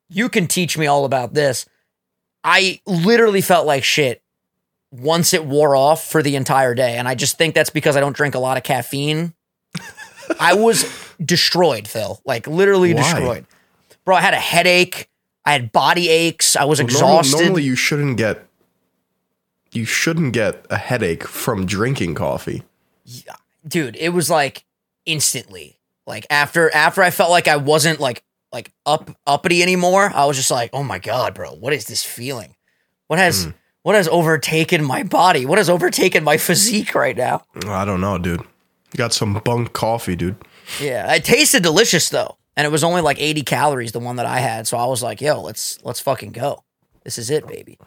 you 0.08 0.28
can 0.28 0.46
teach 0.46 0.78
me 0.78 0.86
all 0.86 1.04
about 1.04 1.34
this. 1.34 1.66
I 2.44 2.80
literally 2.86 3.40
felt 3.40 3.66
like 3.66 3.82
shit 3.82 4.22
once 4.92 5.34
it 5.34 5.46
wore 5.46 5.74
off 5.74 6.04
for 6.04 6.22
the 6.22 6.36
entire 6.36 6.76
day. 6.76 6.96
And 6.96 7.08
I 7.08 7.16
just 7.16 7.38
think 7.38 7.56
that's 7.56 7.70
because 7.70 7.96
I 7.96 8.00
don't 8.00 8.16
drink 8.16 8.36
a 8.36 8.38
lot 8.38 8.56
of 8.56 8.62
caffeine. 8.62 9.34
I 10.38 10.54
was 10.54 10.84
destroyed, 11.20 11.88
Phil. 11.88 12.20
Like 12.24 12.46
literally 12.46 12.94
Why? 12.94 13.02
destroyed. 13.02 13.46
Bro, 14.08 14.16
I 14.16 14.20
had 14.22 14.32
a 14.32 14.38
headache. 14.38 15.10
I 15.44 15.52
had 15.52 15.70
body 15.70 16.08
aches. 16.08 16.56
I 16.56 16.64
was 16.64 16.78
normal- 16.80 16.94
exhausted. 16.94 17.40
normally 17.42 17.62
you 17.64 17.74
shouldn't 17.76 18.16
get 18.16 18.46
you 19.72 19.84
shouldn't 19.84 20.32
get 20.32 20.64
a 20.70 20.78
headache 20.78 21.24
from 21.24 21.66
drinking 21.66 22.14
coffee. 22.14 22.62
dude 23.66 23.96
it 23.96 24.14
was 24.14 24.30
like 24.30 24.64
instantly 25.04 25.78
like 26.06 26.26
after 26.30 26.74
after 26.74 27.02
i 27.02 27.10
felt 27.10 27.28
like 27.30 27.46
i 27.48 27.56
wasn't 27.56 28.00
like 28.00 28.22
like 28.50 28.72
up 28.86 29.10
uppity 29.26 29.62
anymore 29.62 30.10
i 30.14 30.24
was 30.24 30.38
just 30.38 30.50
like 30.50 30.70
oh 30.72 30.82
my 30.82 30.98
god 30.98 31.34
bro 31.34 31.50
what 31.50 31.74
is 31.74 31.84
this 31.84 32.02
feeling 32.02 32.56
what 33.08 33.18
has 33.18 33.44
Hmm. 33.44 33.50
what 33.82 33.94
has 33.94 34.08
overtaken 34.08 34.82
my 34.82 35.02
body 35.02 35.44
what 35.44 35.58
has 35.58 35.68
overtaken 35.68 36.24
my 36.24 36.38
physique 36.38 36.94
right 36.94 37.16
now 37.16 37.42
I 37.66 37.84
don't 37.84 38.00
know, 38.00 38.16
dude. 38.16 38.40
You 38.40 38.96
got 38.96 39.12
some 39.12 39.34
bunk 39.44 39.74
coffee, 39.74 40.16
dude. 40.16 40.36
yeah 40.80 41.12
it 41.14 41.24
tasted 41.24 41.62
delicious 41.62 42.08
though 42.08 42.37
and 42.58 42.66
it 42.66 42.70
was 42.70 42.84
only 42.84 43.00
like 43.00 43.18
80 43.18 43.42
calories 43.42 43.92
the 43.92 44.00
one 44.00 44.16
that 44.16 44.26
i 44.26 44.40
had 44.40 44.66
so 44.66 44.76
i 44.76 44.84
was 44.84 45.02
like 45.02 45.22
yo 45.22 45.40
let's 45.40 45.78
let's 45.84 46.00
fucking 46.00 46.32
go 46.32 46.62
this 47.04 47.16
is 47.16 47.30
it 47.30 47.46
baby 47.46 47.78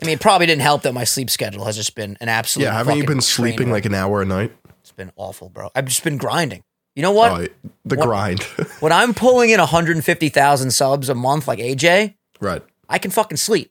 i 0.00 0.04
mean 0.06 0.14
it 0.14 0.20
probably 0.20 0.46
didn't 0.46 0.62
help 0.62 0.82
that 0.82 0.92
my 0.94 1.02
sleep 1.04 1.28
schedule 1.30 1.64
has 1.64 1.74
just 1.76 1.96
been 1.96 2.16
an 2.20 2.28
absolute 2.28 2.66
Yeah, 2.66 2.74
haven't 2.74 2.98
you 2.98 3.04
been 3.06 3.20
sleeping 3.20 3.70
like 3.72 3.84
an 3.86 3.94
hour 3.94 4.22
a 4.22 4.24
night? 4.24 4.52
it's 4.80 4.92
been 4.92 5.10
awful 5.16 5.48
bro 5.48 5.70
i've 5.74 5.86
just 5.86 6.04
been 6.04 6.18
grinding 6.18 6.62
you 6.94 7.02
know 7.02 7.12
what 7.12 7.32
Oh, 7.32 7.46
the 7.84 7.96
What- 7.96 8.06
grind. 8.06 8.42
when 8.80 8.90
I'm 8.92 9.14
pulling 9.14 9.50
in 9.50 9.60
150,000 9.60 10.70
subs 10.72 11.08
a 11.08 11.14
month 11.14 11.46
like 11.46 11.60
AJ, 11.60 12.14
right. 12.40 12.60
I 12.88 12.98
can 12.98 13.12
fucking 13.12 13.36
sleep. 13.36 13.70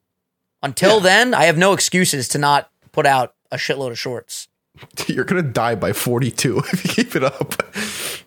Until 0.63 1.01
then, 1.01 1.33
I 1.33 1.43
have 1.43 1.57
no 1.57 1.73
excuses 1.73 2.29
to 2.29 2.37
not 2.37 2.71
put 2.93 3.05
out 3.05 3.35
a 3.51 3.57
shitload 3.57 3.91
of 3.91 3.99
shorts. 3.99 4.47
You're 5.07 5.25
gonna 5.25 5.41
die 5.41 5.75
by 5.75 5.91
42 5.91 6.57
if 6.71 6.85
you 6.85 7.03
keep 7.03 7.15
it 7.17 7.23
up. 7.25 7.49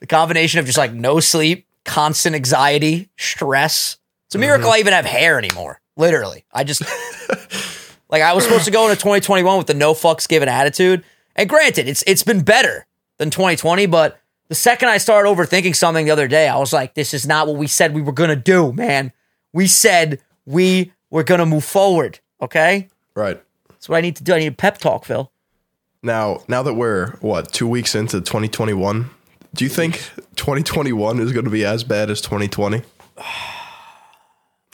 The 0.00 0.06
combination 0.06 0.60
of 0.60 0.66
just 0.66 0.76
like 0.76 0.92
no 0.92 1.18
sleep, 1.18 1.66
constant 1.84 2.36
anxiety, 2.36 3.08
stress. 3.16 3.98
It's 4.26 4.34
a 4.34 4.38
miracle 4.38 4.68
mm-hmm. 4.68 4.76
I 4.76 4.80
even 4.80 4.92
have 4.92 5.04
hair 5.04 5.38
anymore. 5.38 5.80
Literally. 5.96 6.44
I 6.52 6.64
just 6.64 6.82
Like 8.10 8.22
I 8.22 8.32
was 8.32 8.44
supposed 8.44 8.64
to 8.64 8.70
go 8.70 8.88
into 8.88 8.96
2021 8.96 9.56
with 9.56 9.66
the 9.66 9.74
no 9.74 9.94
fucks 9.94 10.28
given 10.28 10.48
attitude. 10.48 11.04
And 11.36 11.48
granted, 11.48 11.88
it's 11.88 12.02
it's 12.06 12.22
been 12.22 12.42
better 12.42 12.86
than 13.18 13.30
2020, 13.30 13.86
but 13.86 14.18
the 14.48 14.54
second 14.54 14.88
I 14.88 14.98
started 14.98 15.28
overthinking 15.28 15.76
something 15.76 16.04
the 16.04 16.10
other 16.10 16.26
day, 16.26 16.48
I 16.48 16.58
was 16.58 16.72
like, 16.72 16.94
this 16.94 17.14
is 17.14 17.26
not 17.26 17.46
what 17.46 17.56
we 17.56 17.68
said 17.68 17.94
we 17.94 18.02
were 18.02 18.12
gonna 18.12 18.36
do, 18.36 18.72
man. 18.72 19.12
We 19.52 19.68
said 19.68 20.20
we 20.44 20.92
were 21.10 21.22
gonna 21.22 21.46
move 21.46 21.64
forward. 21.64 22.18
Okay? 22.42 22.88
Right. 23.14 23.40
That's 23.68 23.88
what 23.88 23.98
I 23.98 24.00
need 24.00 24.16
to 24.16 24.24
do. 24.24 24.34
I 24.34 24.40
need 24.40 24.46
a 24.48 24.52
pep 24.52 24.78
talk, 24.78 25.04
Phil. 25.04 25.30
Now, 26.02 26.42
now 26.48 26.62
that 26.62 26.74
we're 26.74 27.12
what 27.18 27.52
two 27.52 27.68
weeks 27.68 27.94
into 27.94 28.20
2021, 28.20 29.10
do 29.54 29.64
you 29.64 29.70
think 29.70 29.96
2021 30.36 31.20
is 31.20 31.32
going 31.32 31.44
to 31.44 31.50
be 31.50 31.64
as 31.64 31.84
bad 31.84 32.10
as 32.10 32.20
2020? 32.20 32.82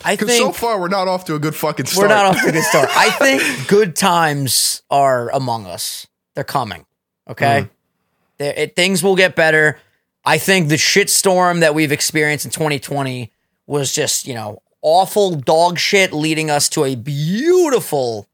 I 0.04 0.14
Because 0.14 0.28
think 0.28 0.42
so 0.42 0.52
far 0.52 0.78
we're 0.78 0.88
not 0.88 1.08
off 1.08 1.24
to 1.26 1.34
a 1.34 1.38
good 1.38 1.54
fucking 1.54 1.86
start. 1.86 2.08
we're 2.08 2.14
not 2.14 2.26
off 2.26 2.40
to 2.42 2.48
a 2.48 2.52
good 2.52 2.62
start. 2.64 2.88
I 2.94 3.10
think 3.18 3.68
good 3.68 3.96
times 3.96 4.82
are 4.90 5.30
among 5.30 5.66
us. 5.66 6.06
They're 6.34 6.44
coming. 6.44 6.84
Okay, 7.28 7.62
mm. 7.62 7.70
They're- 8.38 8.54
it, 8.56 8.76
things 8.76 9.02
will 9.02 9.16
get 9.16 9.34
better. 9.34 9.78
I 10.24 10.38
think 10.38 10.68
the 10.68 10.74
shitstorm 10.76 11.60
that 11.60 11.74
we've 11.74 11.92
experienced 11.92 12.44
in 12.44 12.50
2020 12.50 13.32
was 13.66 13.92
just 13.94 14.26
you 14.26 14.34
know 14.34 14.60
awful 14.82 15.34
dog 15.34 15.78
shit, 15.78 16.12
leading 16.12 16.50
us 16.50 16.68
to 16.70 16.84
a 16.84 16.94
beautiful 16.94 18.28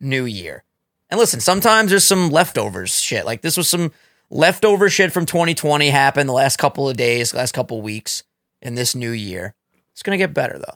new 0.00 0.24
year. 0.24 0.62
And 1.10 1.18
listen, 1.18 1.40
sometimes 1.40 1.90
there's 1.90 2.04
some 2.04 2.30
leftovers 2.30 3.00
shit. 3.02 3.26
Like 3.26 3.42
this 3.42 3.56
was 3.56 3.68
some 3.68 3.92
leftover 4.30 4.88
shit 4.88 5.12
from 5.12 5.26
2020 5.26 5.90
happened 5.90 6.28
the 6.28 6.34
last 6.34 6.58
couple 6.58 6.88
of 6.88 6.96
days, 6.96 7.34
last 7.34 7.52
couple 7.52 7.78
of 7.78 7.84
weeks 7.84 8.22
in 8.62 8.74
this 8.74 8.94
new 8.94 9.10
year. 9.10 9.54
It's 9.92 10.02
gonna 10.02 10.18
get 10.18 10.34
better 10.34 10.58
though. 10.58 10.74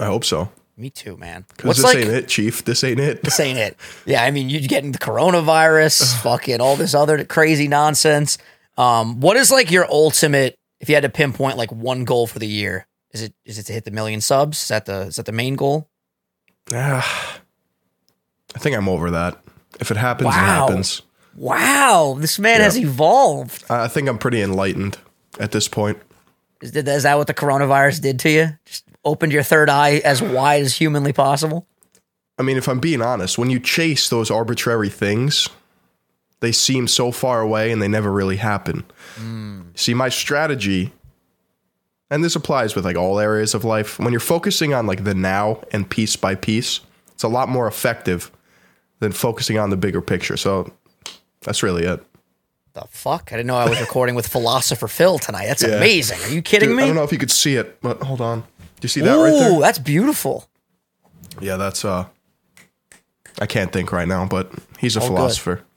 I 0.00 0.06
hope 0.06 0.24
so. 0.24 0.50
Me 0.76 0.90
too, 0.90 1.16
man. 1.16 1.44
Because 1.54 1.76
this 1.76 1.94
ain't 1.94 2.08
it, 2.08 2.28
Chief. 2.28 2.64
This 2.64 2.82
ain't 2.82 2.98
it. 2.98 3.22
This 3.22 3.38
ain't 3.38 3.58
it. 3.58 3.76
Yeah, 4.06 4.24
I 4.24 4.30
mean, 4.30 4.48
you're 4.48 4.62
getting 4.62 4.92
the 4.92 4.98
coronavirus, 4.98 6.20
fucking 6.22 6.60
all 6.60 6.76
this 6.76 6.94
other 6.94 7.24
crazy 7.24 7.68
nonsense. 7.68 8.38
Um, 8.76 9.20
what 9.20 9.36
is 9.36 9.50
like 9.50 9.70
your 9.70 9.86
ultimate? 9.90 10.56
If 10.80 10.88
you 10.88 10.96
had 10.96 11.02
to 11.02 11.08
pinpoint 11.08 11.56
like 11.58 11.70
one 11.70 12.04
goal 12.04 12.26
for 12.26 12.38
the 12.38 12.48
year, 12.48 12.86
is 13.12 13.22
it 13.22 13.34
is 13.44 13.58
it 13.58 13.66
to 13.66 13.72
hit 13.72 13.84
the 13.84 13.90
million 13.90 14.20
subs? 14.20 14.62
Is 14.62 14.68
that 14.68 14.86
the 14.86 15.02
is 15.02 15.16
that 15.16 15.26
the 15.26 15.32
main 15.32 15.54
goal? 15.54 15.88
Ah, 16.72 17.38
I 18.54 18.58
think 18.58 18.74
I'm 18.76 18.88
over 18.88 19.10
that. 19.10 19.38
If 19.78 19.90
it 19.90 19.96
happens, 19.96 20.28
it 20.30 20.32
happens. 20.32 21.02
Wow, 21.36 22.16
this 22.18 22.38
man 22.38 22.58
Yeah. 22.58 22.64
has 22.64 22.78
evolved. 22.78 23.64
I 23.70 23.88
think 23.88 24.08
I'm 24.08 24.18
pretty 24.18 24.42
enlightened 24.42 24.98
at 25.40 25.52
this 25.52 25.68
point. 25.68 25.98
Is, 26.60 26.72
that- 26.72 26.86
is 26.88 27.02
that 27.04 27.16
what 27.18 27.26
the 27.26 27.34
coronavirus 27.34 28.00
did 28.02 28.18
to 28.20 28.30
you? 28.30 28.48
Just 28.66 28.84
opened 29.04 29.32
your 29.32 29.42
third 29.42 29.68
eye 29.68 30.00
as 30.04 30.22
wide 30.22 30.62
as 30.62 30.74
humanly 30.74 31.12
possible. 31.12 31.66
I 32.38 32.42
mean, 32.42 32.56
if 32.56 32.68
I'm 32.68 32.80
being 32.80 33.02
honest, 33.02 33.36
when 33.38 33.50
you 33.50 33.58
chase 33.60 34.08
those 34.08 34.30
arbitrary 34.30 34.88
things, 34.88 35.48
they 36.40 36.52
seem 36.52 36.88
so 36.88 37.12
far 37.12 37.40
away 37.40 37.70
and 37.72 37.80
they 37.80 37.88
never 37.88 38.10
really 38.12 38.36
happen. 38.36 38.84
Hmm. 39.16 39.60
See, 39.74 39.94
my 39.94 40.08
strategy, 40.08 40.92
and 42.10 42.22
this 42.22 42.36
applies 42.36 42.74
with 42.74 42.84
like 42.84 42.96
all 42.96 43.18
areas 43.18 43.54
of 43.54 43.64
life, 43.64 43.98
when 43.98 44.12
you're 44.12 44.20
focusing 44.20 44.72
on 44.74 44.86
like 44.86 45.04
the 45.04 45.14
now 45.14 45.60
and 45.72 45.88
piece 45.88 46.16
by 46.16 46.34
piece, 46.34 46.80
it's 47.12 47.22
a 47.22 47.28
lot 47.28 47.48
more 47.48 47.66
effective 47.66 48.30
than 49.00 49.12
focusing 49.12 49.58
on 49.58 49.70
the 49.70 49.76
bigger 49.76 50.00
picture. 50.00 50.36
So 50.36 50.72
that's 51.44 51.62
really 51.62 51.84
it. 51.84 52.04
The 52.74 52.84
fuck! 52.90 53.30
I 53.32 53.36
didn't 53.36 53.48
know 53.48 53.56
I 53.56 53.68
was 53.68 53.80
recording 53.80 54.14
with 54.14 54.26
philosopher 54.26 54.88
Phil 54.88 55.18
tonight. 55.18 55.46
That's 55.46 55.62
Yeah. 55.62 55.76
amazing. 55.76 56.18
Are 56.22 56.28
you 56.28 56.40
kidding 56.42 56.70
Dude, 56.70 56.78
I 56.80 56.86
don't 56.86 56.96
know 56.96 57.02
if 57.02 57.12
you 57.12 57.18
could 57.18 57.30
see 57.30 57.56
it, 57.56 57.80
but 57.82 58.02
hold 58.02 58.20
on. 58.22 58.40
Do 58.40 58.46
you 58.82 58.88
see 58.88 59.00
that 59.02 59.14
Ooh, 59.16 59.22
right 59.22 59.30
there? 59.30 59.52
Ooh, 59.52 59.60
that's 59.60 59.78
beautiful. 59.78 60.48
Yeah, 61.40 61.56
that's 61.56 61.84
uh 61.84 62.06
I 63.40 63.46
can't 63.46 63.72
think 63.72 63.92
right 63.92 64.08
now, 64.08 64.26
but 64.26 64.50
he's 64.78 64.96
a 64.96 65.00
good. 65.00 65.06
philosopher. 65.06 65.62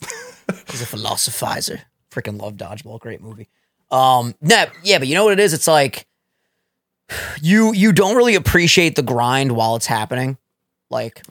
He's 0.69 0.81
a 0.83 0.85
philosophizer. 0.85 1.79
Freaking 2.11 2.39
love 2.39 2.53
Dodgeball. 2.53 2.99
Great 2.99 3.19
movie. 3.19 3.47
Um, 3.89 4.35
nah, 4.41 4.65
yeah, 4.83 4.99
but 4.99 5.07
you 5.07 5.15
know 5.15 5.23
what 5.23 5.33
it 5.33 5.39
is? 5.39 5.53
It's 5.53 5.67
like 5.67 6.05
you 7.41 7.73
you 7.73 7.91
don't 7.91 8.15
really 8.15 8.35
appreciate 8.35 8.95
the 8.95 9.01
grind 9.01 9.53
while 9.53 9.75
it's 9.75 9.87
happening. 9.87 10.37
Like, 10.91 11.23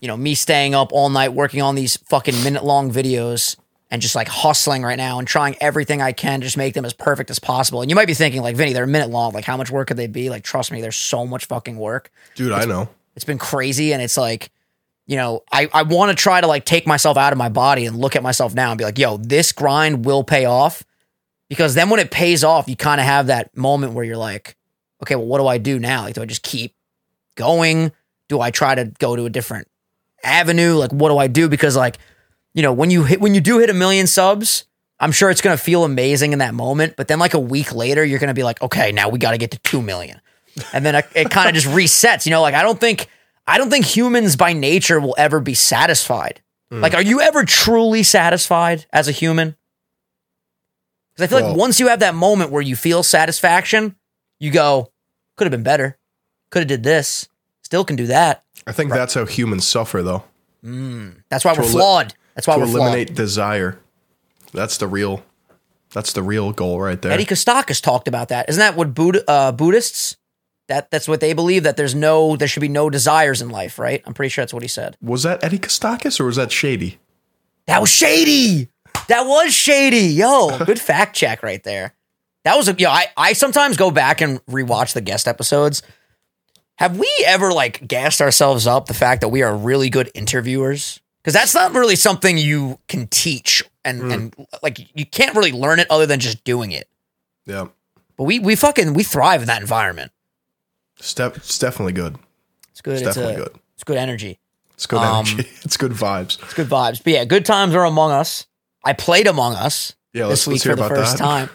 you 0.00 0.08
know, 0.08 0.16
me 0.18 0.34
staying 0.34 0.74
up 0.74 0.92
all 0.92 1.08
night 1.08 1.32
working 1.32 1.62
on 1.62 1.74
these 1.76 1.96
fucking 1.96 2.42
minute 2.44 2.62
long 2.64 2.90
videos 2.92 3.56
and 3.90 4.02
just 4.02 4.14
like 4.14 4.28
hustling 4.28 4.82
right 4.82 4.98
now 4.98 5.18
and 5.18 5.26
trying 5.26 5.56
everything 5.60 6.02
I 6.02 6.12
can 6.12 6.40
to 6.40 6.46
just 6.46 6.56
make 6.56 6.74
them 6.74 6.84
as 6.84 6.92
perfect 6.92 7.30
as 7.30 7.38
possible. 7.38 7.80
And 7.80 7.90
you 7.90 7.96
might 7.96 8.06
be 8.06 8.14
thinking, 8.14 8.42
like, 8.42 8.56
Vinny, 8.56 8.72
they're 8.72 8.84
a 8.84 8.88
minute 8.88 9.10
long. 9.10 9.32
Like, 9.32 9.44
how 9.44 9.56
much 9.56 9.70
work 9.70 9.88
could 9.88 9.96
they 9.96 10.06
be? 10.06 10.28
Like, 10.30 10.44
trust 10.44 10.70
me, 10.70 10.80
there's 10.80 10.96
so 10.96 11.26
much 11.26 11.46
fucking 11.46 11.76
work. 11.76 12.10
Dude, 12.34 12.52
I 12.52 12.64
know. 12.64 12.88
It's 13.16 13.24
been 13.24 13.38
crazy, 13.38 13.92
and 13.92 14.00
it's 14.00 14.16
like, 14.16 14.50
you 15.06 15.16
know, 15.16 15.42
I, 15.50 15.68
I 15.72 15.82
want 15.82 16.16
to 16.16 16.22
try 16.22 16.40
to 16.40 16.46
like 16.46 16.64
take 16.66 16.86
myself 16.86 17.16
out 17.16 17.32
of 17.32 17.38
my 17.38 17.48
body 17.48 17.86
and 17.86 17.96
look 17.96 18.14
at 18.14 18.22
myself 18.22 18.54
now 18.54 18.70
and 18.70 18.78
be 18.78 18.84
like, 18.84 18.98
yo, 18.98 19.16
this 19.16 19.52
grind 19.52 20.04
will 20.04 20.22
pay 20.22 20.44
off. 20.44 20.84
Because 21.48 21.74
then 21.74 21.88
when 21.88 21.98
it 21.98 22.10
pays 22.10 22.44
off, 22.44 22.68
you 22.68 22.76
kind 22.76 23.00
of 23.00 23.06
have 23.06 23.28
that 23.28 23.56
moment 23.56 23.94
where 23.94 24.04
you're 24.04 24.18
like, 24.18 24.54
okay, 25.02 25.16
well, 25.16 25.24
what 25.24 25.38
do 25.38 25.46
I 25.46 25.56
do 25.56 25.78
now? 25.78 26.02
Like, 26.02 26.14
do 26.14 26.20
I 26.20 26.26
just 26.26 26.42
keep 26.42 26.74
going? 27.36 27.90
Do 28.28 28.38
I 28.40 28.50
try 28.50 28.74
to 28.74 28.84
go 28.98 29.16
to 29.16 29.24
a 29.24 29.30
different 29.30 29.66
avenue? 30.22 30.74
Like, 30.74 30.92
what 30.92 31.08
do 31.08 31.16
I 31.16 31.26
do? 31.26 31.48
Because 31.48 31.74
like, 31.74 31.96
you 32.58 32.62
know, 32.62 32.72
when 32.72 32.90
you 32.90 33.04
hit 33.04 33.20
when 33.20 33.36
you 33.36 33.40
do 33.40 33.60
hit 33.60 33.70
a 33.70 33.72
million 33.72 34.08
subs, 34.08 34.64
I'm 34.98 35.12
sure 35.12 35.30
it's 35.30 35.40
gonna 35.40 35.56
feel 35.56 35.84
amazing 35.84 36.32
in 36.32 36.40
that 36.40 36.54
moment. 36.54 36.96
But 36.96 37.06
then 37.06 37.20
like 37.20 37.32
a 37.34 37.38
week 37.38 37.72
later, 37.72 38.04
you're 38.04 38.18
gonna 38.18 38.34
be 38.34 38.42
like, 38.42 38.60
okay, 38.60 38.90
now 38.90 39.08
we 39.08 39.20
got 39.20 39.30
to 39.30 39.38
get 39.38 39.52
to 39.52 39.60
two 39.60 39.80
million, 39.80 40.20
and 40.72 40.84
then 40.84 40.96
it, 40.96 41.06
it 41.14 41.30
kind 41.30 41.48
of 41.48 41.54
just 41.54 41.68
resets. 41.68 42.26
You 42.26 42.30
know, 42.30 42.42
like 42.42 42.54
I 42.54 42.64
don't 42.64 42.80
think 42.80 43.06
I 43.46 43.58
don't 43.58 43.70
think 43.70 43.86
humans 43.86 44.34
by 44.34 44.54
nature 44.54 44.98
will 44.98 45.14
ever 45.16 45.38
be 45.38 45.54
satisfied. 45.54 46.42
Hmm. 46.68 46.80
Like, 46.80 46.94
are 46.94 47.02
you 47.02 47.20
ever 47.20 47.44
truly 47.44 48.02
satisfied 48.02 48.86
as 48.92 49.06
a 49.06 49.12
human? 49.12 49.54
Because 51.14 51.32
I 51.32 51.38
feel 51.38 51.48
like 51.48 51.56
once 51.56 51.78
you 51.78 51.86
have 51.86 52.00
that 52.00 52.16
moment 52.16 52.50
where 52.50 52.60
you 52.60 52.74
feel 52.74 53.04
satisfaction, 53.04 53.94
you 54.40 54.50
go, 54.50 54.90
could 55.36 55.44
have 55.44 55.52
been 55.52 55.62
better, 55.62 55.96
could 56.50 56.62
have 56.62 56.68
did 56.68 56.82
this, 56.82 57.28
still 57.62 57.84
can 57.84 57.94
do 57.94 58.06
that. 58.06 58.42
I 58.66 58.72
think 58.72 58.90
that's 58.90 59.14
how 59.14 59.26
humans 59.26 59.64
suffer 59.64 60.02
though. 60.02 60.24
Hmm. 60.64 61.10
That's 61.28 61.44
why 61.44 61.52
we're 61.52 61.62
eli- 61.62 61.70
flawed. 61.70 62.14
That's 62.38 62.46
why 62.46 62.54
to 62.54 62.60
we're 62.60 62.66
eliminate 62.66 63.08
flawed. 63.08 63.16
desire. 63.16 63.80
That's 64.52 64.78
the 64.78 64.86
real 64.86 65.24
that's 65.92 66.12
the 66.12 66.22
real 66.22 66.52
goal 66.52 66.80
right 66.80 67.00
there. 67.02 67.10
Eddie 67.12 67.26
Kostakis 67.26 67.82
talked 67.82 68.06
about 68.06 68.28
that. 68.28 68.48
Isn't 68.48 68.60
that 68.60 68.76
what 68.76 68.94
Buddha, 68.94 69.28
uh, 69.28 69.52
Buddhists? 69.52 70.16
That 70.68 70.90
that's 70.90 71.08
what 71.08 71.20
they 71.20 71.32
believe 71.32 71.64
that 71.64 71.76
there's 71.76 71.94
no 71.94 72.36
there 72.36 72.46
should 72.46 72.60
be 72.60 72.68
no 72.68 72.90
desires 72.90 73.42
in 73.42 73.48
life, 73.48 73.78
right? 73.78 74.02
I'm 74.06 74.14
pretty 74.14 74.28
sure 74.28 74.42
that's 74.42 74.54
what 74.54 74.62
he 74.62 74.68
said. 74.68 74.96
was 75.02 75.24
that 75.24 75.42
Eddie 75.42 75.58
Kostakis 75.58 76.20
or 76.20 76.26
was 76.26 76.36
that 76.36 76.52
Shady? 76.52 76.98
That 77.66 77.80
was 77.80 77.90
shady. 77.90 78.68
That 79.08 79.22
was 79.22 79.52
shady. 79.52 80.08
Yo, 80.14 80.58
good 80.64 80.80
fact 80.80 81.16
check 81.16 81.42
right 81.42 81.62
there. 81.64 81.94
That 82.44 82.56
was 82.56 82.68
a 82.68 82.74
yo. 82.74 82.88
I 82.88 83.06
I 83.16 83.32
sometimes 83.32 83.76
go 83.76 83.90
back 83.90 84.20
and 84.20 84.44
rewatch 84.46 84.92
the 84.92 85.00
guest 85.00 85.26
episodes. 85.26 85.82
Have 86.76 86.98
we 86.98 87.10
ever 87.26 87.52
like 87.52 87.88
gassed 87.88 88.20
ourselves 88.20 88.66
up 88.66 88.86
the 88.86 88.94
fact 88.94 89.22
that 89.22 89.28
we 89.28 89.42
are 89.42 89.56
really 89.56 89.90
good 89.90 90.10
interviewers? 90.14 91.00
Because 91.22 91.34
that's 91.34 91.54
not 91.54 91.72
really 91.74 91.96
something 91.96 92.38
you 92.38 92.78
can 92.88 93.06
teach 93.08 93.62
and 93.84 94.12
and 94.12 94.34
like 94.62 94.78
you 94.96 95.04
can't 95.06 95.34
really 95.36 95.52
learn 95.52 95.78
it 95.80 95.86
other 95.90 96.06
than 96.06 96.20
just 96.20 96.42
doing 96.44 96.72
it. 96.72 96.88
Yeah. 97.46 97.68
But 98.16 98.24
we 98.24 98.38
we 98.38 98.54
fucking 98.56 98.94
we 98.94 99.02
thrive 99.02 99.40
in 99.42 99.46
that 99.48 99.60
environment. 99.60 100.12
Step 101.00 101.36
it's 101.36 101.58
definitely 101.58 101.92
good. 101.92 102.16
It's 102.70 102.80
good. 102.80 102.94
It's 102.94 103.02
It's, 103.02 103.16
definitely 103.16 103.42
a, 103.42 103.44
good. 103.46 103.56
It's 103.74 103.84
good 103.84 103.96
energy. 103.96 104.38
It's 104.74 104.86
good 104.86 104.98
Um, 105.00 105.26
energy. 105.26 105.48
It's 105.64 105.76
good 105.76 105.92
vibes. 105.92 106.42
It's 106.42 106.54
good 106.54 106.68
vibes. 106.68 107.02
But 107.02 107.12
yeah, 107.12 107.24
good 107.24 107.44
times 107.44 107.74
are 107.74 107.84
among 107.84 108.12
us. 108.12 108.46
I 108.84 108.92
played 108.92 109.26
Among 109.26 109.54
Us 109.54 109.94
Yeah, 110.12 110.28
this 110.28 110.46
let's, 110.46 110.46
week 110.46 110.54
let's 110.54 110.64
hear 110.64 110.76
for 110.76 110.82
the 110.82 110.88
first 110.88 111.18
that. 111.18 111.24
time. 111.24 111.50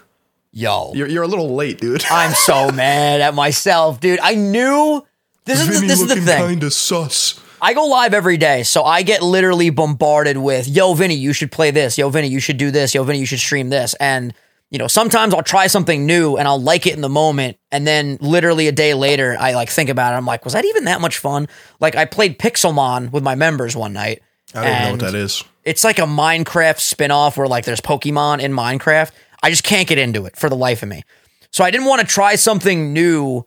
Yo, 0.52 0.92
You're, 0.94 1.08
you're 1.08 1.24
a 1.24 1.28
little 1.28 1.56
late, 1.56 1.80
dude. 1.80 2.04
I'm 2.12 2.34
so 2.34 2.70
mad 2.74 3.22
at 3.22 3.34
myself, 3.34 4.00
dude. 4.00 4.20
I 4.22 4.36
knew 4.36 5.04
this 5.46 5.62
is 5.62 5.82
the, 5.82 5.88
this 5.88 6.02
is 6.02 6.08
the 6.10 6.16
thing. 6.22 6.48
Kinda 6.48 6.70
sus. 6.70 7.40
I 7.64 7.74
go 7.74 7.86
live 7.86 8.14
every 8.14 8.36
day, 8.36 8.64
so 8.64 8.84
I 8.84 9.04
get 9.04 9.24
literally 9.24 9.70
bombarded 9.70 10.36
with, 10.38 10.68
"Yo, 10.68 10.94
Vinny, 10.94 11.16
you 11.16 11.32
should 11.32 11.50
play 11.50 11.72
this. 11.72 11.98
Yo, 11.98 12.10
Vinny, 12.10 12.28
you 12.28 12.42
should 12.42 12.58
do 12.58 12.72
this. 12.72 12.94
Yo, 12.94 13.04
Vinny, 13.04 13.20
you 13.20 13.26
should 13.26 13.40
stream 13.40 13.70
this." 13.70 13.96
And 14.02 14.34
you 14.70 14.80
know, 14.80 14.88
sometimes 14.88 15.34
I'll 15.34 15.44
try 15.44 15.68
something 15.68 16.06
new 16.06 16.36
and 16.36 16.48
I'll 16.48 16.60
like 16.60 16.88
it 16.88 16.94
in 16.94 17.02
the 17.02 17.10
moment, 17.10 17.58
and 17.72 17.88
then 17.88 18.18
literally 18.20 18.68
a 18.68 18.72
day 18.72 18.94
later, 18.96 19.38
I 19.40 19.54
like 19.54 19.70
think 19.70 19.90
about 19.90 20.14
it. 20.14 20.18
I'm 20.18 20.26
like, 20.26 20.44
was 20.44 20.54
that 20.54 20.66
even 20.66 20.86
that 20.86 21.00
much 21.00 21.20
fun? 21.20 21.48
Like, 21.80 21.96
I 21.96 22.06
played 22.06 22.40
Pixelmon 22.40 23.12
with 23.12 23.24
my 23.24 23.36
members 23.36 23.76
one 23.76 23.94
night. 23.94 24.24
I 24.54 24.64
don't 24.64 24.84
know 24.84 24.92
what 24.92 25.12
that 25.12 25.16
is. 25.16 25.44
It's 25.64 25.84
like 25.84 26.00
a 26.00 26.04
Minecraft 26.04 26.80
spin-off 26.80 27.38
where 27.38 27.48
like 27.48 27.66
there's 27.66 27.82
Pokemon 27.82 28.42
in 28.42 28.52
Minecraft. 28.52 29.12
I 29.42 29.50
just 29.50 29.64
can't 29.64 29.88
get 29.88 29.98
into 30.00 30.26
it 30.26 30.36
for 30.36 30.50
the 30.50 30.56
life 30.56 30.84
of 30.84 30.90
me. 30.90 31.04
So 31.52 31.64
I 31.64 31.72
didn't 31.72 31.86
want 31.86 32.02
to 32.02 32.08
try 32.08 32.36
something 32.36 32.94
new 32.94 33.46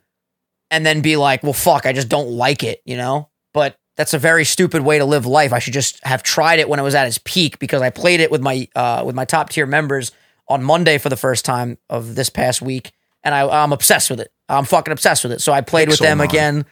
and 0.71 0.87
then 0.87 1.01
be 1.01 1.17
like, 1.17 1.43
well, 1.43 1.53
fuck, 1.53 1.87
I 1.87 1.93
just 1.93 2.09
don't 2.09 2.31
like 2.31 2.63
it, 2.63 2.83
you 2.85 2.97
know? 2.97 3.29
But 3.53 3.77
that's 3.97 4.15
a 4.15 4.19
very 4.19 4.45
stupid 4.45 4.83
way 4.83 4.99
to 4.99 5.05
live 5.05 5.27
life. 5.27 5.53
I 5.53 5.59
should 5.59 5.73
just 5.73 6.05
have 6.05 6.23
tried 6.23 6.59
it 6.59 6.69
when 6.69 6.79
it 6.79 6.83
was 6.83 6.95
at 6.95 7.07
its 7.07 7.19
peak 7.25 7.59
because 7.59 7.83
I 7.83 7.91
played 7.91 8.21
it 8.21 8.31
with 8.31 8.43
my 8.43 8.69
uh, 8.77 9.03
with 9.05 9.15
my 9.15 9.25
top 9.25 9.51
tier 9.51 9.67
members 9.67 10.13
on 10.49 10.63
Monday 10.63 10.99
for 10.99 11.09
the 11.09 11.17
first 11.17 11.45
time 11.45 11.79
of 11.91 12.15
this 12.15 12.31
past 12.31 12.63
week, 12.63 12.93
and 13.25 13.35
I, 13.35 13.49
I'm 13.49 13.73
obsessed 13.73 14.11
with 14.11 14.21
it. 14.21 14.31
I'm 14.49 14.65
fucking 14.65 14.93
obsessed 14.93 15.25
with 15.25 15.33
it. 15.33 15.41
So 15.41 15.53
I 15.53 15.61
played 15.61 15.89
with 15.89 15.99
them 15.99 16.21
again. 16.21 16.65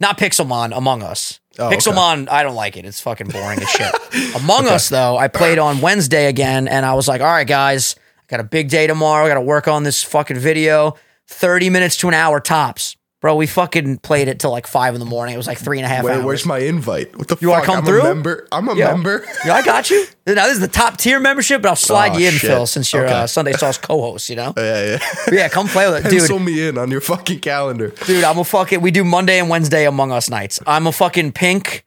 Not 0.00 0.18
Pixelmon, 0.18 0.76
Among 0.76 1.04
Us. 1.04 1.38
Oh, 1.60 1.66
okay. 1.68 1.76
Pixelmon, 1.76 2.28
I 2.28 2.42
don't 2.42 2.56
like 2.56 2.76
it. 2.76 2.84
It's 2.84 3.00
fucking 3.00 3.28
boring 3.28 3.60
as 3.62 3.68
shit. 3.68 3.94
Among 4.34 4.66
Us, 4.66 4.88
though, 4.88 5.16
I 5.16 5.28
played 5.28 5.60
on 5.60 5.80
Wednesday 5.80 6.26
again, 6.26 6.66
and 6.66 6.84
I 6.84 6.94
was 6.94 7.06
like, 7.06 7.20
all 7.20 7.28
right, 7.28 7.46
guys, 7.46 7.94
I 8.18 8.22
got 8.26 8.40
a 8.40 8.44
big 8.44 8.68
day 8.68 8.88
tomorrow. 8.88 9.24
I 9.24 9.28
got 9.28 9.34
to 9.34 9.42
work 9.42 9.68
on 9.68 9.84
this 9.84 10.02
fucking 10.02 10.38
video. 10.38 10.96
30 11.28 11.70
minutes 11.70 11.96
to 11.98 12.08
an 12.08 12.14
hour 12.14 12.40
tops. 12.40 12.96
Bro, 13.22 13.36
we 13.36 13.46
fucking 13.46 13.98
played 13.98 14.26
it 14.26 14.40
till 14.40 14.50
like 14.50 14.66
five 14.66 14.94
in 14.94 14.98
the 15.00 15.06
morning. 15.06 15.34
It 15.34 15.36
was 15.38 15.46
like 15.46 15.56
three 15.58 15.78
and 15.78 15.86
a 15.86 15.88
half 15.88 16.04
Wait, 16.04 16.16
hours. 16.16 16.24
where's 16.24 16.44
my 16.44 16.58
invite? 16.58 17.16
What 17.16 17.28
the 17.28 17.36
You 17.40 17.48
fuck? 17.48 17.58
wanna 17.58 17.64
come 17.66 17.76
I'm 17.78 17.84
through? 17.84 18.00
A 18.00 18.04
member. 18.04 18.48
I'm 18.50 18.68
a 18.68 18.74
Yo. 18.74 18.84
member. 18.88 19.24
Yeah, 19.46 19.54
I 19.54 19.62
got 19.62 19.90
you. 19.90 20.04
Now, 20.26 20.44
this 20.46 20.54
is 20.54 20.60
the 20.60 20.68
top 20.68 20.98
tier 20.98 21.18
membership, 21.20 21.62
but 21.62 21.68
I'll 21.68 21.76
slide 21.76 22.12
Oh, 22.12 22.18
you 22.18 22.28
in, 22.28 22.34
shit. 22.34 22.50
Phil, 22.50 22.66
since 22.66 22.92
you're 22.92 23.04
Okay. 23.04 23.12
uh, 23.12 23.26
Sunday 23.26 23.52
Sauce 23.54 23.78
co 23.88 24.00
host, 24.00 24.28
you 24.28 24.36
know? 24.36 24.52
yeah, 24.56 24.84
yeah. 24.98 24.98
Yeah, 25.32 25.48
come 25.48 25.66
play 25.68 25.88
with 25.90 26.04
it. 26.04 26.08
Dude, 26.10 26.18
Pencil 26.18 26.38
me 26.40 26.66
in 26.68 26.78
on 26.78 26.90
your 26.90 27.00
fucking 27.00 27.40
calendar. 27.40 27.88
Dude, 28.06 28.22
I'm 28.24 28.38
a 28.38 28.44
fucking. 28.44 28.80
We 28.80 28.90
do 28.92 29.02
Monday 29.04 29.38
and 29.40 29.48
Wednesday 29.48 29.84
Among 29.86 30.10
Us 30.12 30.28
nights. 30.30 30.60
I'm 30.66 30.86
a 30.88 30.92
fucking 30.92 31.32
pink, 31.32 31.84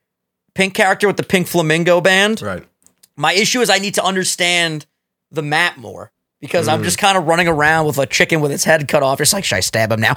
pink 0.53 0.73
character 0.73 1.07
with 1.07 1.17
the 1.17 1.23
pink 1.23 1.47
flamingo 1.47 1.99
band. 2.01 2.41
Right. 2.41 2.63
My 3.17 3.31
issue 3.33 3.59
is 3.61 3.69
I 3.69 3.77
need 3.77 3.93
to 3.95 4.03
understand 4.03 4.85
the 5.31 5.41
map 5.41 5.77
more 5.77 6.11
because 6.41 6.67
I'm 6.69 6.83
just 6.83 6.97
kind 6.97 7.17
of 7.17 7.25
running 7.27 7.47
around 7.49 7.87
with 7.87 7.97
a 7.99 8.05
chicken 8.05 8.39
with 8.41 8.51
its 8.51 8.63
head 8.65 8.87
cut 8.87 9.01
off. 9.03 9.17
Just 9.19 9.31
like, 9.33 9.43
should 9.45 9.55
I 9.57 9.61
stab 9.61 9.91
him 9.93 10.01
now? 10.01 10.13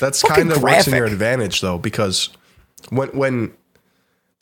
That's 0.00 0.22
kind 0.22 0.50
of 0.52 0.62
works 0.62 0.86
in 0.88 0.94
your 0.94 1.06
advantage 1.06 1.60
though, 1.60 1.78
because 1.78 2.30
when 2.90 3.08
when 3.10 3.52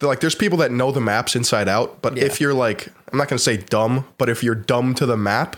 like 0.01 0.20
there's 0.20 0.34
people 0.34 0.59
that 0.59 0.70
know 0.72 0.93
the 0.93 1.01
maps 1.01 1.34
inside 1.37 1.68
out, 1.68 2.03
but 2.03 2.18
if 2.18 2.41
you're 2.41 2.55
like 2.55 2.89
I'm 3.12 3.18
not 3.18 3.28
gonna 3.28 3.39
say 3.39 3.57
dumb, 3.57 4.07
but 4.18 4.28
if 4.28 4.43
you're 4.43 4.55
dumb 4.55 4.95
to 4.95 5.07
the 5.07 5.16
map, 5.16 5.57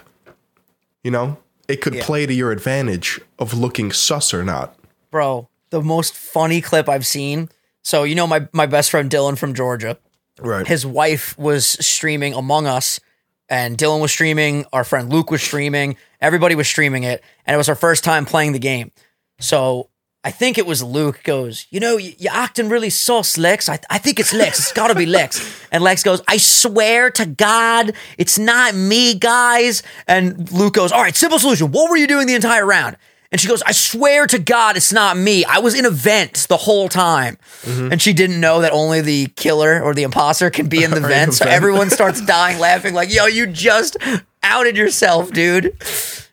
you 1.03 1.11
know, 1.11 1.39
it 1.69 1.81
could 1.81 1.95
Yeah. 1.95 2.05
play 2.05 2.27
to 2.27 2.33
your 2.35 2.51
advantage 2.53 3.21
of 3.39 3.55
looking 3.55 3.93
sus 3.93 4.33
or 4.35 4.45
not. 4.45 4.75
Bro, 5.11 5.49
the 5.71 5.83
most 5.83 6.15
funny 6.15 6.61
clip 6.61 6.89
I've 6.89 7.07
seen. 7.07 7.49
So 7.83 8.05
you 8.05 8.15
know 8.15 8.27
my 8.27 8.49
my 8.53 8.67
best 8.67 8.91
friend 8.91 9.11
Dylan 9.11 9.39
from 9.39 9.55
Georgia. 9.55 9.97
Right. 10.41 10.69
his 10.69 10.87
wife 10.87 11.37
was 11.37 11.67
streaming 11.85 12.33
Among 12.33 12.69
Us, 12.69 13.01
and 13.49 13.77
Dylan 13.77 14.01
was 14.01 14.13
streaming. 14.13 14.67
Our 14.73 14.85
friend 14.85 15.13
Luke 15.13 15.33
was 15.33 15.43
streaming. 15.43 15.97
Everybody 16.21 16.55
was 16.55 16.69
streaming 16.69 17.03
it, 17.03 17.25
and 17.45 17.55
it 17.55 17.57
was 17.59 17.69
our 17.69 17.75
first 17.75 18.05
time 18.05 18.25
playing 18.25 18.53
the 18.53 18.61
game. 18.61 18.93
So 19.39 19.89
I 20.25 20.31
think 20.31 20.59
it 20.59 20.67
was 20.67 20.83
Luke 20.83 21.21
goes, 21.23 21.67
you 21.71 21.81
know, 21.81 21.97
you- 21.97 22.15
you're 22.19 22.33
acting 22.33 22.69
really 22.69 22.91
sus, 22.91 23.39
Lex. 23.39 23.69
I, 23.69 23.79
I 23.89 23.99
think 23.99 24.19
it's 24.19 24.33
Lex. 24.35 24.59
It's 24.59 24.73
got 24.73 24.89
to 24.89 24.95
be 24.95 25.07
Lex. 25.07 25.41
And 25.71 25.85
Lex 25.85 26.03
goes, 26.03 26.23
I 26.27 26.39
swear 26.39 27.11
to 27.11 27.27
God, 27.27 27.93
it's 28.17 28.39
not 28.39 28.75
me, 28.75 29.15
guys. 29.15 29.83
And 30.07 30.51
Luke 30.51 30.73
goes, 30.75 30.93
all 30.93 31.03
right, 31.03 31.15
simple 31.15 31.39
solution. 31.39 31.71
What 31.73 31.91
were 31.91 31.97
you 31.99 32.07
doing 32.07 32.27
the 32.27 32.35
entire 32.35 32.65
round? 32.65 32.97
And 33.31 33.39
she 33.39 33.47
goes, 33.47 33.61
I 33.65 33.73
swear 33.73 34.27
to 34.29 34.39
God, 34.39 34.79
it's 34.79 34.91
not 34.95 35.19
me. 35.19 35.45
I 35.45 35.59
was 35.59 35.79
in 35.79 35.85
a 35.85 35.91
vent 35.91 36.47
the 36.49 36.57
whole 36.57 36.89
time. 36.89 37.37
Mm-hmm. 37.65 37.93
And 37.93 38.01
she 38.01 38.15
didn't 38.15 38.41
know 38.41 38.63
that 38.63 38.73
only 38.73 39.03
the 39.03 39.27
killer 39.37 39.83
or 39.83 39.93
the 39.93 40.05
imposter 40.05 40.49
can 40.49 40.69
be 40.69 40.83
in 40.83 40.91
the 40.99 41.01
vent. 41.01 41.35
So 41.35 41.45
everyone 41.45 41.91
starts 41.91 42.21
dying 42.25 42.59
laughing, 42.59 42.95
like, 42.95 43.13
yo, 43.13 43.27
you 43.27 43.47
just 43.47 43.99
outed 44.43 44.79
yourself, 44.79 45.31
dude. 45.31 45.77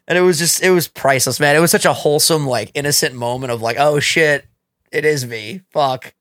And 0.07 0.17
it 0.17 0.21
was 0.21 0.37
just, 0.37 0.61
it 0.61 0.69
was 0.69 0.87
priceless, 0.87 1.39
man. 1.39 1.55
It 1.55 1.59
was 1.59 1.71
such 1.71 1.85
a 1.85 1.93
wholesome, 1.93 2.45
like, 2.45 2.71
innocent 2.75 3.15
moment 3.15 3.51
of 3.51 3.61
like, 3.61 3.77
oh 3.79 3.99
shit, 3.99 4.45
it 4.91 5.03
is 5.05 5.25
me. 5.25 5.61
Fuck. 5.71 6.13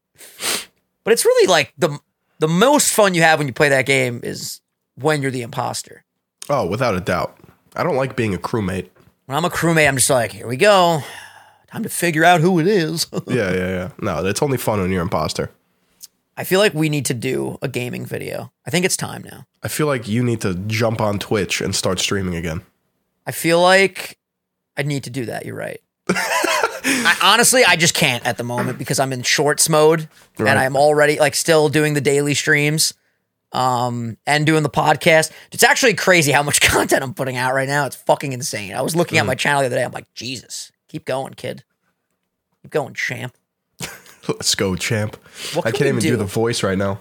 But 1.05 1.13
it's 1.13 1.25
really 1.25 1.47
like 1.49 1.73
the 1.77 1.99
the 2.39 2.49
most 2.49 2.93
fun 2.93 3.15
you 3.15 3.23
have 3.23 3.39
when 3.39 3.47
you 3.47 3.53
play 3.55 3.69
that 3.69 3.87
game 3.87 4.21
is 4.23 4.61
when 4.97 5.23
you're 5.23 5.31
the 5.31 5.43
imposter. 5.43 6.05
Oh, 6.49 6.67
without 6.67 6.95
a 6.95 7.01
doubt. 7.01 7.39
I 7.77 7.83
don't 7.83 7.97
like 7.97 8.17
being 8.17 8.35
a 8.35 8.39
crewmate. 8.39 8.89
When 9.27 9.37
I'm 9.37 9.45
a 9.45 9.51
crewmate, 9.51 9.89
I'm 9.89 9.97
just 9.97 10.11
like, 10.11 10.33
here 10.33 10.47
we 10.47 10.57
go. 10.57 11.01
Time 11.69 11.83
to 11.83 11.89
figure 11.89 12.25
out 12.25 12.41
who 12.41 12.59
it 12.59 12.67
is. 12.67 13.07
Yeah, 13.27 13.53
yeah, 13.53 13.69
yeah. 13.69 13.91
No, 14.01 14.25
it's 14.27 14.43
only 14.43 14.59
fun 14.59 14.81
when 14.81 14.91
you're 14.91 15.03
imposter. 15.03 15.51
I 16.37 16.45
feel 16.45 16.59
like 16.61 16.75
we 16.75 16.89
need 16.89 17.07
to 17.07 17.15
do 17.15 17.59
a 17.63 17.69
gaming 17.69 18.05
video. 18.05 18.53
I 18.67 18.71
think 18.71 18.85
it's 18.85 18.97
time 18.97 19.23
now. 19.23 19.47
I 19.63 19.69
feel 19.69 19.87
like 19.87 20.09
you 20.09 20.23
need 20.23 20.41
to 20.43 20.55
jump 20.55 21.01
on 21.01 21.19
Twitch 21.19 21.61
and 21.61 21.75
start 21.75 21.99
streaming 22.01 22.35
again. 22.35 22.63
I 23.27 23.33
feel 23.33 23.61
like 23.61 24.19
I 24.77 24.83
need 24.83 25.05
to 25.05 25.11
do 25.11 25.27
that. 25.27 25.47
You're 25.47 25.57
right. 25.57 25.81
I, 26.87 27.17
honestly, 27.23 27.65
I 27.65 27.77
just 27.77 27.95
can't 27.95 28.25
at 28.27 28.37
the 28.37 28.45
moment 28.45 28.79
because 28.79 28.99
I'm 29.01 29.13
in 29.13 29.23
shorts 29.23 29.69
mode 29.69 30.09
Right. 30.39 30.51
and 30.51 30.59
I'm 30.59 30.77
already 30.77 31.19
like 31.19 31.35
still 31.35 31.69
doing 31.69 31.95
the 31.95 32.01
daily 32.01 32.35
streams 32.35 32.93
um, 33.53 34.19
and 34.27 34.45
doing 34.45 34.63
the 34.63 34.69
podcast. 34.71 35.31
It's 35.53 35.63
actually 35.63 35.95
crazy 35.95 36.33
how 36.33 36.43
much 36.43 36.61
content 36.61 37.03
I'm 37.03 37.15
putting 37.15 37.37
out 37.37 37.55
right 37.55 37.69
now. 37.69 37.87
It's 37.87 37.97
fucking 37.97 38.33
insane. 38.33 38.75
I 38.75 38.83
was 38.83 38.95
looking 38.95 39.17
Mm. 39.17 39.21
at 39.23 39.27
my 39.27 39.35
channel 39.35 39.61
the 39.63 39.67
other 39.67 39.77
day. 39.77 39.85
I'm 39.85 39.93
like, 39.93 40.13
Jesus, 40.15 40.73
keep 40.89 41.05
going, 41.07 41.35
kid. 41.35 41.65
Keep 42.63 42.73
going, 42.73 42.95
champ. 42.95 43.35
Let's 44.29 44.55
go, 44.55 44.75
champ. 44.77 45.17
I 45.59 45.61
can 45.63 45.73
can't 45.73 45.83
even 45.87 45.99
do? 46.01 46.11
do? 46.11 46.17
the 46.17 46.25
voice 46.25 46.63
right 46.63 46.79
now. 46.79 47.01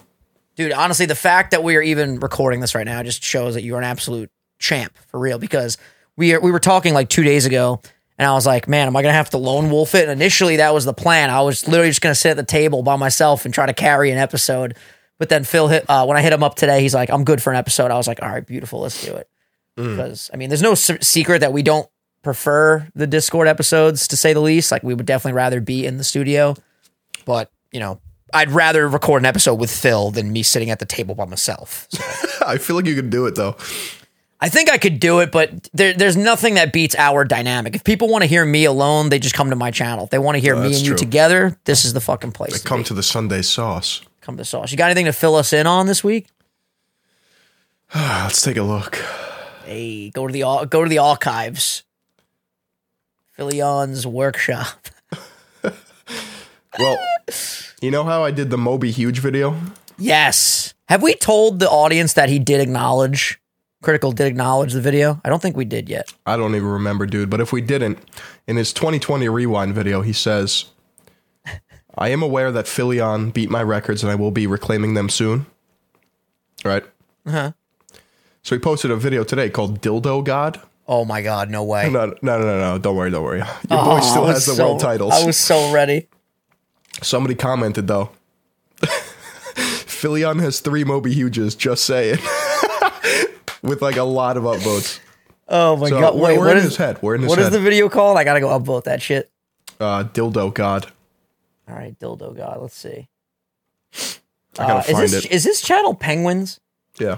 Dude, 0.56 0.72
honestly, 0.72 1.08
the 1.08 1.16
fact 1.16 1.52
that 1.52 1.64
we 1.64 1.76
are 1.76 1.82
even 1.82 2.20
recording 2.20 2.60
this 2.60 2.76
right 2.76 2.86
now 2.86 3.02
just 3.04 3.24
shows 3.24 3.56
that 3.56 3.64
you're 3.64 3.80
an 3.80 3.84
absolute 3.84 4.30
champ 4.60 4.96
for 5.08 5.20
real. 5.20 5.40
Because 5.40 5.78
we 6.18 6.38
we 6.38 6.52
were 6.52 6.60
talking 6.60 6.94
like 6.94 7.10
two 7.10 7.24
days 7.24 7.46
ago, 7.46 7.82
and 8.18 8.28
I 8.28 8.34
was 8.34 8.46
like, 8.46 8.68
"Man, 8.68 8.88
am 8.88 8.96
I 8.96 9.02
gonna 9.02 9.14
have 9.14 9.32
to 9.32 9.38
lone 9.38 9.70
wolf 9.70 9.96
it?" 9.96 10.04
And 10.08 10.12
initially, 10.12 10.58
that 10.58 10.74
was 10.74 10.86
the 10.86 10.94
plan. 10.94 11.30
I 11.30 11.42
was 11.42 11.68
literally 11.68 11.90
just 11.90 12.02
gonna 12.02 12.16
sit 12.16 12.32
at 12.32 12.38
the 12.38 12.44
table 12.44 12.84
by 12.84 12.96
myself 12.96 13.46
and 13.46 13.54
try 13.54 13.66
to 13.66 13.74
carry 13.74 14.12
an 14.12 14.18
episode. 14.18 14.76
But 15.20 15.30
then 15.30 15.44
Phil 15.44 15.68
hit 15.68 15.86
uh, 15.90 16.06
when 16.06 16.18
I 16.18 16.22
hit 16.22 16.34
him 16.34 16.44
up 16.44 16.56
today. 16.56 16.82
He's 16.82 16.94
like, 16.94 17.10
"I'm 17.10 17.24
good 17.24 17.42
for 17.42 17.52
an 17.52 17.58
episode." 17.58 17.92
I 17.92 17.98
was 17.98 18.08
like, 18.08 18.22
"All 18.22 18.30
right, 18.30 18.46
beautiful, 18.46 18.82
let's 18.82 19.04
do 19.04 19.14
it." 19.16 19.28
Because 19.76 20.30
I 20.34 20.38
mean, 20.38 20.50
there's 20.50 20.62
no 20.62 20.76
se- 20.76 21.00
secret 21.02 21.40
that 21.40 21.52
we 21.54 21.64
don't 21.64 21.90
prefer 22.22 22.88
the 22.94 23.08
Discord 23.08 23.48
episodes 23.48 24.08
to 24.10 24.18
say 24.18 24.34
the 24.34 24.40
least. 24.40 24.72
Like, 24.72 24.84
we 24.84 24.94
would 24.94 25.06
definitely 25.06 25.36
rather 25.36 25.62
be 25.62 25.86
in 25.86 25.98
the 25.98 26.04
studio, 26.04 26.56
but 27.26 27.52
you 27.72 27.80
know. 27.80 28.00
I'd 28.36 28.50
rather 28.50 28.90
record 28.90 29.22
an 29.22 29.28
episode 29.28 29.60
with 29.60 29.70
Phil 29.70 30.10
than 30.10 30.34
me 30.34 30.42
sitting 30.42 30.72
at 30.72 30.80
the 30.80 30.88
table 30.88 31.14
by 31.14 31.26
myself. 31.26 31.88
So 31.92 32.02
I 32.48 32.58
feel 32.58 32.76
like 32.76 32.88
you 32.88 32.96
can 32.96 33.12
do 33.12 33.28
it 33.28 33.36
though. 33.36 33.56
I 34.44 34.50
think 34.50 34.70
I 34.70 34.78
could 34.78 35.00
do 35.00 35.22
it, 35.22 35.32
but 35.32 35.70
there, 35.74 35.94
there's 35.94 36.18
nothing 36.18 36.56
that 36.56 36.74
beats 36.74 36.96
our 36.98 37.24
dynamic. 37.24 37.76
If 37.76 37.86
people 37.86 38.10
want 38.10 38.24
to 38.24 38.28
hear 38.28 38.44
me 38.44 38.66
alone, 38.66 39.08
they 39.08 39.18
just 39.18 39.34
come 39.34 39.50
to 39.52 39.56
my 39.56 39.72
channel. 39.72 40.04
If 40.04 40.10
they 40.10 40.20
want 40.20 40.36
to 40.36 40.42
hear 40.42 40.54
me 40.58 40.64
that's 40.68 40.80
and 40.80 40.88
you 40.88 40.96
together, 40.96 41.58
this 41.64 41.86
is 41.86 41.94
the 41.94 42.02
fucking 42.02 42.34
place. 42.34 42.62
to 42.62 42.68
Come 42.68 42.82
be. 42.82 42.84
to 42.86 42.94
the 42.94 43.04
Sunday 43.04 43.42
sauce. 43.42 44.02
come 44.20 44.36
to 44.36 44.44
sauce. 44.44 44.70
You 44.72 44.78
got 44.78 44.92
anything 44.92 45.06
to 45.06 45.14
fill 45.14 45.36
us 45.36 45.54
in 45.54 45.66
on 45.66 45.88
this 45.88 46.04
week? 46.04 46.28
Let's 47.96 48.42
take 48.42 48.58
a 48.58 48.64
look. 48.64 48.98
Hey, 49.64 50.10
go 50.10 50.28
to 50.28 50.34
the 50.34 50.42
go 50.70 50.84
to 50.84 50.90
the 50.90 50.98
archives. 50.98 51.84
Philion's 53.38 54.06
workshop. 54.06 54.88
Well, 56.80 56.98
you 57.84 57.92
know 57.92 58.04
how 58.04 58.24
I 58.24 58.32
did 58.32 58.50
the 58.50 58.58
Moby 58.58 58.90
Huge 58.90 59.20
video? 59.20 59.56
Yes. 60.00 60.74
Have 60.90 61.04
we 61.04 61.14
told 61.14 61.60
the 61.60 61.70
audience 61.70 62.14
that 62.14 62.30
he 62.30 62.40
did 62.40 62.60
acknowledge? 62.62 63.40
Critical 63.84 64.12
did 64.14 64.28
acknowledge 64.28 64.74
the 64.74 64.82
video. 64.82 65.20
I 65.26 65.30
don't 65.30 65.42
think 65.42 65.56
we 65.58 65.66
did 65.66 65.90
yet. 65.90 66.12
I 66.26 66.38
don't 66.38 66.56
even 66.56 66.68
remember, 66.70 67.06
dude. 67.06 67.30
But 67.30 67.42
if 67.42 67.52
we 67.52 67.62
didn't, 67.62 68.00
in 68.48 68.56
his 68.56 68.72
2020 68.74 69.28
rewind 69.30 69.76
video, 69.76 70.02
he 70.02 70.14
says, 70.14 70.66
I 71.96 72.08
am 72.10 72.24
aware 72.24 72.50
that 72.52 72.66
Philion 72.66 73.32
beat 73.34 73.50
my 73.50 73.62
records 73.62 74.02
and 74.02 74.10
I 74.12 74.16
will 74.16 74.32
be 74.32 74.48
reclaiming 74.48 74.94
them 74.94 75.10
soon. 75.10 75.46
Right? 76.64 76.84
Uh-huh. 77.26 77.52
So 78.42 78.56
he 78.56 78.60
posted 78.60 78.90
a 78.90 78.96
video 78.96 79.24
today 79.26 79.50
called 79.50 79.82
Dildo 79.82 80.24
God. 80.24 80.62
Oh 80.88 81.04
my 81.06 81.22
god, 81.22 81.50
no 81.50 81.64
way. 81.64 81.90
No, 81.90 82.06
no, 82.08 82.16
no, 82.22 82.40
no, 82.40 82.60
no. 82.60 82.78
Don't 82.78 82.96
worry, 82.96 83.12
don't 83.12 83.24
worry. 83.24 83.40
Your 83.40 83.48
Oh, 83.72 83.86
boy 83.98 84.00
still 84.00 84.26
has 84.28 84.46
the 84.46 84.54
so- 84.56 84.66
world 84.66 84.80
titles. 84.80 85.14
I 85.14 85.26
was 85.26 85.38
so 85.38 85.72
ready. 85.74 86.08
Somebody 87.02 87.36
commented 87.36 87.88
though. 87.88 88.12
Philion 88.86 90.40
has 90.40 90.60
three 90.62 90.84
Moby 90.86 91.14
Huges, 91.14 91.56
just 91.56 91.84
saying. 91.86 92.20
With 93.64 93.82
like 93.82 93.98
a 93.98 94.04
lot 94.04 94.38
of 94.38 94.44
upvotes. 94.44 95.00
Oh 95.48 95.76
my 95.78 95.90
So 95.90 96.00
god! 96.00 96.16
we're, 96.16 96.22
Wait, 96.28 96.38
we're 96.38 96.46
what 96.48 96.52
in 96.52 96.58
is 96.60 96.64
his 96.66 96.78
head. 96.78 97.02
We're 97.02 97.16
in 97.16 97.22
his 97.24 97.30
what 97.30 97.40
head. 97.40 97.46
is 97.48 97.52
the 97.52 97.60
video 97.60 97.90
called? 97.90 98.18
I 98.18 98.24
gotta 98.24 98.40
go 98.40 98.48
upvote 98.50 98.84
that 98.84 99.02
shit. 99.02 99.32
uh, 99.80 100.04
dildo 100.06 100.54
God. 100.54 100.92
All 101.68 101.76
right, 101.76 101.98
dildo 102.00 102.36
god. 102.36 102.60
Let's 102.62 102.76
see. 102.78 103.08
I 104.60 104.68
gotta 104.68 104.74
Uh, 104.76 104.80
is 104.80 104.86
find 104.92 105.04
this 105.10 105.26
it. 105.26 105.32
is 105.32 105.44
this 105.44 105.62
channel 105.62 105.96
penguins? 105.96 106.60
Yeah. 107.00 107.18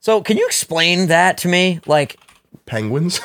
So 0.00 0.22
can 0.22 0.36
you 0.36 0.46
explain 0.46 1.06
that 1.08 1.38
to 1.38 1.48
me? 1.48 1.80
Like, 1.86 2.18
Penguins. 2.66 3.20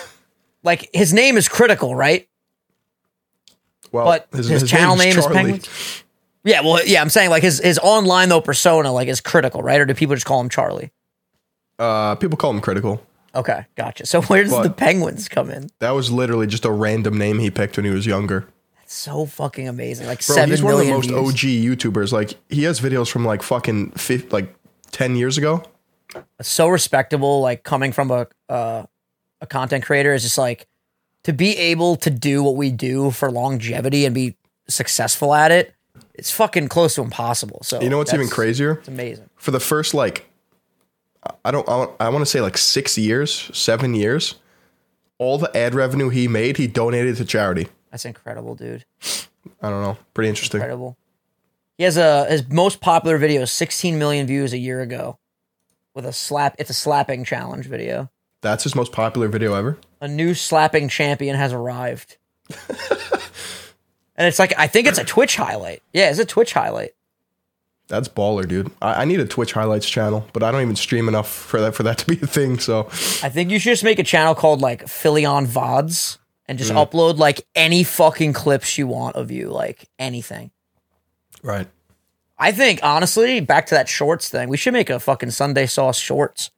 like 0.64 0.90
his 0.94 1.14
name 1.14 1.38
is 1.38 1.48
critical, 1.48 1.96
right? 1.96 2.28
Well, 3.92 4.06
But 4.06 4.28
his 4.34 4.70
channel 4.70 4.96
name 4.96 5.18
is 5.18 5.26
Penguins? 5.26 6.04
Yeah. 6.44 6.62
Well, 6.62 6.86
yeah. 6.86 7.02
I'm 7.02 7.10
saying 7.10 7.30
like 7.32 7.44
his 7.44 7.60
his 7.60 7.80
online 7.80 8.30
though 8.30 8.42
persona 8.42 8.92
like 8.92 9.08
is 9.08 9.20
critical, 9.22 9.62
right? 9.64 9.80
Or 9.80 9.86
do 9.86 9.94
people 9.94 10.16
just 10.16 10.26
call 10.26 10.40
him 10.42 10.50
Charlie? 10.50 10.92
Uh, 11.80 12.16
people 12.16 12.38
call 12.38 12.52
him 12.52 12.60
critical. 12.62 13.02
Okay, 13.34 13.66
gotcha. 13.76 14.06
So 14.06 14.22
where 14.24 14.44
does 14.44 14.52
But- 14.52 14.64
the 14.64 14.70
penguins 14.72 15.28
come 15.30 15.50
in? 15.50 15.70
That 15.80 15.92
was 15.92 16.12
literally 16.12 16.48
just 16.48 16.66
a 16.66 16.72
random 16.72 17.18
name 17.18 17.40
he 17.40 17.50
picked 17.50 17.78
when 17.78 17.86
he 17.86 17.92
was 17.92 18.06
younger. 18.06 18.48
That's 18.78 18.94
so 18.94 19.26
fucking 19.26 19.68
amazing. 19.68 20.08
Like 20.08 20.26
Bro, 20.26 20.36
seven 20.36 20.50
he's 20.50 20.62
one 20.64 20.74
of 20.74 20.80
the 20.80 20.86
million 20.86 21.14
most 21.16 21.40
views. 21.40 21.74
OG 21.74 21.78
YouTubers. 21.80 22.12
Like 22.12 22.34
he 22.50 22.64
has 22.64 22.80
videos 22.80 23.10
from 23.10 23.24
like 23.26 23.42
fucking 23.44 23.92
fif- 23.92 24.32
like 24.34 24.54
ten 24.92 25.16
years 25.16 25.38
ago. 25.38 25.64
so 26.42 26.68
respectable 26.68 27.40
like 27.42 27.64
coming 27.64 27.92
from 27.92 28.10
a 28.12 28.28
uh, 28.50 28.84
a 29.42 29.48
content 29.48 29.86
creator 29.86 30.14
is 30.14 30.24
just 30.24 30.38
like 30.40 30.68
to 31.24 31.32
be 31.34 31.56
able 31.58 31.96
to 31.98 32.10
do 32.10 32.42
what 32.44 32.56
we 32.56 32.72
do 32.72 33.12
for 33.12 33.30
longevity 33.32 34.06
and 34.06 34.16
be 34.16 34.36
successful 34.68 35.34
at 35.34 35.52
it 35.52 35.74
it's 36.16 36.32
fucking 36.32 36.68
close 36.68 36.96
to 36.96 37.02
impossible. 37.02 37.60
So 37.64 37.80
You 37.82 37.90
know 37.90 37.98
what's 37.98 38.12
even 38.14 38.26
that's- 38.26 38.34
crazier? 38.34 38.72
It's 38.80 38.88
amazing. 38.88 39.30
For 39.36 39.52
the 39.52 39.60
first 39.60 39.94
like, 39.94 40.29
I 41.44 41.52
don't, 41.52 41.68
I 42.00 42.10
want, 42.10 42.22
to 42.22 42.26
say 42.26 42.42
like 42.42 42.58
six 42.58 42.98
years, 42.98 43.52
seven 43.54 43.94
years, 43.94 44.36
all 45.18 45.38
the 45.38 45.56
ad 45.56 45.76
revenue 45.76 46.10
he 46.10 46.28
made, 46.28 46.58
he 46.58 46.68
donated 46.68 47.18
to 47.18 47.26
charity. 47.26 47.68
That's 47.92 48.06
incredible, 48.06 48.56
dude. 48.56 48.86
I 49.62 49.70
don't 49.70 49.82
know, 49.82 49.98
pretty 50.14 50.30
interesting. 50.30 50.60
Incredible. 50.62 50.98
He 51.78 51.84
has 51.84 51.98
a 51.98 52.26
his 52.26 52.48
most 52.50 52.82
popular 52.82 53.18
video, 53.18 53.46
16 53.46 53.98
million 53.98 54.28
views 54.28 54.54
a 54.54 54.58
year 54.58 54.82
ago, 54.82 55.18
with 55.94 56.06
a 56.06 56.14
slap. 56.14 56.56
It's 56.60 56.70
a 56.70 56.74
slapping 56.74 57.24
challenge 57.24 57.68
video. 57.68 58.10
That's 58.42 58.64
his 58.64 58.76
most 58.76 58.92
popular 58.92 59.28
video 59.28 59.54
ever. 59.54 59.78
A 60.02 60.08
new 60.08 60.34
slapping 60.34 60.88
champion 60.88 61.36
has 61.36 61.52
arrived. 61.52 62.18
and 62.70 64.28
it's 64.28 64.40
like 64.40 64.54
I 64.58 64.68
think 64.68 64.88
it's 64.88 65.00
a 65.00 65.06
Twitch 65.06 65.36
highlight. 65.36 65.82
Yeah, 65.94 66.10
it's 66.10 66.20
a 66.20 66.26
Twitch 66.26 66.54
highlight. 66.54 66.92
That's 67.90 68.08
baller, 68.08 68.48
dude. 68.48 68.72
I, 68.84 69.02
I 69.02 69.06
need 69.06 69.20
a 69.20 69.26
Twitch 69.26 69.52
highlights 69.52 69.90
channel, 69.90 70.26
but 70.32 70.44
I 70.44 70.52
don't 70.52 70.62
even 70.62 70.76
stream 70.76 71.08
enough 71.08 71.28
for 71.28 71.60
that 71.60 71.74
for 71.74 71.84
that 71.84 71.98
to 71.98 72.08
be 72.08 72.20
a 72.22 72.28
thing. 72.28 72.60
So 72.60 72.86
I 73.24 73.30
think 73.30 73.50
you 73.50 73.58
should 73.60 73.72
just 73.72 73.84
make 73.84 73.98
a 73.98 74.04
channel 74.04 74.36
called 74.36 74.62
like 74.62 74.86
Philion 74.86 75.48
VODs 75.48 76.20
and 76.48 76.60
just 76.60 76.72
mm. 76.72 76.86
upload 76.86 77.18
like 77.18 77.46
any 77.56 77.84
fucking 77.84 78.34
clips 78.34 78.78
you 78.78 78.86
want 78.88 79.16
of 79.16 79.32
you, 79.32 79.50
like 79.50 79.90
anything. 79.98 80.52
right, 81.42 81.68
I 82.38 82.52
think 82.52 82.80
honestly, 82.84 83.40
back 83.40 83.66
to 83.68 83.76
that 83.76 83.90
shorts 83.90 84.30
thing, 84.30 84.50
we 84.50 84.58
should 84.58 84.74
make 84.74 84.92
a 84.92 85.00
fucking 85.00 85.32
Sunday 85.32 85.66
sauce 85.66 85.98
shorts. 85.98 86.52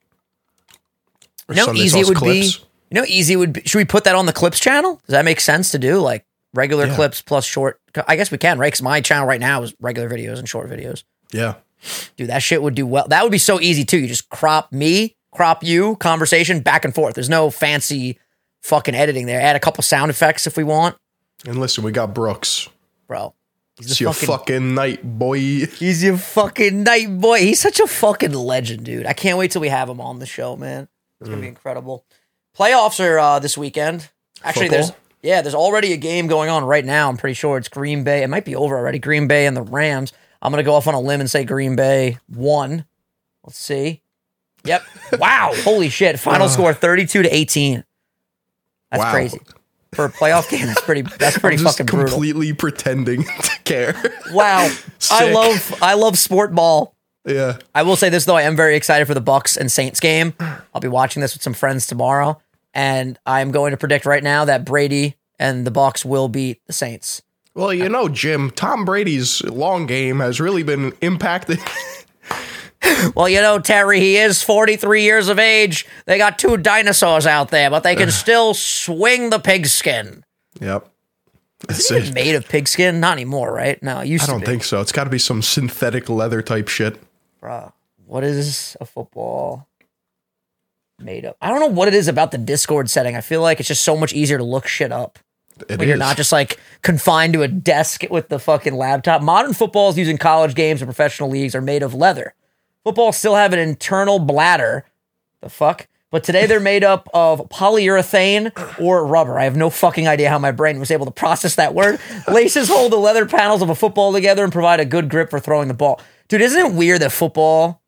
You 1.48 1.56
know 1.56 1.66
Sunday 1.66 1.82
easy 1.82 2.00
it 2.02 2.08
would 2.08 2.18
clips. 2.18 2.58
be. 2.58 2.66
You 2.92 2.96
know 3.02 3.06
easy 3.08 3.38
would 3.38 3.54
be. 3.54 3.62
Should 3.66 3.78
we 3.78 3.86
put 3.86 4.04
that 4.04 4.16
on 4.16 4.26
the 4.26 4.34
clips 4.34 4.60
channel? 4.60 4.96
Does 5.08 5.14
that 5.14 5.24
make 5.24 5.40
sense 5.40 5.72
to 5.72 5.80
do? 5.80 6.00
Like 6.00 6.26
regular 6.54 6.88
Yeah. 6.88 6.96
clips 6.96 7.22
plus 7.22 7.46
short. 7.46 7.80
I 8.06 8.18
guess 8.18 8.32
we 8.32 8.38
can, 8.38 8.60
right? 8.60 8.68
Because 8.68 8.82
my 8.82 9.00
channel 9.00 9.26
right 9.26 9.40
now 9.40 9.64
is 9.64 9.74
regular 9.80 10.10
videos 10.10 10.38
and 10.40 10.48
short 10.48 10.70
videos. 10.70 11.04
Yeah, 11.32 11.56
Dude, 12.16 12.30
that 12.30 12.44
shit 12.44 12.62
would 12.62 12.76
do 12.76 12.86
well. 12.86 13.08
That 13.08 13.24
would 13.24 13.32
be 13.32 13.38
so 13.38 13.60
easy 13.60 13.84
too. 13.86 13.98
You 14.00 14.08
just 14.08 14.30
crop 14.30 14.72
me, 14.72 15.16
crop 15.32 15.64
you, 15.64 15.96
conversation 15.98 16.60
back 16.60 16.86
and 16.86 16.94
forth. 16.94 17.16
There's 17.16 17.30
no 17.30 17.50
fancy 17.50 18.20
fucking 18.62 18.94
editing 18.96 19.26
there. 19.26 19.42
Add 19.42 19.56
a 19.56 19.60
couple 19.60 19.82
sound 19.84 20.12
effects 20.12 20.46
if 20.46 20.58
we 20.58 20.64
want, 20.64 20.96
and 21.46 21.60
listen, 21.60 21.84
we 21.84 21.92
got 21.92 22.14
Brooks. 22.14 22.70
bro. 23.08 23.34
He's 23.78 24.00
your 24.00 24.14
fucking, 24.14 24.28
fucking 24.28 24.76
night, 24.76 25.02
boy. 25.18 25.40
he's 25.40 26.04
your 26.04 26.18
fucking 26.18 26.84
night 26.84 27.20
boy. 27.20 27.40
He's 27.40 27.60
such 27.60 27.80
a 27.80 27.88
fucking 27.88 28.34
legend, 28.34 28.86
dude. 28.86 29.08
I 29.08 29.14
can't 29.14 29.40
wait 29.40 29.50
till 29.50 29.62
we 29.62 29.70
have 29.70 29.90
him 29.90 30.00
on 30.00 30.20
the 30.20 30.28
show, 30.28 30.56
man. 30.56 30.88
It's 31.20 31.30
gonna 31.30 31.42
be 31.42 31.48
incredible. 31.48 32.06
Playoffs 32.56 33.04
are 33.04 33.18
uh, 33.18 33.40
this 33.40 33.58
weekend. 33.58 34.10
Actually, 34.44 34.68
there's 34.70 34.92
yeah, 35.24 35.42
there's 35.42 35.56
already 35.56 35.94
a 35.94 35.98
game 35.98 36.28
going 36.28 36.50
on 36.50 36.64
right 36.64 36.86
now. 36.86 37.10
I'm 37.10 37.18
pretty 37.18 37.34
sure 37.34 37.58
it's 37.58 37.70
Green 37.70 38.04
Bay. 38.04 38.22
It 38.24 38.28
might 38.28 38.46
be 38.46 38.56
over 38.56 38.78
already. 38.78 39.00
Green 39.00 39.28
Bay 39.28 39.46
and 39.48 39.56
the 39.56 39.62
Rams. 39.64 40.14
I'm 40.42 40.52
gonna 40.52 40.64
go 40.64 40.76
off 40.76 40.88
on 40.88 40.94
a 40.94 41.00
limb 41.00 41.20
and 41.20 41.30
say 41.30 41.44
Green 41.44 41.76
Bay 41.76 42.18
won. 42.30 42.86
Let's 43.44 43.58
see. 43.58 44.02
Yep. 44.64 44.84
Wow. 45.20 45.52
Holy 45.56 45.90
shit. 45.90 46.20
Final 46.20 46.48
score 46.48 46.74
32 46.74 47.24
to 47.24 47.30
18. 47.36 47.84
That's 48.92 49.04
Wow. 49.04 49.12
crazy. 49.12 49.40
For 49.94 50.06
a 50.06 50.10
playoff 50.10 50.50
game, 50.50 50.68
that's 50.68 50.80
pretty 50.82 51.02
that's 51.02 51.38
pretty 51.38 51.58
I'm 51.58 51.64
just 51.64 51.78
fucking 51.78 51.88
brutal. 51.88 52.12
completely 52.14 52.54
pretending 52.54 53.24
to 53.44 53.60
care. 53.66 53.94
Wow. 54.32 54.72
I 55.12 55.32
love 55.34 55.80
I 55.82 55.96
love 55.96 56.18
sport 56.18 56.56
ball. 56.56 56.96
yeah, 57.26 57.58
I 57.76 57.84
will 57.84 57.98
say 57.98 58.08
this 58.10 58.24
though, 58.24 58.38
I 58.38 58.44
am 58.44 58.56
very 58.56 58.76
excited 58.78 59.06
for 59.06 59.14
the 59.14 59.20
Bucks 59.22 59.58
and 59.58 59.70
Saints 59.70 60.00
game. 60.00 60.34
I'll 60.40 60.80
be 60.82 60.88
watching 60.88 61.22
this 61.22 61.34
with 61.36 61.44
some 61.44 61.54
friends 61.54 61.88
tomorrow, 61.88 62.40
and 62.74 63.20
I'm 63.26 63.52
going 63.52 63.72
to 63.72 63.78
predict 63.78 64.06
right 64.06 64.24
now 64.24 64.46
that 64.46 64.64
Brady 64.64 65.18
and 65.38 65.68
the 65.68 65.72
Bucks 65.72 66.06
will 66.06 66.30
beat 66.30 66.62
the 66.68 66.74
Saints. 66.74 67.22
Well, 67.54 67.74
you 67.74 67.90
know, 67.90 68.08
Jim, 68.08 68.52
Tom 68.52 68.86
Brady's 68.86 69.44
long 69.44 69.86
game 69.86 70.20
has 70.20 70.40
really 70.40 70.64
been 70.64 70.94
impacted. 71.02 71.60
Well, 73.16 73.30
you 73.30 73.42
know, 73.42 73.60
Terry, 73.60 74.00
he 74.00 74.18
is 74.18 74.42
43 74.42 75.04
years 75.04 75.30
of 75.30 75.38
age. 75.38 75.86
They 76.06 76.18
got 76.18 76.40
two 76.40 76.58
dinosaurs 76.58 77.28
out 77.28 77.50
there, 77.50 77.70
but 77.70 77.84
they 77.84 77.96
can 77.96 78.10
still 78.12 78.54
swing 78.54 79.30
the 79.30 79.40
pigskin. 79.40 80.24
yep. 80.60 80.88
Is 81.70 81.92
it 81.92 82.14
made 82.14 82.34
of 82.34 82.48
pigskin? 82.50 83.00
Not 83.00 83.14
anymore, 83.14 83.54
right? 83.54 83.82
No, 83.84 84.00
it 84.00 84.08
used 84.08 84.24
I 84.24 84.28
don't 84.34 84.44
think 84.44 84.64
so. 84.64 84.82
It's 84.82 84.92
got 84.92 85.04
to 85.04 85.12
be 85.12 85.20
some 85.20 85.44
synthetic 85.44 86.10
leather 86.10 86.42
type 86.42 86.68
shit. 86.68 87.00
Bruh, 87.42 87.72
what 88.08 88.24
is 88.24 88.76
a 88.82 88.86
football 88.86 89.68
made 91.00 91.24
up? 91.26 91.38
I 91.40 91.50
don't 91.50 91.60
know 91.60 91.68
what 91.68 91.88
it 91.88 91.94
is 91.94 92.08
about 92.08 92.32
the 92.32 92.40
Discord 92.40 92.90
setting. 92.90 93.16
I 93.16 93.22
feel 93.22 93.42
like 93.42 93.60
it's 93.60 93.68
just 93.68 93.84
so 93.84 93.96
much 93.96 94.12
easier 94.12 94.40
to 94.40 94.44
look 94.44 94.68
shit 94.68 94.92
up. 94.92 95.20
It 95.70 95.80
when 95.80 95.88
you're 95.88 95.98
not 95.98 96.18
just 96.18 96.32
like 96.32 96.60
confined 96.82 97.34
to 97.34 97.44
a 97.44 97.48
desk 97.48 98.04
with 98.10 98.30
the 98.30 98.40
fucking 98.40 98.76
laptop. 98.76 99.22
Modern 99.22 99.54
footballs 99.54 99.98
using 99.98 100.18
college 100.18 100.56
games 100.56 100.82
and 100.82 100.88
professional 100.88 101.30
leagues 101.30 101.56
are 101.56 101.62
made 101.62 101.84
of 101.84 101.94
leather. 101.94 102.34
Footballs 102.84 103.18
still 103.18 103.36
have 103.36 103.54
an 103.54 103.60
internal 103.60 104.20
bladder. 104.20 104.86
The 105.42 105.50
fuck? 105.50 105.88
But 106.10 106.24
today 106.24 106.46
they're 106.46 106.60
made 106.60 106.84
up 106.84 107.08
of 107.14 107.48
polyurethane 107.50 108.80
or 108.82 109.06
rubber. 109.06 109.40
I 109.40 109.46
have 109.46 109.56
no 109.56 109.70
fucking 109.70 110.08
idea 110.08 110.30
how 110.30 110.40
my 110.40 110.52
brain 110.52 110.80
was 110.80 110.92
able 110.92 111.06
to 111.06 111.12
process 111.12 111.56
that 111.56 111.74
word. 111.74 112.00
Laces 112.28 112.68
hold 112.68 112.92
the 112.92 112.98
leather 112.98 113.26
panels 113.26 113.62
of 113.62 113.70
a 113.70 113.76
football 113.76 114.12
together 114.12 114.44
and 114.44 114.52
provide 114.52 114.82
a 114.82 114.86
good 114.86 115.10
grip 115.10 115.30
for 115.30 115.40
throwing 115.40 115.70
the 115.70 115.74
ball. 115.74 116.02
Dude, 116.28 116.42
isn't 116.42 116.66
it 116.66 116.74
weird 116.74 117.02
that 117.02 117.12
football 117.14 117.82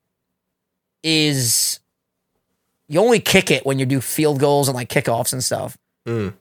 is 1.04 1.82
you 2.88 3.00
only 3.00 3.20
kick 3.20 3.52
it 3.52 3.66
when 3.66 3.80
you 3.80 3.86
do 3.86 4.00
field 4.02 4.40
goals 4.40 4.68
and 4.68 4.76
like 4.76 4.90
kickoffs 4.90 5.34
and 5.34 5.44
stuff. 5.44 5.78
Mm. 6.08 6.34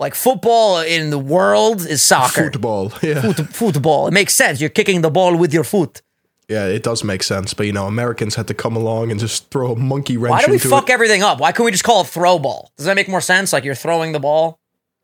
Like 0.00 0.14
football 0.14 0.80
in 0.80 1.10
the 1.10 1.18
world 1.18 1.80
is 1.84 2.02
soccer. 2.02 2.50
Football. 2.52 2.92
Yeah. 3.02 3.20
Foot- 3.20 3.48
football. 3.48 4.06
It 4.06 4.12
makes 4.12 4.34
sense. 4.34 4.60
You're 4.60 4.70
kicking 4.70 5.00
the 5.02 5.10
ball 5.10 5.36
with 5.36 5.52
your 5.52 5.64
foot. 5.64 6.02
Yeah, 6.48 6.66
it 6.66 6.82
does 6.82 7.04
make 7.04 7.22
sense. 7.22 7.52
But, 7.52 7.66
you 7.66 7.72
know, 7.72 7.86
Americans 7.86 8.34
had 8.36 8.46
to 8.46 8.54
come 8.54 8.74
along 8.76 9.10
and 9.10 9.20
just 9.20 9.50
throw 9.50 9.72
a 9.72 9.76
monkey 9.76 10.16
wrench 10.16 10.30
Why 10.30 10.44
do 10.46 10.50
we 10.52 10.58
fuck 10.58 10.88
it. 10.88 10.92
everything 10.92 11.22
up? 11.22 11.40
Why 11.40 11.52
can't 11.52 11.64
we 11.66 11.72
just 11.72 11.84
call 11.84 12.00
it 12.02 12.06
throw 12.06 12.38
ball? 12.38 12.72
Does 12.78 12.86
that 12.86 12.94
make 12.96 13.08
more 13.08 13.20
sense? 13.20 13.52
Like 13.52 13.64
you're 13.64 13.74
throwing 13.74 14.12
the 14.12 14.20
ball 14.20 14.58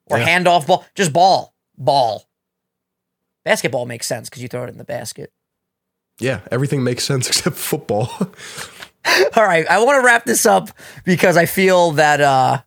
or 0.07 0.19
Yeah. 0.19 0.27
handoff 0.29 0.67
ball? 0.67 0.87
Just 0.95 1.13
ball. 1.13 1.55
Ball. 1.77 2.25
Basketball 3.45 3.85
makes 3.85 4.07
sense 4.07 4.31
because 4.31 4.43
you 4.43 4.49
throw 4.49 4.65
it 4.65 4.71
in 4.71 4.79
the 4.79 4.85
basket. 4.85 5.33
Yeah, 6.19 6.41
everything 6.51 6.83
makes 6.85 7.05
sense 7.05 7.29
except 7.29 7.57
football. 7.57 8.11
All 9.37 9.45
right. 9.45 9.67
I 9.69 9.83
want 9.85 10.01
to 10.01 10.07
wrap 10.07 10.25
this 10.25 10.47
up 10.47 10.71
because 11.05 11.37
I 11.37 11.45
feel 11.47 11.91
that 11.93 12.21
uh 12.23 12.63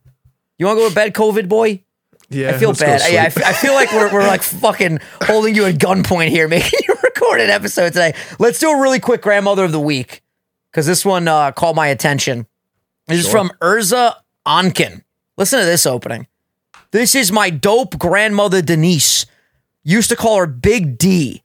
you 0.59 0.65
want 0.65 0.77
to 0.77 0.83
go 0.83 0.89
to 0.89 0.95
bed, 0.95 1.13
COVID 1.13 1.47
boy? 1.47 1.83
Yeah, 2.29 2.49
I 2.49 2.57
feel 2.57 2.73
bad. 2.73 3.01
I, 3.01 3.25
f- 3.25 3.43
I 3.43 3.53
feel 3.53 3.73
like 3.73 3.91
we're, 3.91 4.11
we're 4.11 4.27
like 4.27 4.41
fucking 4.61 4.99
holding 5.21 5.55
you 5.55 5.65
at 5.65 5.75
gunpoint 5.75 6.29
here, 6.29 6.47
making 6.49 6.79
you 6.87 6.95
record 7.03 7.41
an 7.41 7.49
episode 7.49 7.89
today. 7.89 8.13
Let's 8.39 8.59
do 8.59 8.69
a 8.71 8.81
really 8.81 8.99
quick 8.99 9.21
grandmother 9.21 9.63
of 9.63 9.71
the 9.71 9.79
week 9.79 10.21
because 10.71 10.85
this 10.85 11.05
one 11.05 11.27
uh, 11.27 11.51
caught 11.51 11.75
my 11.75 11.87
attention. 11.87 12.47
This 13.07 13.19
is 13.25 13.31
from 13.31 13.51
Urza 13.61 14.15
Onken. 14.45 15.03
Listen 15.37 15.59
to 15.59 15.65
this 15.65 15.85
opening. 15.85 16.27
This 16.91 17.15
is 17.15 17.31
my 17.31 17.49
dope 17.49 17.97
grandmother, 17.97 18.61
Denise. 18.61 19.25
Used 19.83 20.09
to 20.09 20.15
call 20.17 20.37
her 20.37 20.47
Big 20.47 20.97
D. 20.97 21.43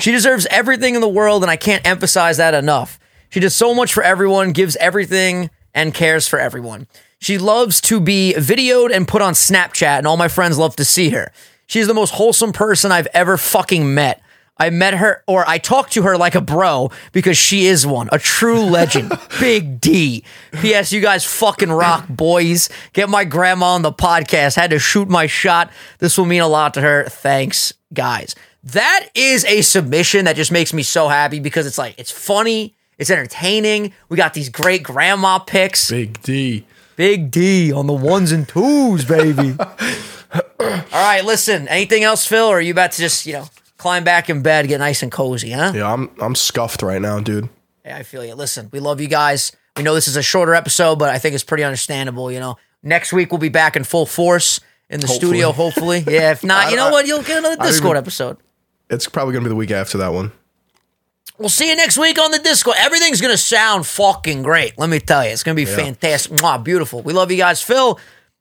She 0.00 0.10
deserves 0.10 0.46
everything 0.46 0.94
in 0.94 1.02
the 1.02 1.08
world, 1.08 1.42
and 1.42 1.50
I 1.50 1.56
can't 1.56 1.86
emphasize 1.86 2.38
that 2.38 2.54
enough. 2.54 2.98
She 3.28 3.40
does 3.40 3.54
so 3.54 3.74
much 3.74 3.92
for 3.92 4.02
everyone, 4.02 4.52
gives 4.52 4.76
everything, 4.76 5.50
and 5.74 5.92
cares 5.92 6.26
for 6.28 6.38
everyone. 6.38 6.86
She 7.22 7.38
loves 7.38 7.80
to 7.82 8.00
be 8.00 8.34
videoed 8.36 8.92
and 8.92 9.06
put 9.06 9.22
on 9.22 9.34
Snapchat, 9.34 9.98
and 9.98 10.08
all 10.08 10.16
my 10.16 10.26
friends 10.26 10.58
love 10.58 10.74
to 10.74 10.84
see 10.84 11.10
her. 11.10 11.30
She's 11.68 11.86
the 11.86 11.94
most 11.94 12.14
wholesome 12.14 12.52
person 12.52 12.90
I've 12.90 13.06
ever 13.14 13.36
fucking 13.36 13.94
met. 13.94 14.20
I 14.58 14.70
met 14.70 14.94
her, 14.94 15.22
or 15.28 15.48
I 15.48 15.58
talked 15.58 15.92
to 15.92 16.02
her 16.02 16.16
like 16.18 16.34
a 16.34 16.40
bro 16.40 16.90
because 17.12 17.38
she 17.38 17.66
is 17.66 17.86
one, 17.86 18.08
a 18.10 18.18
true 18.18 18.62
legend. 18.62 19.12
Big 19.40 19.80
D. 19.80 20.24
P.S. 20.60 20.92
You 20.92 21.00
guys 21.00 21.24
fucking 21.24 21.70
rock, 21.70 22.08
boys. 22.08 22.68
Get 22.92 23.08
my 23.08 23.24
grandma 23.24 23.74
on 23.74 23.82
the 23.82 23.92
podcast. 23.92 24.56
Had 24.56 24.70
to 24.70 24.80
shoot 24.80 25.08
my 25.08 25.28
shot. 25.28 25.70
This 26.00 26.18
will 26.18 26.26
mean 26.26 26.42
a 26.42 26.48
lot 26.48 26.74
to 26.74 26.80
her. 26.80 27.04
Thanks, 27.04 27.72
guys. 27.94 28.34
That 28.64 29.10
is 29.14 29.44
a 29.44 29.62
submission 29.62 30.24
that 30.24 30.34
just 30.34 30.50
makes 30.50 30.72
me 30.72 30.82
so 30.82 31.06
happy 31.06 31.38
because 31.38 31.68
it's 31.68 31.78
like, 31.78 31.94
it's 31.98 32.10
funny, 32.10 32.74
it's 32.98 33.10
entertaining. 33.10 33.92
We 34.08 34.16
got 34.16 34.34
these 34.34 34.48
great 34.48 34.82
grandma 34.82 35.38
pics. 35.38 35.88
Big 35.88 36.20
D. 36.22 36.66
Big 36.96 37.30
D 37.30 37.72
on 37.72 37.86
the 37.86 37.92
ones 37.92 38.32
and 38.32 38.46
twos, 38.48 39.04
baby. 39.04 39.56
All 40.60 40.82
right, 40.92 41.24
listen. 41.24 41.68
Anything 41.68 42.04
else, 42.04 42.26
Phil? 42.26 42.46
Or 42.46 42.58
are 42.58 42.60
you 42.60 42.72
about 42.72 42.92
to 42.92 42.98
just, 42.98 43.26
you 43.26 43.32
know, 43.34 43.46
climb 43.78 44.04
back 44.04 44.30
in 44.30 44.42
bed, 44.42 44.68
get 44.68 44.78
nice 44.78 45.02
and 45.02 45.10
cozy, 45.10 45.50
huh? 45.50 45.72
Yeah, 45.74 45.92
I'm 45.92 46.10
I'm 46.20 46.34
scuffed 46.34 46.82
right 46.82 47.00
now, 47.00 47.20
dude. 47.20 47.48
Yeah, 47.84 47.96
I 47.96 48.02
feel 48.02 48.24
you. 48.24 48.34
Listen, 48.34 48.68
we 48.72 48.80
love 48.80 49.00
you 49.00 49.08
guys. 49.08 49.52
We 49.76 49.82
know 49.82 49.94
this 49.94 50.06
is 50.08 50.16
a 50.16 50.22
shorter 50.22 50.54
episode, 50.54 50.98
but 50.98 51.08
I 51.10 51.18
think 51.18 51.34
it's 51.34 51.44
pretty 51.44 51.64
understandable. 51.64 52.30
You 52.30 52.40
know, 52.40 52.56
next 52.82 53.12
week 53.12 53.32
we'll 53.32 53.38
be 53.40 53.48
back 53.48 53.74
in 53.76 53.84
full 53.84 54.06
force 54.06 54.60
in 54.88 55.00
the 55.00 55.06
Hopefully. 55.06 55.28
studio, 55.30 55.52
hopefully. 55.52 56.04
Yeah, 56.06 56.32
if 56.32 56.44
not, 56.44 56.70
you 56.70 56.76
know 56.76 56.88
I- 56.88 56.90
what? 56.92 57.06
You'll 57.06 57.22
get 57.22 57.38
another 57.38 57.56
Discord 57.62 57.96
even- 57.96 58.04
episode. 58.04 58.36
It's 58.90 59.08
probably 59.08 59.32
gonna 59.32 59.44
be 59.44 59.48
the 59.48 59.56
week 59.56 59.70
after 59.70 59.96
that 59.98 60.12
one. 60.12 60.32
We'll 61.42 61.48
see 61.48 61.68
you 61.68 61.74
next 61.74 61.98
week 61.98 62.20
on 62.20 62.30
the 62.30 62.38
Discord. 62.38 62.76
Everything's 62.78 63.20
gonna 63.20 63.36
sound 63.36 63.84
fucking 63.84 64.44
great. 64.44 64.78
Let 64.78 64.88
me 64.88 65.00
tell 65.00 65.24
you, 65.24 65.30
it's 65.30 65.42
gonna 65.42 65.56
be 65.56 65.64
fantastic. 65.64 66.30
Mwah, 66.34 66.62
beautiful. 66.62 67.02
We 67.02 67.12
love 67.12 67.32
you 67.32 67.36
guys, 67.36 67.60
Phil. 67.60 67.98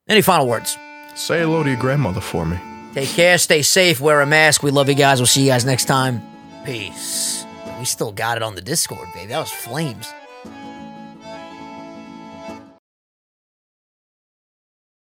Any 0.08 0.22
final 0.22 0.46
words? 0.46 0.78
Say 1.16 1.40
hello 1.40 1.64
to 1.64 1.70
your 1.72 1.80
grandmother 1.80 2.22
for 2.22 2.46
me. 2.46 2.60
Take 2.94 3.10
care, 3.10 3.40
stay 3.40 3.64
safe, 3.64 4.00
wear 4.00 4.22
a 4.22 4.28
mask. 4.28 4.62
We 4.62 4.70
love 4.70 4.88
you 4.88 4.94
guys. 4.94 5.20
We'll 5.20 5.26
see 5.26 5.42
you 5.42 5.50
guys 5.50 5.66
next 5.66 5.86
time. 5.86 6.22
Peace. 6.64 7.44
We 7.80 7.86
still 7.86 8.12
got 8.12 8.38
it 8.38 8.44
on 8.44 8.54
the 8.54 8.62
Discord, 8.62 9.08
baby. 9.16 9.30
That 9.30 9.40
was 9.40 9.52
flames. 9.52 10.08